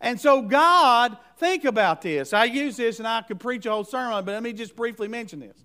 And 0.00 0.18
so, 0.18 0.40
God, 0.42 1.16
think 1.36 1.64
about 1.64 2.00
this. 2.00 2.32
I 2.32 2.44
use 2.44 2.76
this 2.76 2.98
and 2.98 3.08
I 3.08 3.22
could 3.22 3.38
preach 3.38 3.66
a 3.66 3.70
whole 3.70 3.84
sermon, 3.84 4.24
but 4.24 4.32
let 4.32 4.42
me 4.42 4.52
just 4.52 4.74
briefly 4.74 5.08
mention 5.08 5.40
this. 5.40 5.56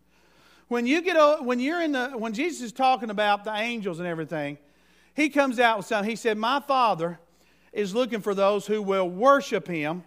When, 0.68 0.88
you 0.88 1.02
get, 1.02 1.44
when 1.44 1.60
you're 1.60 1.82
in 1.82 1.92
the, 1.92 2.10
when 2.10 2.34
Jesus 2.34 2.62
is 2.62 2.72
talking 2.72 3.10
about 3.10 3.44
the 3.44 3.54
angels 3.54 4.00
and 4.00 4.08
everything, 4.08 4.58
he 5.16 5.30
comes 5.30 5.60
out 5.60 5.78
with 5.78 5.86
something. 5.86 6.10
He 6.10 6.16
said, 6.16 6.38
My 6.38 6.60
Father 6.60 7.20
is 7.72 7.94
looking 7.94 8.22
for 8.22 8.34
those 8.34 8.66
who 8.66 8.82
will 8.82 9.08
worship 9.08 9.68
him 9.68 10.04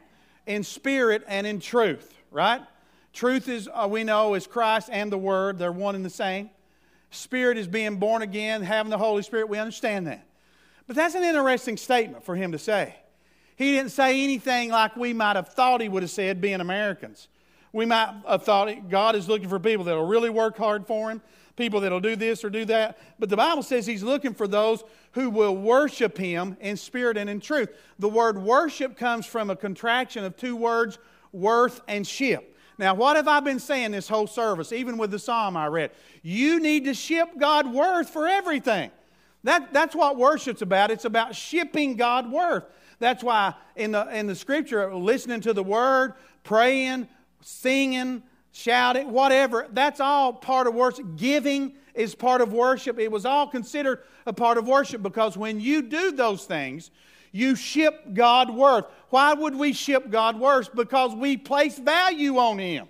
in 0.47 0.65
spirit 0.65 1.23
and 1.29 1.47
in 1.47 1.61
truth, 1.61 2.15
right? 2.31 2.63
Truth 3.13 3.49
is, 3.49 3.69
uh, 3.73 3.87
we 3.89 4.05
know, 4.05 4.35
is 4.35 4.47
Christ 4.47 4.89
and 4.91 5.13
the 5.13 5.19
Word. 5.19 5.59
They're 5.59 5.73
one 5.73 5.95
and 5.95 6.05
the 6.05 6.11
same. 6.11 6.51
Spirit 7.11 7.57
is 7.57 7.67
being 7.67 7.97
born 7.97 8.23
again, 8.23 8.63
having 8.63 8.91
the 8.91 8.99
Holy 8.99 9.23
Spirit. 9.23 9.49
We 9.49 9.59
understand 9.59 10.07
that. 10.07 10.27
But 10.87 10.97
that's 10.97 11.15
an 11.15 11.23
interesting 11.23 11.77
statement 11.77 12.25
for 12.25 12.35
him 12.35 12.53
to 12.53 12.59
say. 12.59 12.97
He 13.57 13.73
didn't 13.73 13.91
say 13.91 14.23
anything 14.23 14.71
like 14.71 14.97
we 14.97 15.13
might 15.13 15.37
have 15.37 15.49
thought 15.49 15.81
he 15.81 15.89
would 15.89 16.03
have 16.03 16.11
said, 16.11 16.41
being 16.41 16.61
Americans. 16.61 17.29
We 17.73 17.87
might 17.87 18.15
have 18.27 18.45
thought 18.45 18.89
God 18.89 19.15
is 19.15 19.29
looking 19.29 19.49
for 19.49 19.59
people 19.59 19.85
that 19.85 19.95
will 19.95 20.07
really 20.07 20.31
work 20.31 20.57
hard 20.57 20.87
for 20.87 21.11
him, 21.11 21.21
people 21.57 21.81
that 21.81 21.93
will 21.93 22.01
do 22.01 22.17
this 22.17 22.45
or 22.45 22.51
do 22.51 22.65
that. 22.67 22.99
But 23.19 23.29
the 23.29 23.37
Bible 23.37 23.63
says 23.63 23.87
he's 23.87 24.03
looking 24.03 24.35
for 24.35 24.49
those 24.49 24.85
who 25.13 25.31
will 25.31 25.57
worship 25.57 26.17
him 26.17 26.57
in 26.61 26.77
spirit 26.77 27.17
and 27.17 27.29
in 27.29 27.41
truth. 27.41 27.69
The 27.99 28.09
word 28.09 28.39
worship 28.39 28.97
comes 28.97 29.27
from 29.27 29.51
a 29.51 29.57
contraction 29.57 30.25
of 30.25 30.37
two 30.37 30.57
words, 30.57 30.99
worth 31.33 31.81
and 31.89 32.07
ship. 32.07 32.57
Now, 32.79 32.95
what 32.95 33.17
have 33.17 33.27
I 33.27 33.41
been 33.41 33.59
saying 33.59 33.91
this 33.91 34.09
whole 34.09 34.29
service, 34.29 34.73
even 34.73 34.99
with 34.99 35.11
the 35.11 35.19
psalm 35.19 35.57
I 35.57 35.67
read? 35.67 35.91
You 36.23 36.61
need 36.61 36.85
to 36.85 36.95
ship 36.95 37.31
God 37.37 37.73
worth 37.73 38.09
for 38.09 38.27
everything. 38.27 38.93
That, 39.45 39.73
that's 39.73 39.95
what 39.95 40.17
worship's 40.17 40.63
about. 40.63 40.91
It's 40.91 41.05
about 41.05 41.35
shipping 41.35 41.97
God 41.97 42.31
worth. 42.31 42.65
That's 43.01 43.23
why 43.23 43.55
in 43.77 43.93
the, 43.93 44.07
in 44.17 44.27
the 44.27 44.35
scripture, 44.35 44.95
listening 44.95 45.41
to 45.43 45.53
the 45.53 45.63
word, 45.63 46.15
praying, 46.45 47.09
singing, 47.41 48.23
shouting, 48.53 49.11
whatever, 49.11 49.67
that's 49.73 50.01
all 50.01 50.33
part 50.33 50.67
of 50.67 50.75
worship. 50.75 51.17
Giving 51.17 51.75
is 51.95 52.15
part 52.15 52.41
of 52.41 52.53
worship. 52.53 52.99
It 52.99 53.11
was 53.11 53.25
all 53.25 53.47
considered 53.47 54.03
a 54.27 54.33
part 54.33 54.59
of 54.59 54.67
worship 54.67 55.03
because 55.03 55.37
when 55.37 55.61
you 55.61 55.83
do 55.83 56.13
those 56.13 56.45
things, 56.45 56.91
you 57.33 57.57
ship 57.57 58.15
God 58.15 58.51
worth. 58.55 58.87
Why 59.11 59.35
would 59.35 59.55
we 59.55 59.73
ship 59.73 60.11
God 60.11 60.39
worth? 60.39 60.75
Because 60.75 61.15
we 61.15 61.37
place 61.37 61.79
value 61.79 62.39
on 62.39 62.59
Him. 62.59 62.89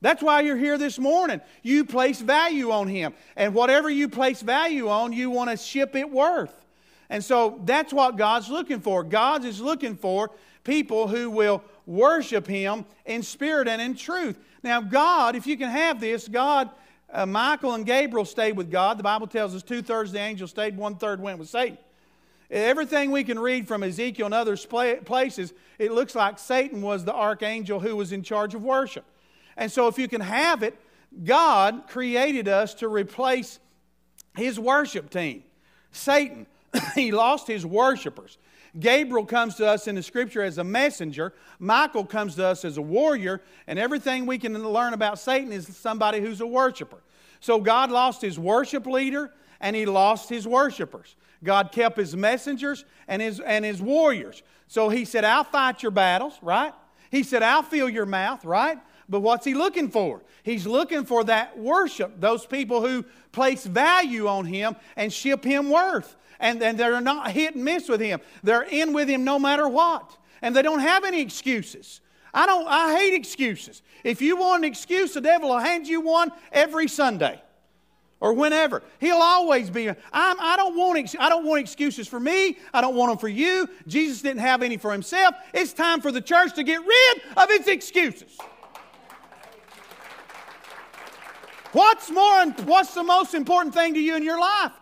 That's 0.00 0.22
why 0.22 0.42
you're 0.42 0.56
here 0.56 0.78
this 0.78 0.98
morning. 0.98 1.40
You 1.62 1.84
place 1.84 2.20
value 2.20 2.70
on 2.70 2.88
Him. 2.88 3.14
And 3.36 3.54
whatever 3.54 3.90
you 3.90 4.08
place 4.08 4.40
value 4.40 4.88
on, 4.88 5.12
you 5.12 5.30
want 5.30 5.50
to 5.50 5.56
ship 5.56 5.96
it 5.96 6.08
worth. 6.08 6.64
And 7.10 7.24
so 7.24 7.60
that's 7.64 7.92
what 7.92 8.16
God's 8.16 8.48
looking 8.48 8.80
for. 8.80 9.02
God 9.02 9.44
is 9.44 9.60
looking 9.60 9.96
for 9.96 10.30
people 10.62 11.08
who 11.08 11.30
will 11.30 11.62
worship 11.88 12.46
Him 12.46 12.84
in 13.06 13.22
spirit 13.22 13.66
and 13.66 13.80
in 13.80 13.96
truth. 13.96 14.38
Now, 14.62 14.80
God, 14.80 15.34
if 15.34 15.46
you 15.46 15.56
can 15.56 15.70
have 15.70 16.00
this, 16.00 16.28
God, 16.28 16.70
uh, 17.10 17.24
Michael 17.24 17.72
and 17.72 17.86
Gabriel 17.86 18.26
stayed 18.26 18.56
with 18.56 18.70
God. 18.70 18.98
The 18.98 19.02
Bible 19.02 19.26
tells 19.26 19.54
us 19.54 19.62
two 19.62 19.80
thirds 19.80 20.10
of 20.10 20.14
the 20.14 20.20
angels 20.20 20.50
stayed, 20.50 20.76
one 20.76 20.96
third 20.96 21.20
went 21.20 21.38
with 21.38 21.48
Satan. 21.48 21.78
Everything 22.50 23.10
we 23.10 23.24
can 23.24 23.38
read 23.38 23.66
from 23.66 23.82
Ezekiel 23.82 24.26
and 24.26 24.34
other 24.34 24.56
places, 24.56 25.52
it 25.78 25.92
looks 25.92 26.14
like 26.14 26.38
Satan 26.38 26.82
was 26.82 27.04
the 27.04 27.14
archangel 27.14 27.80
who 27.80 27.96
was 27.96 28.12
in 28.12 28.22
charge 28.22 28.54
of 28.54 28.62
worship. 28.62 29.04
And 29.56 29.72
so, 29.72 29.88
if 29.88 29.98
you 29.98 30.08
can 30.08 30.20
have 30.20 30.62
it, 30.62 30.78
God 31.24 31.84
created 31.88 32.48
us 32.48 32.74
to 32.74 32.88
replace 32.88 33.58
his 34.36 34.60
worship 34.60 35.10
team. 35.10 35.42
Satan 35.90 36.46
he 36.94 37.12
lost 37.12 37.46
his 37.46 37.64
worshipers. 37.64 38.36
Gabriel 38.78 39.24
comes 39.24 39.56
to 39.56 39.66
us 39.66 39.88
in 39.88 39.94
the 39.94 40.02
scripture 40.02 40.42
as 40.42 40.58
a 40.58 40.64
messenger. 40.64 41.32
Michael 41.58 42.04
comes 42.04 42.34
to 42.36 42.46
us 42.46 42.64
as 42.64 42.76
a 42.76 42.82
warrior. 42.82 43.40
And 43.66 43.78
everything 43.78 44.26
we 44.26 44.38
can 44.38 44.54
learn 44.62 44.92
about 44.92 45.18
Satan 45.18 45.52
is 45.52 45.76
somebody 45.76 46.20
who's 46.20 46.40
a 46.40 46.46
worshiper. 46.46 46.98
So 47.40 47.60
God 47.60 47.90
lost 47.90 48.20
his 48.20 48.38
worship 48.38 48.86
leader 48.86 49.32
and 49.60 49.74
he 49.74 49.86
lost 49.86 50.28
his 50.28 50.46
worshipers. 50.46 51.16
God 51.42 51.72
kept 51.72 51.96
his 51.96 52.16
messengers 52.16 52.84
and 53.06 53.22
his, 53.22 53.40
and 53.40 53.64
his 53.64 53.80
warriors. 53.80 54.42
So 54.66 54.88
he 54.88 55.04
said, 55.04 55.24
I'll 55.24 55.44
fight 55.44 55.82
your 55.82 55.92
battles, 55.92 56.38
right? 56.42 56.72
He 57.10 57.22
said, 57.22 57.42
I'll 57.42 57.62
fill 57.62 57.88
your 57.88 58.06
mouth, 58.06 58.44
right? 58.44 58.78
But 59.08 59.20
what's 59.20 59.46
he 59.46 59.54
looking 59.54 59.88
for? 59.88 60.22
He's 60.42 60.66
looking 60.66 61.04
for 61.04 61.24
that 61.24 61.58
worship, 61.58 62.20
those 62.20 62.44
people 62.44 62.86
who 62.86 63.04
place 63.32 63.64
value 63.64 64.28
on 64.28 64.44
him 64.44 64.76
and 64.96 65.12
ship 65.12 65.44
him 65.44 65.70
worth 65.70 66.16
and, 66.40 66.62
and 66.62 66.78
they're 66.78 67.00
not 67.00 67.30
hit 67.32 67.54
and 67.54 67.64
miss 67.64 67.88
with 67.88 68.00
him. 68.00 68.20
They're 68.42 68.62
in 68.62 68.92
with 68.92 69.08
him 69.08 69.24
no 69.24 69.38
matter 69.38 69.68
what. 69.68 70.16
And 70.42 70.54
they 70.54 70.62
don't 70.62 70.80
have 70.80 71.04
any 71.04 71.20
excuses. 71.20 72.00
I 72.32 72.46
don't 72.46 72.66
I 72.68 72.96
hate 72.96 73.14
excuses. 73.14 73.82
If 74.04 74.22
you 74.22 74.36
want 74.36 74.64
an 74.64 74.70
excuse, 74.70 75.14
the 75.14 75.20
devil 75.20 75.50
will 75.50 75.58
hand 75.58 75.86
you 75.88 76.00
one 76.00 76.30
every 76.52 76.86
Sunday 76.88 77.40
or 78.20 78.32
whenever. 78.32 78.82
He'll 79.00 79.16
always 79.16 79.70
be. 79.70 79.88
I'm, 79.88 79.96
I 80.12 80.56
don't 80.56 80.76
want 80.76 81.14
I 81.18 81.28
don't 81.28 81.44
want 81.44 81.60
excuses 81.60 82.06
for 82.06 82.20
me. 82.20 82.58
I 82.72 82.80
don't 82.80 82.94
want 82.94 83.10
them 83.10 83.18
for 83.18 83.28
you. 83.28 83.68
Jesus 83.86 84.22
didn't 84.22 84.40
have 84.40 84.62
any 84.62 84.76
for 84.76 84.92
himself. 84.92 85.34
It's 85.52 85.72
time 85.72 86.00
for 86.00 86.12
the 86.12 86.20
church 86.20 86.54
to 86.54 86.62
get 86.62 86.80
rid 86.80 87.22
of 87.36 87.50
its 87.50 87.68
excuses. 87.68 88.36
What's 91.72 92.10
more? 92.10 92.46
What's 92.64 92.94
the 92.94 93.04
most 93.04 93.34
important 93.34 93.74
thing 93.74 93.94
to 93.94 94.00
you 94.00 94.16
in 94.16 94.22
your 94.22 94.40
life? 94.40 94.72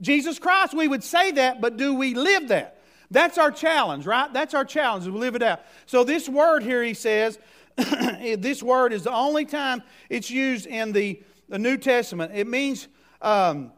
Jesus 0.00 0.38
Christ, 0.38 0.74
we 0.74 0.88
would 0.88 1.02
say 1.02 1.30
that, 1.32 1.60
but 1.60 1.76
do 1.76 1.94
we 1.94 2.14
live 2.14 2.48
that? 2.48 2.80
That's 3.10 3.38
our 3.38 3.50
challenge, 3.50 4.04
right? 4.04 4.32
That's 4.32 4.54
our 4.54 4.64
challenge, 4.64 5.06
we 5.06 5.12
live 5.12 5.36
it 5.36 5.42
out. 5.42 5.60
So, 5.86 6.04
this 6.04 6.28
word 6.28 6.62
here, 6.62 6.82
he 6.82 6.94
says, 6.94 7.38
this 7.76 8.62
word 8.62 8.92
is 8.92 9.04
the 9.04 9.12
only 9.12 9.44
time 9.44 9.82
it's 10.10 10.30
used 10.30 10.66
in 10.66 10.92
the, 10.92 11.22
the 11.48 11.58
New 11.58 11.76
Testament. 11.76 12.32
It 12.34 12.46
means, 12.46 12.88
um, 13.22 13.72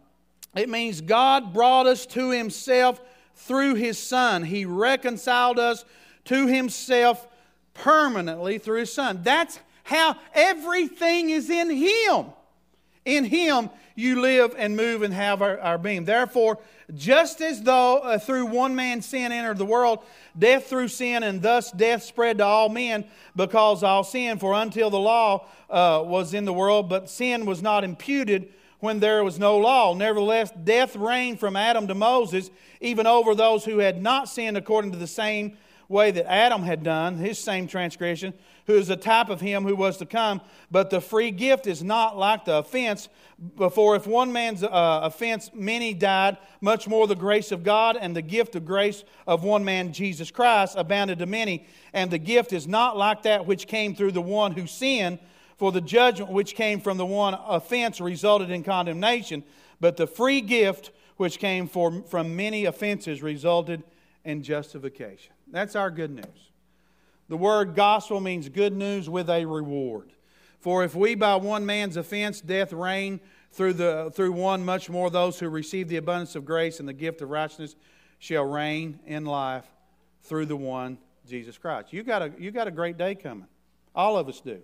it 0.56 0.68
means 0.68 1.00
God 1.00 1.52
brought 1.52 1.86
us 1.86 2.06
to 2.06 2.30
himself 2.30 3.00
through 3.34 3.74
his 3.74 3.98
Son. 3.98 4.42
He 4.42 4.64
reconciled 4.64 5.58
us 5.58 5.84
to 6.26 6.46
himself 6.46 7.26
permanently 7.74 8.58
through 8.58 8.80
his 8.80 8.92
Son. 8.92 9.20
That's 9.22 9.58
how 9.84 10.16
everything 10.34 11.30
is 11.30 11.50
in 11.50 11.70
him. 11.70 12.26
In 13.08 13.24
him, 13.24 13.70
you 13.94 14.20
live 14.20 14.54
and 14.58 14.76
move 14.76 15.00
and 15.00 15.14
have 15.14 15.40
our, 15.40 15.58
our 15.60 15.78
being. 15.78 16.04
Therefore, 16.04 16.58
just 16.94 17.40
as 17.40 17.62
though 17.62 18.00
uh, 18.00 18.18
through 18.18 18.44
one 18.44 18.74
man's 18.74 19.06
sin 19.06 19.32
entered 19.32 19.56
the 19.56 19.64
world, 19.64 20.00
death 20.38 20.66
through 20.66 20.88
sin, 20.88 21.22
and 21.22 21.40
thus 21.40 21.72
death 21.72 22.02
spread 22.02 22.36
to 22.36 22.44
all 22.44 22.68
men 22.68 23.06
because 23.34 23.82
all 23.82 24.04
sin. 24.04 24.38
For 24.38 24.52
until 24.52 24.90
the 24.90 24.98
law 24.98 25.46
uh, 25.70 26.02
was 26.04 26.34
in 26.34 26.44
the 26.44 26.52
world, 26.52 26.90
but 26.90 27.08
sin 27.08 27.46
was 27.46 27.62
not 27.62 27.82
imputed 27.82 28.52
when 28.80 29.00
there 29.00 29.24
was 29.24 29.38
no 29.38 29.56
law. 29.56 29.94
Nevertheless, 29.94 30.52
death 30.64 30.94
reigned 30.94 31.40
from 31.40 31.56
Adam 31.56 31.88
to 31.88 31.94
Moses, 31.94 32.50
even 32.82 33.06
over 33.06 33.34
those 33.34 33.64
who 33.64 33.78
had 33.78 34.02
not 34.02 34.28
sinned 34.28 34.58
according 34.58 34.92
to 34.92 34.98
the 34.98 35.06
same 35.06 35.56
way 35.88 36.10
that 36.10 36.30
Adam 36.30 36.62
had 36.62 36.82
done, 36.82 37.16
his 37.16 37.38
same 37.38 37.66
transgression, 37.66 38.34
who 38.66 38.74
is 38.74 38.90
a 38.90 38.96
type 38.96 39.30
of 39.30 39.40
him 39.40 39.64
who 39.64 39.74
was 39.74 39.96
to 39.96 40.06
come. 40.06 40.40
But 40.70 40.90
the 40.90 41.00
free 41.00 41.30
gift 41.30 41.66
is 41.66 41.82
not 41.82 42.18
like 42.18 42.44
the 42.44 42.58
offense. 42.58 43.08
Before, 43.56 43.96
if 43.96 44.06
one 44.06 44.32
man's 44.32 44.62
uh, 44.62 44.68
offense, 44.70 45.50
many 45.54 45.94
died, 45.94 46.36
much 46.60 46.86
more 46.86 47.06
the 47.06 47.16
grace 47.16 47.52
of 47.52 47.64
God 47.64 47.96
and 47.98 48.14
the 48.14 48.22
gift 48.22 48.54
of 48.56 48.66
grace 48.66 49.04
of 49.26 49.44
one 49.44 49.64
man, 49.64 49.92
Jesus 49.92 50.30
Christ, 50.30 50.74
abounded 50.76 51.20
to 51.20 51.26
many. 51.26 51.66
And 51.94 52.10
the 52.10 52.18
gift 52.18 52.52
is 52.52 52.68
not 52.68 52.98
like 52.98 53.22
that 53.22 53.46
which 53.46 53.66
came 53.66 53.94
through 53.94 54.12
the 54.12 54.20
one 54.20 54.52
who 54.52 54.66
sinned. 54.66 55.18
For 55.56 55.72
the 55.72 55.80
judgment 55.80 56.30
which 56.30 56.54
came 56.54 56.80
from 56.80 56.98
the 56.98 57.06
one 57.06 57.34
offense 57.34 58.00
resulted 58.00 58.48
in 58.48 58.62
condemnation, 58.62 59.42
but 59.80 59.96
the 59.96 60.06
free 60.06 60.40
gift 60.40 60.92
which 61.16 61.40
came 61.40 61.66
from 61.66 62.36
many 62.36 62.64
offenses 62.66 63.24
resulted 63.24 63.82
in 64.24 64.44
justification. 64.44 65.32
That's 65.50 65.76
our 65.76 65.90
good 65.90 66.10
news. 66.10 66.50
The 67.28 67.36
word 67.36 67.74
gospel 67.74 68.20
means 68.20 68.48
good 68.48 68.74
news 68.74 69.08
with 69.08 69.28
a 69.28 69.44
reward. 69.44 70.12
For 70.60 70.82
if 70.84 70.94
we 70.94 71.14
by 71.14 71.36
one 71.36 71.64
man's 71.66 71.96
offense 71.96 72.40
death 72.40 72.72
reign 72.72 73.20
through, 73.52 73.74
the, 73.74 74.10
through 74.14 74.32
one, 74.32 74.64
much 74.64 74.90
more 74.90 75.10
those 75.10 75.38
who 75.38 75.48
receive 75.48 75.88
the 75.88 75.96
abundance 75.96 76.34
of 76.34 76.44
grace 76.44 76.80
and 76.80 76.88
the 76.88 76.92
gift 76.92 77.20
of 77.22 77.30
righteousness 77.30 77.76
shall 78.18 78.44
reign 78.44 78.98
in 79.06 79.24
life 79.24 79.64
through 80.22 80.46
the 80.46 80.56
one, 80.56 80.98
Jesus 81.26 81.56
Christ. 81.56 81.92
You 81.92 82.02
got 82.02 82.22
a, 82.22 82.32
you 82.38 82.50
got 82.50 82.66
a 82.66 82.70
great 82.70 82.98
day 82.98 83.14
coming. 83.14 83.46
All 83.94 84.16
of 84.16 84.28
us 84.28 84.40
do. 84.40 84.60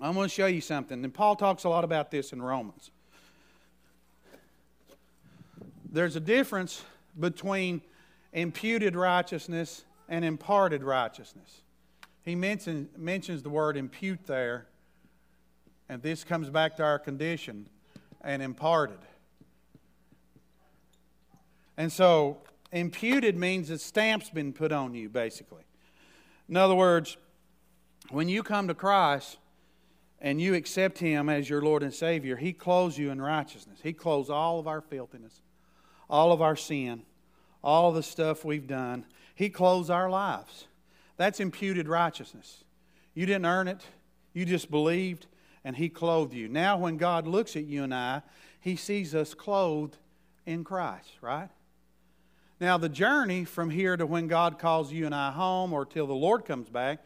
I'm 0.00 0.14
going 0.14 0.28
to 0.28 0.34
show 0.34 0.46
you 0.46 0.60
something. 0.60 1.04
And 1.04 1.12
Paul 1.12 1.36
talks 1.36 1.64
a 1.64 1.68
lot 1.68 1.84
about 1.84 2.10
this 2.10 2.32
in 2.32 2.42
Romans. 2.42 2.90
There's 5.90 6.16
a 6.16 6.20
difference 6.20 6.82
between 7.18 7.80
imputed 8.34 8.94
righteousness 8.96 9.84
and 10.08 10.24
imparted 10.24 10.82
righteousness. 10.82 11.62
He 12.22 12.34
mention, 12.34 12.90
mentions 12.96 13.42
the 13.42 13.48
word 13.48 13.76
impute 13.76 14.26
there, 14.26 14.66
and 15.88 16.02
this 16.02 16.24
comes 16.24 16.50
back 16.50 16.76
to 16.76 16.82
our 16.82 16.98
condition 16.98 17.68
and 18.20 18.42
imparted. 18.42 18.98
And 21.76 21.90
so, 21.90 22.38
imputed 22.72 23.36
means 23.36 23.70
a 23.70 23.78
stamp's 23.78 24.30
been 24.30 24.52
put 24.52 24.72
on 24.72 24.94
you, 24.94 25.08
basically. 25.08 25.62
In 26.48 26.56
other 26.56 26.74
words, 26.74 27.16
when 28.10 28.28
you 28.28 28.42
come 28.42 28.68
to 28.68 28.74
Christ, 28.74 29.38
and 30.20 30.40
you 30.40 30.54
accept 30.54 30.98
Him 30.98 31.28
as 31.28 31.50
your 31.50 31.60
Lord 31.60 31.82
and 31.82 31.92
Savior, 31.92 32.36
He 32.36 32.54
clothes 32.54 32.96
you 32.96 33.10
in 33.10 33.20
righteousness. 33.20 33.80
He 33.82 33.92
clothes 33.92 34.30
all 34.30 34.58
of 34.58 34.66
our 34.66 34.80
filthiness, 34.80 35.42
all 36.08 36.32
of 36.32 36.40
our 36.40 36.56
sin, 36.56 37.02
all 37.64 37.90
the 37.90 38.02
stuff 38.02 38.44
we've 38.44 38.66
done. 38.66 39.06
He 39.34 39.48
clothes 39.48 39.90
our 39.90 40.08
lives. 40.08 40.68
That's 41.16 41.40
imputed 41.40 41.88
righteousness. 41.88 42.62
You 43.14 43.26
didn't 43.26 43.46
earn 43.46 43.66
it, 43.66 43.82
you 44.32 44.44
just 44.44 44.70
believed, 44.70 45.26
and 45.64 45.74
He 45.76 45.88
clothed 45.88 46.34
you. 46.34 46.46
Now, 46.48 46.76
when 46.76 46.98
God 46.98 47.26
looks 47.26 47.56
at 47.56 47.64
you 47.64 47.82
and 47.82 47.94
I, 47.94 48.22
He 48.60 48.76
sees 48.76 49.14
us 49.14 49.34
clothed 49.34 49.96
in 50.44 50.62
Christ, 50.62 51.10
right? 51.20 51.48
Now, 52.60 52.76
the 52.76 52.88
journey 52.88 53.44
from 53.44 53.70
here 53.70 53.96
to 53.96 54.06
when 54.06 54.28
God 54.28 54.58
calls 54.58 54.92
you 54.92 55.06
and 55.06 55.14
I 55.14 55.32
home 55.32 55.72
or 55.72 55.84
till 55.84 56.06
the 56.06 56.12
Lord 56.12 56.44
comes 56.44 56.68
back 56.68 57.00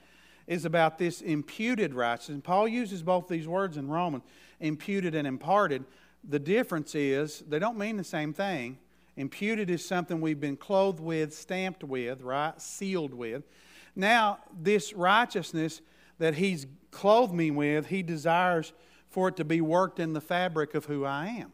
is 0.47 0.65
about 0.65 0.99
this 0.99 1.21
imputed 1.21 1.95
righteousness. 1.95 2.41
Paul 2.43 2.67
uses 2.67 3.03
both 3.03 3.29
these 3.29 3.47
words 3.47 3.77
in 3.77 3.89
Romans 3.89 4.25
imputed 4.61 5.15
and 5.15 5.27
imparted. 5.27 5.85
The 6.29 6.39
difference 6.39 6.95
is 6.95 7.45
they 7.49 7.59
don't 7.59 7.79
mean 7.79 7.97
the 7.97 8.05
same 8.05 8.33
thing. 8.33 8.79
Imputed 9.19 9.69
is 9.69 9.85
something 9.85 10.21
we've 10.21 10.41
been 10.41 10.57
clothed 10.57 11.01
with, 11.01 11.35
stamped 11.35 11.85
with, 11.85 12.23
right? 12.23 12.59
Sealed 12.61 13.13
with. 13.13 13.45
Now, 13.95 14.39
this 14.59 14.95
righteousness 14.95 15.83
that 16.19 16.37
he's 16.37 16.67
clothed 16.91 17.35
me 17.35 17.51
with, 17.51 17.89
he 17.89 18.03
desires 18.03 18.73
for 19.11 19.29
it 19.29 19.37
to 19.37 19.45
be 19.45 19.61
worked 19.61 20.01
in 20.01 20.15
the 20.15 20.21
fabric 20.21 20.75
of 20.75 20.87
who 20.87 21.05
I 21.05 21.27
am. 21.27 21.53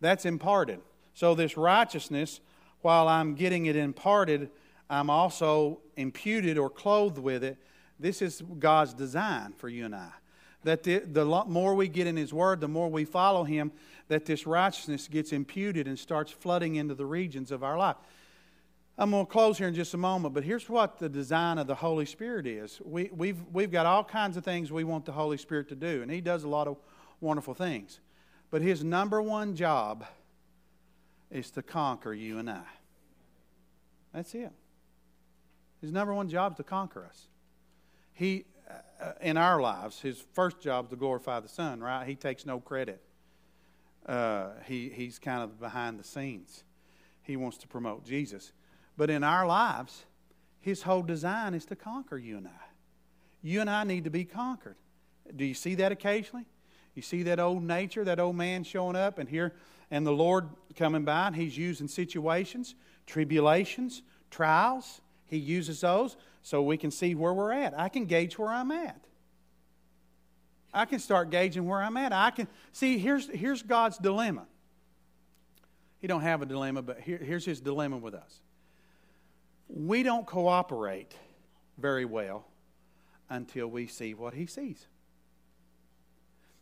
That's 0.00 0.24
imparted. 0.24 0.80
So, 1.12 1.34
this 1.34 1.58
righteousness, 1.58 2.40
while 2.80 3.06
I'm 3.06 3.34
getting 3.34 3.66
it 3.66 3.76
imparted, 3.76 4.50
I'm 4.88 5.10
also 5.10 5.80
imputed 5.96 6.56
or 6.56 6.70
clothed 6.70 7.18
with 7.18 7.44
it 7.44 7.58
this 8.00 8.22
is 8.22 8.42
God's 8.58 8.94
design 8.94 9.52
for 9.52 9.68
you 9.68 9.84
and 9.84 9.94
I. 9.94 10.10
That 10.64 10.82
the, 10.82 10.98
the 10.98 11.24
more 11.24 11.74
we 11.74 11.88
get 11.88 12.06
in 12.06 12.16
His 12.16 12.32
Word, 12.32 12.60
the 12.60 12.68
more 12.68 12.90
we 12.90 13.04
follow 13.04 13.44
Him, 13.44 13.72
that 14.08 14.26
this 14.26 14.46
righteousness 14.46 15.08
gets 15.08 15.32
imputed 15.32 15.86
and 15.86 15.98
starts 15.98 16.30
flooding 16.30 16.76
into 16.76 16.94
the 16.94 17.06
regions 17.06 17.50
of 17.50 17.62
our 17.64 17.78
life. 17.78 17.96
I'm 18.98 19.12
going 19.12 19.24
to 19.24 19.32
close 19.32 19.56
here 19.56 19.68
in 19.68 19.74
just 19.74 19.94
a 19.94 19.98
moment, 19.98 20.34
but 20.34 20.44
here's 20.44 20.68
what 20.68 20.98
the 20.98 21.08
design 21.08 21.56
of 21.56 21.66
the 21.66 21.74
Holy 21.74 22.04
Spirit 22.04 22.46
is. 22.46 22.82
We, 22.84 23.10
we've, 23.14 23.38
we've 23.52 23.70
got 23.70 23.86
all 23.86 24.04
kinds 24.04 24.36
of 24.36 24.44
things 24.44 24.70
we 24.70 24.84
want 24.84 25.06
the 25.06 25.12
Holy 25.12 25.38
Spirit 25.38 25.68
to 25.70 25.74
do, 25.74 26.02
and 26.02 26.10
He 26.10 26.20
does 26.20 26.44
a 26.44 26.48
lot 26.48 26.66
of 26.66 26.76
wonderful 27.20 27.54
things. 27.54 28.00
But 28.50 28.60
His 28.60 28.84
number 28.84 29.22
one 29.22 29.56
job 29.56 30.04
is 31.30 31.50
to 31.52 31.62
conquer 31.62 32.12
you 32.12 32.38
and 32.38 32.50
I. 32.50 32.62
That's 34.12 34.34
it. 34.34 34.52
His 35.80 35.92
number 35.92 36.12
one 36.12 36.28
job 36.28 36.52
is 36.52 36.56
to 36.58 36.64
conquer 36.64 37.06
us 37.06 37.28
he 38.20 38.44
in 39.20 39.36
our 39.36 39.60
lives, 39.60 40.00
his 40.00 40.22
first 40.32 40.60
job 40.60 40.86
is 40.86 40.90
to 40.90 40.96
glorify 40.96 41.40
the 41.40 41.48
Son, 41.48 41.80
right? 41.80 42.06
He 42.06 42.14
takes 42.14 42.44
no 42.46 42.60
credit. 42.60 43.00
Uh, 44.06 44.50
he, 44.66 44.88
he's 44.88 45.18
kind 45.18 45.42
of 45.42 45.60
behind 45.60 45.98
the 45.98 46.04
scenes. 46.04 46.64
He 47.22 47.36
wants 47.36 47.58
to 47.58 47.68
promote 47.68 48.04
Jesus. 48.04 48.52
But 48.96 49.10
in 49.10 49.22
our 49.22 49.46
lives, 49.46 50.04
his 50.60 50.82
whole 50.82 51.02
design 51.02 51.54
is 51.54 51.64
to 51.66 51.76
conquer 51.76 52.18
you 52.18 52.36
and 52.36 52.46
I. 52.46 52.64
You 53.42 53.60
and 53.60 53.70
I 53.70 53.84
need 53.84 54.04
to 54.04 54.10
be 54.10 54.24
conquered. 54.24 54.76
Do 55.34 55.44
you 55.44 55.54
see 55.54 55.74
that 55.76 55.92
occasionally? 55.92 56.46
You 56.94 57.02
see 57.02 57.22
that 57.24 57.38
old 57.38 57.62
nature, 57.62 58.04
that 58.04 58.18
old 58.18 58.36
man 58.36 58.64
showing 58.64 58.96
up, 58.96 59.18
and 59.18 59.28
here, 59.28 59.54
and 59.90 60.06
the 60.06 60.12
Lord 60.12 60.48
coming 60.76 61.04
by, 61.04 61.28
and 61.28 61.36
He's 61.36 61.56
using 61.56 61.88
situations, 61.88 62.74
tribulations, 63.06 64.02
trials. 64.30 65.00
He 65.30 65.38
uses 65.38 65.80
those 65.80 66.16
so 66.42 66.60
we 66.60 66.76
can 66.76 66.90
see 66.90 67.14
where 67.14 67.32
we're 67.32 67.52
at. 67.52 67.78
I 67.78 67.88
can 67.88 68.04
gauge 68.04 68.36
where 68.36 68.50
I'm 68.50 68.72
at. 68.72 69.04
I 70.74 70.84
can 70.84 70.98
start 70.98 71.30
gauging 71.30 71.66
where 71.66 71.80
I'm 71.80 71.96
at. 71.96 72.12
I 72.12 72.30
can 72.30 72.48
see 72.72 72.98
here's 72.98 73.28
here's 73.28 73.62
God's 73.62 73.96
dilemma. 73.96 74.46
He 76.00 76.08
don't 76.08 76.22
have 76.22 76.42
a 76.42 76.46
dilemma, 76.46 76.82
but 76.82 77.00
here, 77.00 77.18
here's 77.18 77.44
his 77.44 77.60
dilemma 77.60 77.98
with 77.98 78.14
us. 78.14 78.40
We 79.68 80.02
don't 80.02 80.26
cooperate 80.26 81.14
very 81.78 82.04
well 82.04 82.46
until 83.28 83.68
we 83.68 83.86
see 83.86 84.14
what 84.14 84.34
he 84.34 84.46
sees. 84.46 84.86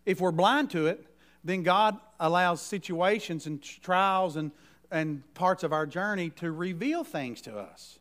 If 0.04 0.20
we're 0.20 0.32
blind 0.32 0.70
to 0.70 0.86
it, 0.86 1.06
then 1.44 1.62
God 1.62 1.98
allows 2.20 2.60
situations 2.60 3.46
and 3.46 3.62
trials 3.62 4.36
and, 4.36 4.50
and 4.90 5.22
parts 5.34 5.62
of 5.62 5.72
our 5.72 5.86
journey 5.86 6.30
to 6.30 6.50
reveal 6.50 7.04
things 7.04 7.40
to 7.42 7.56
us. 7.56 7.98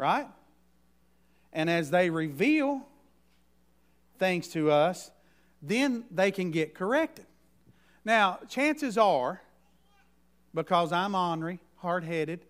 Right? 0.00 0.26
And 1.52 1.68
as 1.68 1.90
they 1.90 2.08
reveal 2.08 2.80
things 4.18 4.48
to 4.48 4.70
us, 4.70 5.10
then 5.60 6.04
they 6.10 6.30
can 6.30 6.50
get 6.50 6.74
corrected. 6.74 7.26
Now, 8.02 8.38
chances 8.48 8.96
are, 8.96 9.42
because 10.54 10.90
I'm 10.90 11.14
ornery, 11.14 11.60
hard 11.76 12.04
headed, 12.04 12.46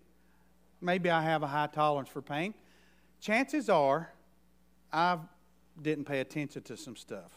maybe 0.79 1.09
I 1.09 1.23
have 1.23 1.43
a 1.43 1.47
high 1.47 1.67
tolerance 1.67 2.07
for 2.07 2.21
pain, 2.21 2.53
chances 3.19 3.67
are 3.67 4.09
I 4.93 5.17
didn't 5.81 6.05
pay 6.05 6.21
attention 6.21 6.61
to 6.63 6.77
some 6.77 6.95
stuff. 6.95 7.31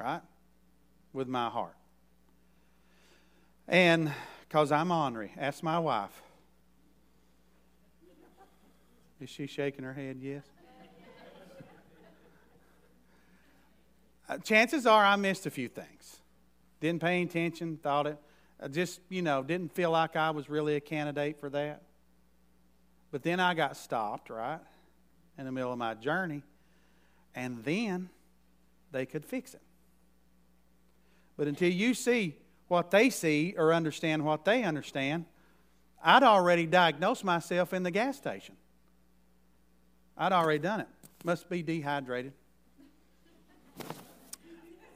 Right? 0.00 0.22
With 1.12 1.28
my 1.28 1.50
heart. 1.50 1.76
And 3.66 4.10
because 4.48 4.72
I'm 4.72 4.90
ornery, 4.90 5.32
ask 5.36 5.62
my 5.62 5.78
wife. 5.78 6.22
Is 9.20 9.28
she 9.30 9.46
shaking 9.46 9.84
her 9.84 9.92
head? 9.92 10.18
Yes. 10.20 10.44
uh, 14.28 14.38
chances 14.38 14.86
are 14.86 15.04
I 15.04 15.16
missed 15.16 15.46
a 15.46 15.50
few 15.50 15.68
things. 15.68 16.20
Didn't 16.80 17.00
pay 17.00 17.22
attention, 17.22 17.78
thought 17.82 18.06
it, 18.06 18.18
I 18.60 18.68
just, 18.68 19.00
you 19.08 19.22
know, 19.22 19.42
didn't 19.42 19.72
feel 19.72 19.90
like 19.90 20.16
I 20.16 20.30
was 20.30 20.50
really 20.50 20.74
a 20.74 20.80
candidate 20.80 21.38
for 21.38 21.48
that. 21.50 21.82
But 23.10 23.22
then 23.22 23.40
I 23.40 23.54
got 23.54 23.76
stopped, 23.76 24.30
right, 24.30 24.60
in 25.38 25.44
the 25.44 25.52
middle 25.52 25.72
of 25.72 25.78
my 25.78 25.94
journey, 25.94 26.42
and 27.34 27.64
then 27.64 28.10
they 28.90 29.06
could 29.06 29.24
fix 29.24 29.54
it. 29.54 29.62
But 31.36 31.46
until 31.46 31.70
you 31.70 31.94
see 31.94 32.36
what 32.66 32.90
they 32.90 33.10
see 33.10 33.54
or 33.56 33.72
understand 33.72 34.24
what 34.24 34.44
they 34.44 34.64
understand, 34.64 35.24
I'd 36.02 36.24
already 36.24 36.66
diagnosed 36.66 37.24
myself 37.24 37.72
in 37.72 37.84
the 37.84 37.90
gas 37.90 38.16
station. 38.16 38.56
I'd 40.20 40.32
already 40.32 40.58
done 40.58 40.80
it. 40.80 40.88
Must 41.22 41.48
be 41.48 41.62
dehydrated. 41.62 42.32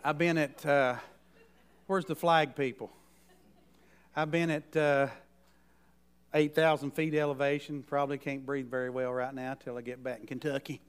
I've 0.04 0.18
been 0.18 0.36
at, 0.36 0.66
uh, 0.66 0.96
where's 1.86 2.04
the 2.04 2.16
flag 2.16 2.56
people? 2.56 2.90
I've 4.16 4.32
been 4.32 4.50
at 4.50 4.76
uh, 4.76 5.06
8,000 6.34 6.90
feet 6.90 7.14
elevation. 7.14 7.84
Probably 7.84 8.18
can't 8.18 8.44
breathe 8.44 8.68
very 8.68 8.90
well 8.90 9.12
right 9.12 9.32
now 9.32 9.54
till 9.54 9.78
I 9.78 9.82
get 9.82 10.02
back 10.02 10.18
in 10.18 10.26
Kentucky. 10.26 10.80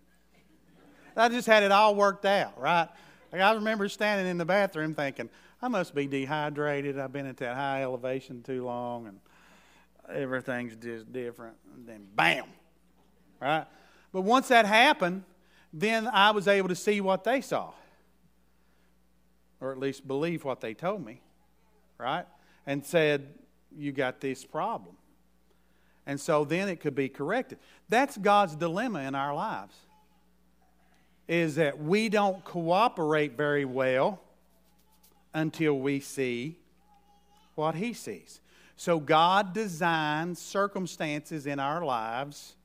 I 1.16 1.30
just 1.30 1.46
had 1.46 1.62
it 1.62 1.72
all 1.72 1.94
worked 1.94 2.26
out, 2.26 2.60
right? 2.60 2.90
Like 3.32 3.42
I 3.42 3.54
remember 3.54 3.88
standing 3.88 4.26
in 4.26 4.40
the 4.40 4.46
bathroom 4.46 4.96
thinking, 4.96 5.30
I 5.62 5.68
must 5.68 5.94
be 5.94 6.08
dehydrated. 6.08 6.98
I've 6.98 7.14
been 7.14 7.28
at 7.28 7.38
that 7.38 7.56
high 7.56 7.84
elevation 7.84 8.42
too 8.42 8.66
long, 8.66 9.06
and 9.06 9.20
everything's 10.12 10.76
just 10.76 11.14
different. 11.14 11.56
And 11.76 11.88
then, 11.88 12.08
bam, 12.16 12.46
right? 13.40 13.68
But 14.14 14.22
once 14.22 14.48
that 14.50 14.66
happened, 14.66 15.24
then 15.74 16.08
I 16.08 16.32
was 16.32 16.48
able 16.48 16.70
to 16.70 16.76
see 16.76 17.02
what 17.02 17.24
they 17.24 17.42
saw, 17.42 17.72
or 19.60 19.72
at 19.72 19.80
least 19.80 20.08
believe 20.08 20.46
what 20.46 20.62
they 20.62 20.76
told 20.76 21.04
me, 21.04 21.22
right? 21.98 22.26
And 22.66 22.86
said, 22.86 23.28
You 23.76 23.92
got 23.92 24.22
this 24.22 24.46
problem. 24.46 24.96
And 26.06 26.20
so 26.20 26.46
then 26.46 26.70
it 26.70 26.80
could 26.80 26.96
be 26.96 27.10
corrected. 27.10 27.58
That's 27.90 28.18
God's 28.18 28.56
dilemma 28.56 29.00
in 29.00 29.16
our 29.16 29.34
lives. 29.34 29.76
Is 31.28 31.56
that 31.56 31.82
we 31.82 32.10
don't 32.10 32.44
cooperate 32.44 33.36
very 33.38 33.66
well 33.66 34.22
until 35.34 35.80
we 35.80 36.02
see 36.02 36.60
what 37.56 37.76
he 37.76 37.94
sees. 37.94 38.42
So 38.76 39.00
God 39.00 39.54
designs 39.54 40.40
circumstances 40.40 41.48
in 41.48 41.60
our 41.60 41.86
lives 41.86 42.56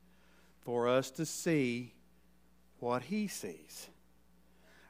for 0.69 0.87
us 0.87 1.11
to 1.11 1.25
see 1.25 1.95
what 2.79 3.01
he 3.05 3.27
sees. 3.27 3.89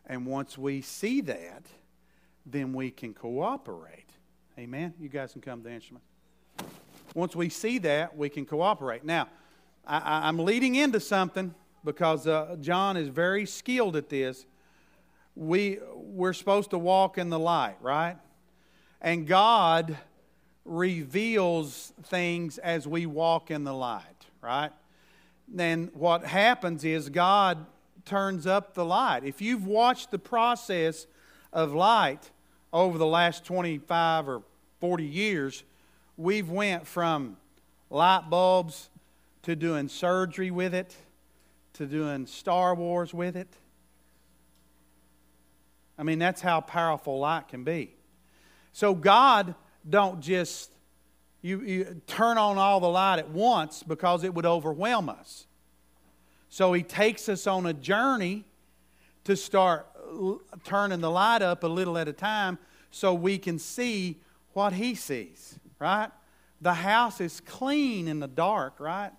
And 0.06 0.26
once 0.26 0.58
we 0.58 0.80
see 0.80 1.20
that, 1.20 1.66
then 2.44 2.72
we 2.72 2.90
can 2.90 3.14
cooperate. 3.14 4.10
Amen? 4.58 4.92
You 4.98 5.08
guys 5.08 5.30
can 5.30 5.40
come 5.40 5.62
to 5.62 5.68
the 5.68 5.72
instrument. 5.72 6.02
Once 7.14 7.36
we 7.36 7.48
see 7.48 7.78
that, 7.78 8.16
we 8.16 8.28
can 8.28 8.44
cooperate. 8.44 9.04
Now, 9.04 9.28
I, 9.86 10.28
am 10.28 10.40
leading 10.40 10.74
into 10.74 10.98
something 10.98 11.54
because 11.84 12.26
uh, 12.26 12.56
John 12.60 12.96
is 12.96 13.06
very 13.06 13.46
skilled 13.46 13.94
at 13.94 14.08
this. 14.08 14.46
We, 15.36 15.78
we're 15.94 16.32
supposed 16.32 16.70
to 16.70 16.78
walk 16.78 17.18
in 17.18 17.30
the 17.30 17.38
light, 17.38 17.76
right? 17.80 18.16
And 19.00 19.28
God 19.28 19.96
reveals 20.64 21.92
things 22.02 22.58
as 22.58 22.88
we 22.88 23.06
walk 23.06 23.52
in 23.52 23.62
the 23.62 23.74
light, 23.74 24.26
right? 24.42 24.72
Then 25.50 25.90
what 25.94 26.24
happens 26.24 26.84
is 26.84 27.08
God 27.08 27.66
turns 28.04 28.46
up 28.46 28.74
the 28.74 28.84
light. 28.84 29.24
If 29.24 29.40
you've 29.40 29.66
watched 29.66 30.10
the 30.10 30.18
process 30.18 31.06
of 31.52 31.72
light 31.72 32.30
over 32.72 32.98
the 32.98 33.06
last 33.06 33.44
25 33.44 34.28
or 34.28 34.42
40 34.80 35.04
years, 35.04 35.64
we've 36.16 36.50
went 36.50 36.86
from 36.86 37.36
light 37.90 38.28
bulbs 38.28 38.90
to 39.42 39.56
doing 39.56 39.88
surgery 39.88 40.50
with 40.50 40.74
it 40.74 40.94
to 41.74 41.86
doing 41.86 42.26
Star 42.26 42.74
Wars 42.74 43.14
with 43.14 43.36
it. 43.36 43.48
I 45.96 46.02
mean, 46.02 46.18
that's 46.18 46.40
how 46.40 46.60
powerful 46.60 47.20
light 47.20 47.48
can 47.48 47.64
be. 47.64 47.94
So 48.72 48.94
God 48.94 49.54
don't 49.88 50.20
just 50.20 50.70
you, 51.42 51.60
you 51.60 52.00
turn 52.06 52.38
on 52.38 52.58
all 52.58 52.80
the 52.80 52.88
light 52.88 53.18
at 53.18 53.30
once 53.30 53.82
because 53.82 54.24
it 54.24 54.34
would 54.34 54.46
overwhelm 54.46 55.08
us. 55.08 55.46
So 56.48 56.72
he 56.72 56.82
takes 56.82 57.28
us 57.28 57.46
on 57.46 57.66
a 57.66 57.72
journey 57.72 58.44
to 59.24 59.36
start 59.36 59.86
turning 60.64 61.00
the 61.00 61.10
light 61.10 61.42
up 61.42 61.62
a 61.62 61.66
little 61.66 61.98
at 61.98 62.08
a 62.08 62.12
time 62.12 62.58
so 62.90 63.12
we 63.12 63.38
can 63.38 63.58
see 63.58 64.18
what 64.54 64.72
he 64.72 64.94
sees 64.94 65.58
right? 65.78 66.10
The 66.60 66.74
house 66.74 67.20
is 67.20 67.40
clean 67.40 68.08
in 68.08 68.20
the 68.20 68.28
dark, 68.28 68.80
right? 68.80 69.12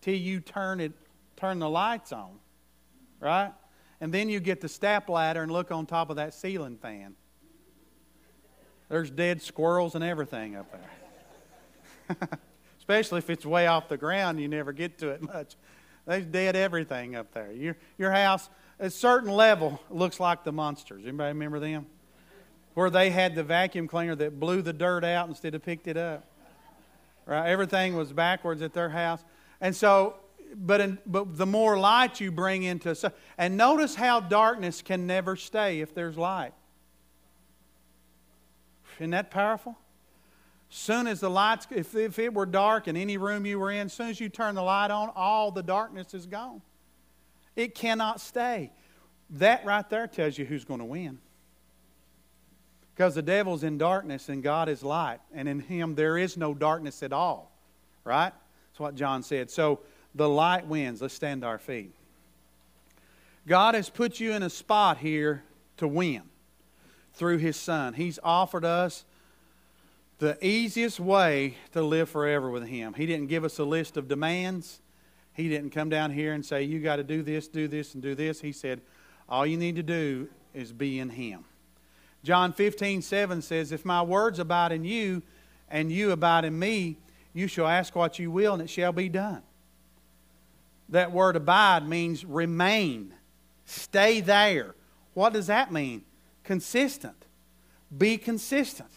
Till 0.00 0.14
you 0.14 0.40
turn 0.40 0.80
it, 0.80 0.92
turn 1.36 1.58
the 1.58 1.68
lights 1.68 2.12
on, 2.12 2.38
right? 3.20 3.52
And 4.00 4.12
then 4.12 4.28
you 4.28 4.40
get 4.40 4.60
the 4.60 4.68
step 4.68 5.08
ladder 5.08 5.42
and 5.42 5.50
look 5.50 5.72
on 5.72 5.86
top 5.86 6.10
of 6.10 6.16
that 6.16 6.34
ceiling 6.34 6.76
fan. 6.76 7.14
There's 8.94 9.10
dead 9.10 9.42
squirrels 9.42 9.96
and 9.96 10.04
everything 10.04 10.54
up 10.54 10.70
there. 10.70 12.38
Especially 12.78 13.18
if 13.18 13.28
it's 13.28 13.44
way 13.44 13.66
off 13.66 13.88
the 13.88 13.96
ground, 13.96 14.40
you 14.40 14.46
never 14.46 14.72
get 14.72 14.98
to 14.98 15.08
it 15.08 15.20
much. 15.20 15.56
There's 16.06 16.24
dead 16.26 16.54
everything 16.54 17.16
up 17.16 17.34
there. 17.34 17.50
Your, 17.50 17.76
your 17.98 18.12
house, 18.12 18.48
at 18.78 18.86
a 18.86 18.90
certain 18.90 19.30
level, 19.30 19.80
looks 19.90 20.20
like 20.20 20.44
the 20.44 20.52
Munsters. 20.52 21.02
Anybody 21.02 21.30
remember 21.30 21.58
them? 21.58 21.86
where 22.74 22.88
they 22.88 23.10
had 23.10 23.34
the 23.34 23.42
vacuum 23.42 23.88
cleaner 23.88 24.14
that 24.14 24.38
blew 24.38 24.62
the 24.62 24.72
dirt 24.72 25.02
out 25.02 25.28
instead 25.28 25.56
of 25.56 25.64
picked 25.64 25.88
it 25.88 25.96
up. 25.96 26.24
Right? 27.26 27.48
Everything 27.48 27.96
was 27.96 28.12
backwards 28.12 28.62
at 28.62 28.74
their 28.74 28.90
house. 28.90 29.24
And 29.60 29.74
so, 29.74 30.14
but, 30.54 30.80
in, 30.80 30.98
but 31.04 31.36
the 31.36 31.46
more 31.46 31.76
light 31.76 32.20
you 32.20 32.30
bring 32.30 32.62
into, 32.62 33.12
and 33.36 33.56
notice 33.56 33.96
how 33.96 34.20
darkness 34.20 34.82
can 34.82 35.08
never 35.08 35.34
stay 35.34 35.80
if 35.80 35.96
there's 35.96 36.16
light. 36.16 36.52
Isn't 38.98 39.10
that 39.10 39.30
powerful? 39.30 39.76
Soon 40.68 41.06
as 41.06 41.20
the 41.20 41.30
lights, 41.30 41.66
if, 41.70 41.94
if 41.94 42.18
it 42.18 42.34
were 42.34 42.46
dark 42.46 42.88
in 42.88 42.96
any 42.96 43.16
room 43.16 43.46
you 43.46 43.58
were 43.58 43.70
in, 43.70 43.86
as 43.86 43.92
soon 43.92 44.08
as 44.08 44.20
you 44.20 44.28
turn 44.28 44.54
the 44.54 44.62
light 44.62 44.90
on, 44.90 45.10
all 45.14 45.50
the 45.50 45.62
darkness 45.62 46.14
is 46.14 46.26
gone. 46.26 46.62
It 47.54 47.74
cannot 47.74 48.20
stay. 48.20 48.72
That 49.30 49.64
right 49.64 49.88
there 49.88 50.06
tells 50.06 50.36
you 50.36 50.44
who's 50.44 50.64
going 50.64 50.80
to 50.80 50.84
win. 50.84 51.18
Because 52.94 53.14
the 53.14 53.22
devil's 53.22 53.64
in 53.64 53.78
darkness 53.78 54.28
and 54.28 54.42
God 54.42 54.68
is 54.68 54.82
light, 54.82 55.20
and 55.32 55.48
in 55.48 55.60
him 55.60 55.94
there 55.94 56.18
is 56.18 56.36
no 56.36 56.54
darkness 56.54 57.02
at 57.02 57.12
all. 57.12 57.52
Right? 58.04 58.32
That's 58.70 58.80
what 58.80 58.94
John 58.94 59.22
said. 59.22 59.50
So 59.50 59.80
the 60.14 60.28
light 60.28 60.66
wins. 60.66 61.02
Let's 61.02 61.14
stand 61.14 61.42
to 61.42 61.46
our 61.46 61.58
feet. 61.58 61.94
God 63.46 63.74
has 63.74 63.90
put 63.90 64.20
you 64.20 64.32
in 64.32 64.42
a 64.42 64.50
spot 64.50 64.98
here 64.98 65.44
to 65.76 65.86
win 65.86 66.22
through 67.14 67.38
his 67.38 67.56
son. 67.56 67.94
He's 67.94 68.18
offered 68.22 68.64
us 68.64 69.04
the 70.18 70.38
easiest 70.44 71.00
way 71.00 71.56
to 71.72 71.82
live 71.82 72.08
forever 72.08 72.50
with 72.50 72.66
him. 72.66 72.94
He 72.94 73.06
didn't 73.06 73.28
give 73.28 73.44
us 73.44 73.58
a 73.58 73.64
list 73.64 73.96
of 73.96 74.08
demands. 74.08 74.80
He 75.32 75.48
didn't 75.48 75.70
come 75.70 75.88
down 75.88 76.12
here 76.12 76.32
and 76.32 76.44
say, 76.44 76.62
You 76.62 76.80
got 76.80 76.96
to 76.96 77.04
do 77.04 77.22
this, 77.22 77.48
do 77.48 77.68
this, 77.68 77.94
and 77.94 78.02
do 78.02 78.14
this. 78.14 78.40
He 78.40 78.52
said, 78.52 78.80
All 79.28 79.46
you 79.46 79.56
need 79.56 79.76
to 79.76 79.82
do 79.82 80.28
is 80.52 80.72
be 80.72 80.98
in 80.98 81.10
him. 81.10 81.44
John 82.22 82.52
15, 82.52 83.02
7 83.02 83.42
says, 83.42 83.72
If 83.72 83.84
my 83.84 84.02
words 84.02 84.38
abide 84.38 84.72
in 84.72 84.84
you, 84.84 85.22
and 85.68 85.90
you 85.90 86.12
abide 86.12 86.44
in 86.44 86.58
me, 86.58 86.98
you 87.32 87.48
shall 87.48 87.66
ask 87.66 87.94
what 87.96 88.18
you 88.18 88.30
will, 88.30 88.54
and 88.54 88.62
it 88.62 88.70
shall 88.70 88.92
be 88.92 89.08
done. 89.08 89.42
That 90.88 91.12
word 91.12 91.34
abide 91.36 91.88
means 91.88 92.24
remain, 92.24 93.14
stay 93.64 94.20
there. 94.20 94.74
What 95.14 95.32
does 95.32 95.48
that 95.48 95.72
mean? 95.72 96.04
Consistent. 96.44 97.26
Be 97.96 98.16
consistent. 98.18 98.90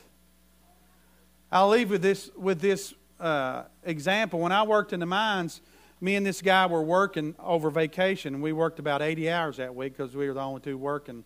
I'll 1.52 1.70
leave 1.70 1.90
with 1.90 2.02
this, 2.02 2.30
with 2.36 2.60
this 2.60 2.94
uh, 3.20 3.64
example. 3.84 4.40
When 4.40 4.52
I 4.52 4.64
worked 4.64 4.94
in 4.94 5.00
the 5.00 5.06
mines, 5.06 5.62
me 6.02 6.16
and 6.16 6.26
this 6.26 6.42
guy 6.42 6.66
were 6.66 6.82
working 6.82 7.36
over 7.40 7.70
vacation. 7.70 8.36
and 8.36 8.44
We 8.44 8.54
worked 8.54 8.80
about 8.80 9.02
80 9.02 9.30
hours 9.30 9.58
that 9.58 9.74
week 9.74 9.98
because 9.98 10.16
we 10.16 10.28
were 10.28 10.34
the 10.34 10.42
only 10.42 10.62
two 10.62 10.78
working 10.78 11.24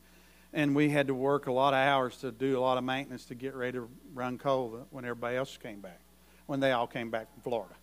and 0.54 0.76
we 0.76 0.90
had 0.90 1.08
to 1.08 1.14
work 1.14 1.48
a 1.48 1.52
lot 1.52 1.74
of 1.74 1.80
hours 1.80 2.18
to 2.18 2.32
do 2.32 2.58
a 2.58 2.62
lot 2.62 2.78
of 2.78 2.84
maintenance 2.84 3.26
to 3.26 3.36
get 3.36 3.56
ready 3.56 3.74
to 3.74 3.90
run 4.14 4.38
coal 4.38 4.86
when 4.90 5.06
everybody 5.06 5.38
else 5.38 5.58
came 5.58 5.80
back, 5.80 6.02
when 6.46 6.60
they 6.60 6.72
all 6.72 6.88
came 6.88 7.10
back 7.10 7.32
from 7.34 7.42
Florida. 7.42 7.74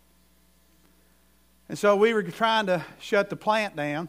And 1.68 1.78
so 1.78 1.96
we 1.96 2.12
were 2.12 2.22
trying 2.22 2.66
to 2.66 2.84
shut 3.00 3.30
the 3.30 3.36
plant 3.36 3.76
down, 3.76 4.08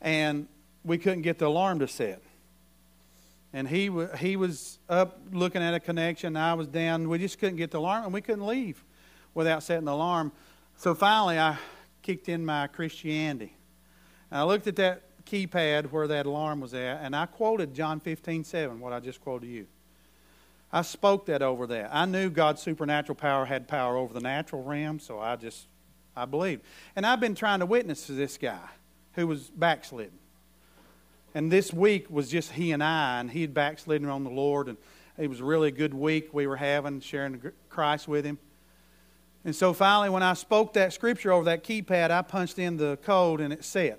and 0.00 0.48
we 0.84 0.98
couldn't 0.98 1.22
get 1.22 1.38
the 1.38 1.46
alarm 1.46 1.78
to 1.80 1.88
set. 1.88 2.22
And 3.52 3.66
he, 3.66 3.90
he 4.18 4.36
was 4.36 4.78
up 4.88 5.20
looking 5.32 5.62
at 5.62 5.74
a 5.74 5.80
connection, 5.80 6.36
I 6.36 6.54
was 6.54 6.66
down. 6.66 7.08
We 7.08 7.18
just 7.18 7.38
couldn't 7.38 7.56
get 7.56 7.70
the 7.70 7.78
alarm, 7.78 8.04
and 8.04 8.12
we 8.12 8.20
couldn't 8.20 8.46
leave 8.46 8.84
without 9.34 9.62
setting 9.62 9.86
the 9.86 9.92
alarm. 9.92 10.32
So 10.76 10.94
finally, 10.94 11.38
I 11.38 11.56
kicked 12.02 12.28
in 12.28 12.44
my 12.44 12.66
Christianity. 12.66 13.56
And 14.30 14.40
I 14.40 14.44
looked 14.44 14.66
at 14.66 14.76
that 14.76 15.02
keypad 15.24 15.90
where 15.90 16.06
that 16.08 16.26
alarm 16.26 16.60
was 16.60 16.74
at, 16.74 17.00
and 17.02 17.16
I 17.16 17.26
quoted 17.26 17.74
John 17.74 18.00
15, 18.00 18.44
7, 18.44 18.80
what 18.80 18.92
I 18.92 19.00
just 19.00 19.20
quoted 19.20 19.46
you. 19.48 19.66
I 20.70 20.82
spoke 20.82 21.26
that 21.26 21.40
over 21.40 21.66
that. 21.68 21.90
I 21.92 22.04
knew 22.04 22.28
God's 22.28 22.60
supernatural 22.60 23.16
power 23.16 23.46
had 23.46 23.68
power 23.68 23.96
over 23.96 24.12
the 24.12 24.20
natural 24.20 24.62
realm, 24.62 24.98
so 24.98 25.18
I 25.18 25.36
just, 25.36 25.66
I 26.14 26.26
believed. 26.26 26.62
And 26.94 27.06
I've 27.06 27.20
been 27.20 27.34
trying 27.34 27.60
to 27.60 27.66
witness 27.66 28.06
to 28.06 28.12
this 28.12 28.36
guy 28.36 28.68
who 29.14 29.26
was 29.26 29.44
backslidden. 29.44 30.18
And 31.34 31.50
this 31.52 31.72
week 31.72 32.10
was 32.10 32.30
just 32.30 32.52
he 32.52 32.72
and 32.72 32.82
I, 32.82 33.20
and 33.20 33.30
he 33.30 33.42
had 33.42 33.54
backslidden 33.54 34.08
on 34.08 34.24
the 34.24 34.30
Lord, 34.30 34.68
and 34.68 34.78
it 35.16 35.28
was 35.28 35.42
really 35.42 35.68
a 35.68 35.72
good 35.72 35.94
week 35.94 36.32
we 36.32 36.46
were 36.46 36.56
having, 36.56 37.00
sharing 37.00 37.40
Christ 37.68 38.08
with 38.08 38.24
him. 38.24 38.38
And 39.44 39.54
so 39.54 39.72
finally, 39.72 40.10
when 40.10 40.22
I 40.22 40.34
spoke 40.34 40.72
that 40.74 40.92
scripture 40.92 41.32
over 41.32 41.44
that 41.44 41.64
keypad, 41.64 42.10
I 42.10 42.22
punched 42.22 42.58
in 42.58 42.76
the 42.76 42.98
code, 43.02 43.40
and 43.40 43.52
it 43.52 43.64
said, 43.64 43.98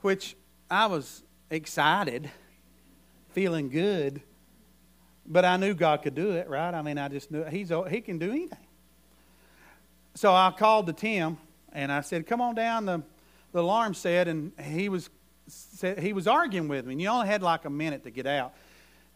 which 0.00 0.36
I 0.70 0.86
was 0.86 1.22
excited, 1.50 2.30
feeling 3.30 3.68
good. 3.68 4.22
But 5.26 5.44
I 5.44 5.56
knew 5.56 5.72
God 5.72 6.02
could 6.02 6.14
do 6.14 6.32
it, 6.32 6.48
right? 6.48 6.74
I 6.74 6.82
mean, 6.82 6.98
I 6.98 7.08
just 7.08 7.30
knew 7.30 7.44
he's, 7.44 7.72
he 7.90 8.00
can 8.00 8.18
do 8.18 8.30
anything. 8.30 8.58
So 10.14 10.32
I 10.32 10.52
called 10.56 10.86
to 10.86 10.92
Tim 10.92 11.38
and 11.72 11.90
I 11.90 12.02
said, 12.02 12.26
Come 12.26 12.40
on 12.40 12.54
down. 12.54 12.84
The, 12.84 13.02
the 13.52 13.60
alarm 13.60 13.94
said, 13.94 14.28
and 14.28 14.52
he 14.60 14.88
was, 14.88 15.10
said, 15.48 15.98
he 15.98 16.12
was 16.12 16.26
arguing 16.26 16.68
with 16.68 16.86
me. 16.86 16.92
And 16.92 17.02
you 17.02 17.08
only 17.08 17.26
had 17.26 17.42
like 17.42 17.64
a 17.64 17.70
minute 17.70 18.04
to 18.04 18.10
get 18.10 18.26
out. 18.26 18.54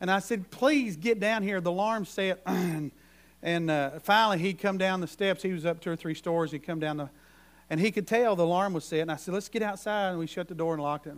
And 0.01 0.11
I 0.11 0.20
said, 0.20 0.51
Please 0.51 0.97
get 0.97 1.20
down 1.20 1.43
here. 1.43 1.61
The 1.61 1.70
alarm 1.70 2.05
set. 2.05 2.43
and, 3.43 3.70
uh, 3.70 3.99
finally 4.01 4.39
he'd 4.39 4.59
come 4.59 4.79
down 4.79 5.01
the 5.01 5.07
steps. 5.07 5.43
He 5.43 5.53
was 5.53 5.66
up 5.66 5.81
two 5.81 5.91
or 5.91 5.97
three 5.97 6.14
stores. 6.14 6.53
He'd 6.53 6.62
come 6.62 6.81
down 6.81 6.99
the, 6.99 7.11
and 7.70 7.81
he 7.81 7.91
could 7.91 8.07
tell 8.07 8.37
the 8.37 8.45
alarm 8.45 8.72
was 8.72 8.85
set. 8.85 9.01
And 9.01 9.12
I 9.12 9.16
said, 9.16 9.35
Let's 9.35 9.49
get 9.49 9.62
outside. 9.62 10.11
And 10.11 10.18
we 10.18 10.26
shut 10.26 10.49
the 10.49 10.55
door 10.55 10.74
and 10.74 10.83
locked 10.83 11.07
it. 11.07 11.14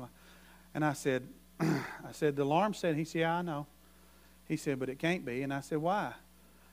And 0.75 0.85
I 0.85 0.93
said, 0.93 1.27
I 1.61 2.13
said, 2.13 2.37
The 2.37 2.43
alarm 2.43 2.75
said, 2.75 2.97
he 2.97 3.05
said, 3.05 3.21
Yeah, 3.21 3.37
I 3.37 3.43
know. 3.43 3.67
He 4.49 4.57
said, 4.57 4.79
But 4.79 4.89
it 4.89 4.99
can't 4.99 5.25
be. 5.25 5.43
And 5.43 5.53
I 5.53 5.61
said, 5.61 5.79
Why? 5.79 6.13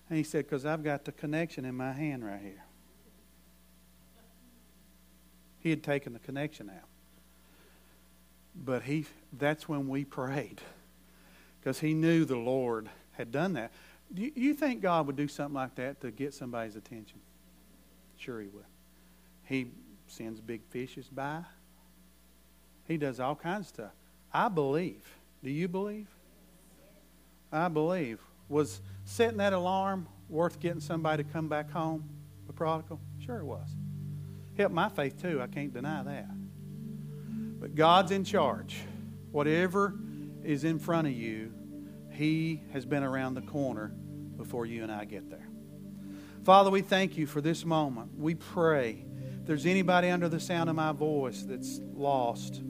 And 0.09 0.17
he 0.17 0.23
said, 0.23 0.45
Because 0.45 0.65
I've 0.65 0.83
got 0.83 1.05
the 1.05 1.11
connection 1.11 1.65
in 1.65 1.75
my 1.75 1.91
hand 1.91 2.25
right 2.25 2.41
here. 2.41 2.63
He 5.59 5.69
had 5.69 5.83
taken 5.83 6.13
the 6.13 6.19
connection 6.19 6.69
out. 6.69 6.86
But 8.63 8.83
he 8.83 9.05
that's 9.31 9.69
when 9.69 9.87
we 9.87 10.05
prayed. 10.05 10.61
Because 11.59 11.79
he 11.79 11.93
knew 11.93 12.25
the 12.25 12.37
Lord 12.37 12.89
had 13.13 13.31
done 13.31 13.53
that. 13.53 13.71
Do 14.13 14.21
you, 14.21 14.31
you 14.35 14.53
think 14.53 14.81
God 14.81 15.07
would 15.07 15.15
do 15.15 15.27
something 15.27 15.55
like 15.55 15.75
that 15.75 16.01
to 16.01 16.11
get 16.11 16.33
somebody's 16.33 16.75
attention? 16.75 17.19
Sure 18.17 18.39
he 18.39 18.47
would. 18.47 18.65
He 19.43 19.67
sends 20.07 20.39
big 20.39 20.61
fishes 20.69 21.07
by. 21.07 21.41
He 22.87 22.97
does 22.97 23.19
all 23.19 23.35
kinds 23.35 23.61
of 23.61 23.67
stuff. 23.67 23.91
I 24.33 24.47
believe. 24.47 25.03
Do 25.43 25.49
you 25.49 25.67
believe? 25.67 26.07
I 27.51 27.67
believe. 27.67 28.19
Was 28.49 28.81
setting 29.03 29.37
that 29.37 29.53
alarm 29.53 30.07
worth 30.29 30.59
getting 30.59 30.79
somebody 30.79 31.23
to 31.23 31.29
come 31.29 31.49
back 31.49 31.69
home, 31.69 32.03
the 32.47 32.53
prodigal? 32.53 32.99
Sure 33.25 33.39
it 33.39 33.45
was. 33.45 33.67
Helped 34.57 34.73
my 34.73 34.89
faith 34.89 35.21
too. 35.21 35.41
I 35.41 35.47
can't 35.47 35.73
deny 35.73 36.03
that. 36.03 36.27
But 37.68 37.76
God's 37.76 38.11
in 38.11 38.24
charge. 38.24 38.78
Whatever 39.32 39.93
is 40.41 40.63
in 40.63 40.80
front 40.80 41.05
of 41.05 41.11
you, 41.11 41.51
He 42.13 42.63
has 42.72 42.86
been 42.86 43.03
around 43.03 43.34
the 43.34 43.41
corner 43.41 43.89
before 44.38 44.65
you 44.65 44.84
and 44.84 44.91
I 44.91 45.03
get 45.03 45.30
there. 45.30 45.49
Father, 46.45 46.70
we 46.70 46.82
thank 46.82 47.18
you 47.18 47.28
for 47.28 47.41
this 47.41 47.65
moment. 47.65 48.18
We 48.18 48.36
pray 48.36 49.03
if 49.41 49.45
there's 49.45 49.65
anybody 49.65 50.09
under 50.09 50.30
the 50.30 50.39
sound 50.39 50.70
of 50.70 50.78
my 50.78 50.93
voice 50.93 51.43
that's 51.43 51.82
lost, 51.93 52.61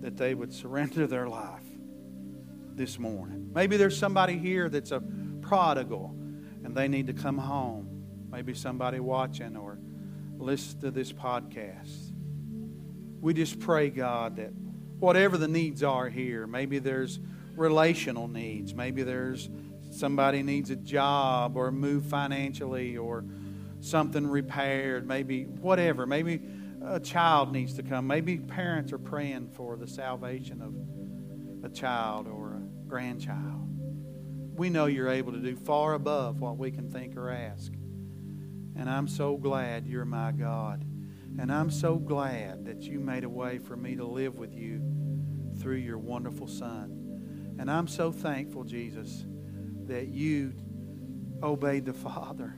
that 0.00 0.16
they 0.16 0.34
would 0.34 0.52
surrender 0.52 1.06
their 1.06 1.28
life 1.28 1.62
this 2.74 2.98
morning. 2.98 3.52
Maybe 3.54 3.76
there's 3.76 3.96
somebody 3.96 4.36
here 4.36 4.68
that's 4.68 4.90
a 4.90 5.00
prodigal 5.42 6.12
and 6.64 6.74
they 6.74 6.88
need 6.88 7.06
to 7.06 7.14
come 7.14 7.38
home. 7.38 8.04
Maybe 8.32 8.52
somebody 8.52 8.98
watching 8.98 9.56
or 9.56 9.78
listen 10.38 10.80
to 10.80 10.90
this 10.90 11.12
podcast. 11.12 12.15
We 13.20 13.34
just 13.34 13.58
pray, 13.60 13.90
God, 13.90 14.36
that 14.36 14.52
whatever 14.98 15.36
the 15.36 15.48
needs 15.48 15.82
are 15.82 16.08
here, 16.08 16.46
maybe 16.46 16.78
there's 16.78 17.18
relational 17.54 18.28
needs, 18.28 18.74
maybe 18.74 19.02
there's 19.02 19.48
somebody 19.90 20.42
needs 20.42 20.70
a 20.70 20.76
job 20.76 21.56
or 21.56 21.70
move 21.70 22.04
financially 22.04 22.96
or 22.96 23.24
something 23.80 24.26
repaired, 24.26 25.06
maybe 25.06 25.44
whatever, 25.44 26.06
maybe 26.06 26.40
a 26.84 27.00
child 27.00 27.52
needs 27.52 27.74
to 27.74 27.82
come, 27.82 28.06
maybe 28.06 28.38
parents 28.38 28.92
are 28.92 28.98
praying 28.98 29.48
for 29.48 29.76
the 29.76 29.86
salvation 29.86 30.62
of 30.62 31.70
a 31.70 31.74
child 31.74 32.28
or 32.28 32.54
a 32.54 32.88
grandchild. 32.88 33.68
We 34.58 34.70
know 34.70 34.86
you're 34.86 35.10
able 35.10 35.32
to 35.32 35.38
do 35.38 35.56
far 35.56 35.94
above 35.94 36.40
what 36.40 36.56
we 36.56 36.70
can 36.70 36.90
think 36.90 37.16
or 37.16 37.30
ask. 37.30 37.72
And 38.76 38.88
I'm 38.88 39.08
so 39.08 39.36
glad 39.36 39.86
you're 39.86 40.04
my 40.04 40.32
God. 40.32 40.84
And 41.38 41.52
I'm 41.52 41.70
so 41.70 41.96
glad 41.96 42.64
that 42.64 42.82
you 42.82 42.98
made 42.98 43.24
a 43.24 43.28
way 43.28 43.58
for 43.58 43.76
me 43.76 43.96
to 43.96 44.04
live 44.06 44.38
with 44.38 44.54
you 44.54 44.80
through 45.60 45.76
your 45.76 45.98
wonderful 45.98 46.46
Son. 46.46 47.56
And 47.58 47.70
I'm 47.70 47.88
so 47.88 48.10
thankful, 48.12 48.64
Jesus, 48.64 49.24
that 49.86 50.08
you 50.08 50.54
obeyed 51.42 51.84
the 51.84 51.92
Father 51.92 52.54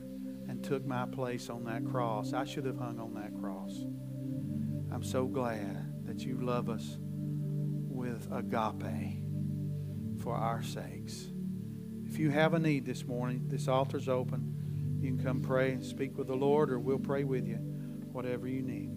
and 0.49 0.63
took 0.63 0.87
my 0.87 1.07
place 1.07 1.51
on 1.51 1.65
that 1.65 1.85
cross. 1.85 2.33
I 2.33 2.45
should 2.45 2.65
have 2.67 2.79
hung 2.79 2.99
on 2.99 3.15
that 3.15 3.35
cross. 3.41 3.85
I'm 4.93 5.03
so 5.03 5.27
glad 5.27 6.07
that 6.07 6.21
you 6.21 6.41
love 6.41 6.71
us 6.71 6.99
with 7.01 8.29
agape 8.33 9.23
for 10.23 10.35
our 10.35 10.63
sakes. 10.63 11.27
If 12.07 12.19
you 12.19 12.31
have 12.31 12.55
a 12.55 12.59
need 12.59 12.87
this 12.87 13.05
morning, 13.05 13.49
this 13.49 13.69
altar's 13.69 14.09
open. 14.09 14.99
You 15.01 15.11
can 15.15 15.23
come 15.23 15.41
pray 15.41 15.73
and 15.73 15.85
speak 15.85 16.17
with 16.17 16.27
the 16.27 16.35
Lord, 16.35 16.71
or 16.71 16.79
we'll 16.79 16.99
pray 16.99 17.25
with 17.25 17.47
you, 17.47 17.59
whatever 18.13 18.47
you 18.47 18.63
need. 18.63 18.88